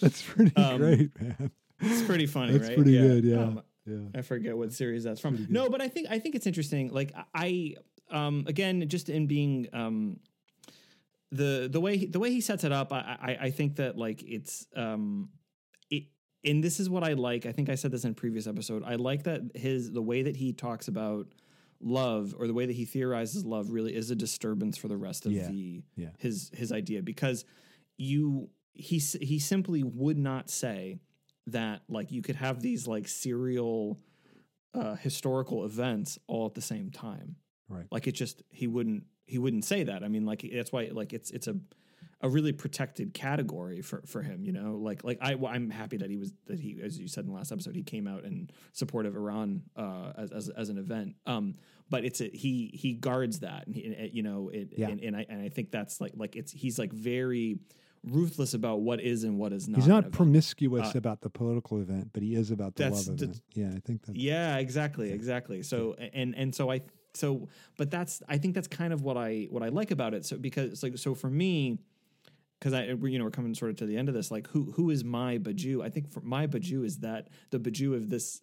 [0.01, 1.51] That's pretty Um, great, man.
[1.81, 2.75] it's pretty funny, That's right?
[2.77, 3.23] pretty good.
[3.23, 3.97] Yeah, Um, yeah.
[4.15, 5.47] I forget what series that's from.
[5.49, 6.89] No, but I think I think it's interesting.
[6.93, 7.75] Like I
[8.11, 10.19] um again just in being um
[11.31, 13.97] the the way he, the way he sets it up, I, I I think that
[13.97, 15.29] like it's um
[15.91, 16.05] it
[16.43, 17.45] and this is what I like.
[17.45, 18.83] I think I said this in a previous episode.
[18.85, 21.27] I like that his the way that he talks about
[21.81, 25.25] love or the way that he theorizes love really is a disturbance for the rest
[25.25, 26.09] of Yeah, the yeah.
[26.17, 27.45] his his idea because
[27.97, 30.99] you he he simply would not say
[31.47, 33.99] that like you could have these like serial
[34.73, 37.35] uh historical events all at the same time
[37.69, 37.85] Right.
[37.91, 41.13] like it just he wouldn't he wouldn't say that i mean like that's why like
[41.13, 41.55] it's it's a
[42.21, 46.09] a really protected category for for him you know like like i i'm happy that
[46.09, 48.49] he was that he as you said in the last episode he came out in
[48.73, 51.55] support of iran uh as as, as an event um
[51.89, 54.89] but it's a he he guards that and he, you know it Yeah.
[54.89, 57.59] and, and i and i think that's like like it's he's like very
[58.03, 61.81] ruthless about what is and what is not He's not promiscuous Uh, about the political
[61.81, 63.41] event, but he is about the love the- event.
[63.53, 64.15] Yeah, I think that.
[64.15, 65.63] Yeah, exactly, exactly.
[65.63, 66.79] So and and so I
[67.13, 70.25] so but that's I think that's kind of what I what I like about it.
[70.25, 71.79] So because like so for me
[72.59, 74.71] because I you know we're coming sort of to the end of this like who
[74.71, 75.83] who is my Badiou?
[75.83, 78.41] I think for my Badiou is that the Badiou of this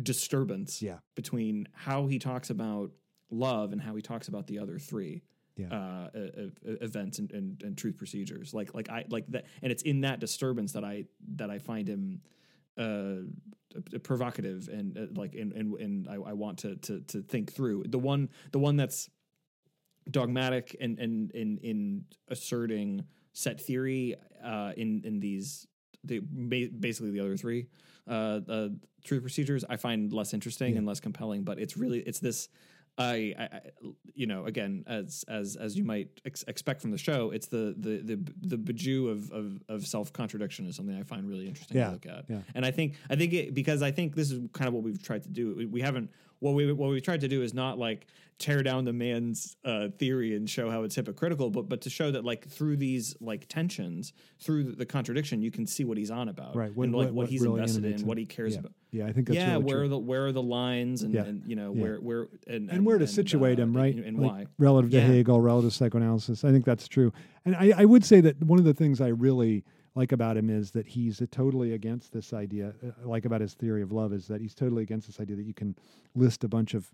[0.00, 0.98] disturbance Yeah.
[1.16, 2.92] between how he talks about
[3.30, 5.22] love and how he talks about the other three
[5.56, 5.68] Yeah.
[5.72, 9.72] uh, uh, uh, events and, and, and truth procedures like like I like that and
[9.72, 11.06] it's in that disturbance that I
[11.36, 12.20] that I find him
[12.78, 13.16] uh,
[14.02, 17.84] provocative and uh, like and and, and I, I want to, to to think through
[17.88, 19.08] the one the one that's
[20.10, 24.14] dogmatic and and in in asserting set theory
[24.44, 25.66] uh, in in these
[26.04, 27.66] the basically the other three
[28.08, 28.68] uh, uh,
[29.04, 30.78] truth procedures I find less interesting Yeah.
[30.78, 31.42] and less compelling.
[31.42, 32.48] But it's really it's this.
[32.98, 33.60] I, I,
[34.14, 37.74] you know, again, as as as you might ex- expect from the show, it's the
[37.78, 41.76] the the the Badiou of of, of self contradiction is something I find really interesting
[41.76, 42.24] Yeah, to look at.
[42.28, 42.40] yeah.
[42.54, 45.02] And I think I think it, because I think this is kind of what we've
[45.02, 45.54] tried to do.
[45.54, 48.06] We, we haven't what we what we've tried to do is not like
[48.38, 52.10] tear down the man's uh, theory and show how it's hypocritical, but but to show
[52.12, 56.28] that like through these like tensions, through the contradiction, you can see what he's on
[56.28, 56.72] about, Right.
[56.74, 58.60] What- and like what- what, he's really invested in, what he cares Yeah.
[58.60, 58.72] about.
[58.92, 59.84] Yeah, I think that's yeah, really where true.
[59.84, 61.24] are the where are the lines and, Yeah.
[61.24, 61.82] and you know Yeah.
[61.82, 63.94] where where and, and where to and, situate uh, him, right?
[63.94, 64.46] And, and Like, why?
[64.58, 65.00] Relative to.
[65.00, 66.44] Hegel, relative to psychoanalysis.
[66.44, 67.12] I think that's true.
[67.44, 69.64] And I, I would say that one of the things I really
[69.98, 73.82] like about him is that he's totally against this idea, uh, like about his theory
[73.82, 75.74] of love, is that he's totally against this idea that you can
[76.14, 76.92] list a bunch of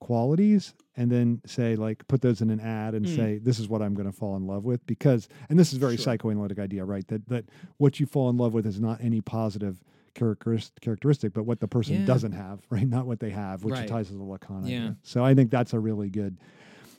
[0.00, 3.14] qualities and then say like put those in an ad and Mm.
[3.16, 5.78] say this is what I'm going to fall in love with because and this is
[5.78, 6.04] a very Sure.
[6.04, 7.46] psychoanalytic idea right that that
[7.78, 9.80] what you fall in love with is not any positive
[10.14, 12.04] characteristic characteristic but what the person Yeah.
[12.04, 13.88] doesn't have right not what they have which Right.
[13.88, 14.92] ties to the Lacan Yeah.
[15.02, 16.36] so I think that's a really good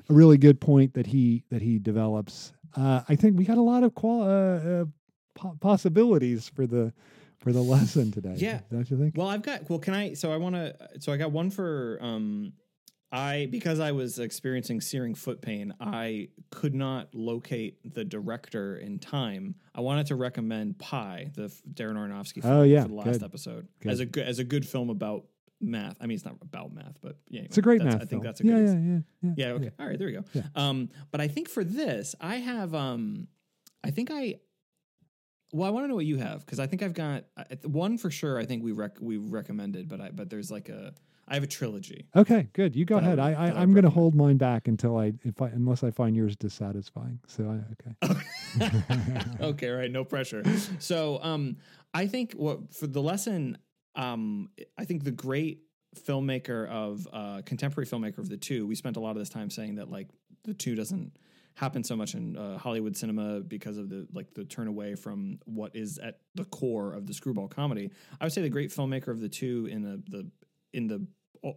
[0.10, 3.61] a really good point that he that he develops uh, I think we got a
[3.61, 4.86] lot of qual- uh, uh,
[5.36, 6.91] po- possibilities for the
[7.38, 8.62] for the lesson today Yeah.
[8.72, 9.70] don't you think Well, I've got.
[9.70, 10.14] Well, can I?
[10.14, 10.76] So I want to.
[10.99, 11.99] So I got one for.
[12.02, 12.53] um
[13.12, 18.99] I because I was experiencing searing foot pain, I could not locate the director in
[18.99, 19.56] time.
[19.74, 23.24] I wanted to recommend Pi, the Darren Aronofsky film, Oh, yeah, for the last good.
[23.24, 23.91] episode Good.
[23.91, 25.26] as a good as a good film about
[25.62, 25.95] math.
[26.02, 28.24] I mean, it's not about math, but yeah, it's a great math I think film.
[28.24, 28.66] that's a yeah, good.
[28.66, 29.72] yeah, yeah, yeah, yeah, okay.
[29.80, 30.24] All right, there we go.
[30.34, 30.41] Yeah.
[30.56, 33.28] Um, but I think for this, I have um,
[33.84, 34.36] I think I.
[35.56, 37.98] Well, I want to know what you have because I think I've got I- one
[37.98, 38.38] for sure.
[38.38, 40.94] I think we rec- we recommended, but I but there's like a
[41.30, 42.07] I have a trilogy.
[42.14, 42.76] Okay, good.
[42.76, 43.19] You go ahead.
[43.19, 45.91] I, I I I'm going to hold mine back until I if I unless I
[45.91, 47.22] find yours dissatisfying.
[47.27, 47.61] So
[48.03, 49.22] I, okay.
[49.41, 50.44] okay, right, no pressure.
[50.80, 51.56] So, um,
[51.94, 53.57] I think what for the lesson,
[53.95, 55.61] um, I think the great
[55.98, 59.49] filmmaker of uh, contemporary filmmaker of the two, we spent a lot of this time
[59.49, 60.10] saying that like
[60.44, 61.14] the two doesn't
[61.56, 65.40] happened so much in uh, Hollywood cinema because of the like the turn away from
[65.45, 67.91] what is at the core of the screwball comedy.
[68.19, 70.30] I would say the great filmmaker of the two in the the
[70.73, 71.07] in the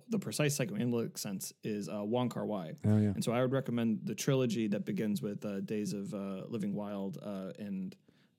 [0.09, 2.75] the precise psychoanalytic sense is uh, Wong Kar Wai.
[2.85, 3.09] Oh yeah.
[3.09, 6.75] And so I would recommend the trilogy that begins with uh, Days of uh, Living
[6.75, 7.97] Wild uh, and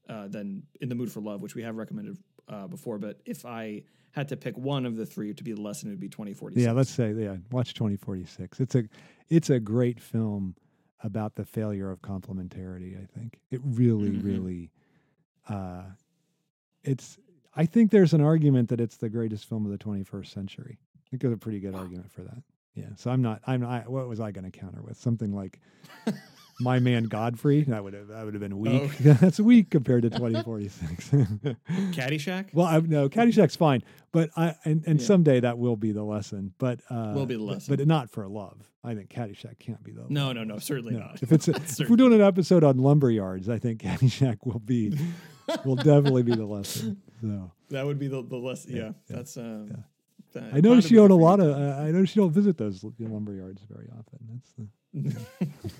[0.08, 2.18] uh, then In the Mood for Love, which we have recommended
[2.48, 3.00] uh, before.
[3.00, 5.94] But if I had to pick one of the three to be the lesson, it
[5.94, 6.64] would be 2046.
[6.64, 8.60] Yeah, let's say yeah, watch 2046.
[8.60, 8.84] It's a
[9.30, 10.56] it's a great film
[11.04, 13.40] about the failure of complementarity, I think.
[13.52, 14.24] It really Mhm.
[14.24, 14.72] really
[15.48, 15.84] uh
[16.84, 17.18] it's
[17.56, 20.78] I think there's an argument that it's the greatest film of the 21st century.
[20.98, 21.80] I think there's a pretty good Wow.
[21.82, 22.44] argument for that.
[22.76, 22.90] Yeah.
[22.96, 24.98] So I'm not I'm not what was I going to counter with?
[24.98, 25.60] Something like
[26.62, 28.92] My Man Godfrey, that would have that would have been weak.
[29.06, 29.14] Oh.
[29.14, 31.10] That's weak compared to 2046.
[31.94, 33.82] Caddyshack Well, I, no, Caddyshack's fine,
[34.12, 35.06] but I and, and Yeah.
[35.08, 36.54] someday that will be the lesson.
[36.58, 37.76] But uh, Will be the but- lesson.
[37.78, 38.70] but, not for love.
[38.84, 41.00] I think Caddyshack can't be the No, no, no, certainly no.
[41.00, 41.22] not.
[41.24, 44.60] If it's a, if we're doing an episode on lumber yards, I think Caddyshack will
[44.60, 44.98] be
[45.66, 47.02] will definitely be the lesson.
[47.22, 48.76] So that would be the, the lesson.
[48.76, 49.38] Yeah, Yeah, that's.
[49.38, 49.76] Um, yeah.
[50.34, 51.50] that- I part you own a lot of.
[51.58, 54.20] Uh, I noticed you don't visit those lumber yards very often.
[54.34, 55.80] That's the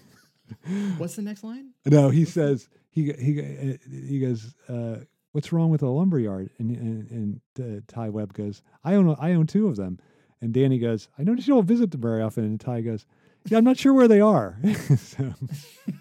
[0.98, 1.72] What's the next line?
[1.86, 2.10] no.
[2.10, 4.56] He says he he uh, he goes.
[4.68, 4.98] Uh,
[5.32, 6.50] What's wrong with a lumber yard?
[6.58, 10.00] And and, and uh, Ty Webb goes, I own I own two of them.
[10.42, 12.46] And Danny goes, I notice you don't visit them very often.
[12.46, 13.06] And Ty goes,
[13.46, 14.58] Yeah, I'm not sure where they are.
[14.98, 15.34] so,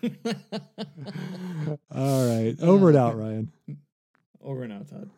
[1.94, 3.52] all right, over and out, Ryan.
[4.40, 5.10] Over and out, Todd.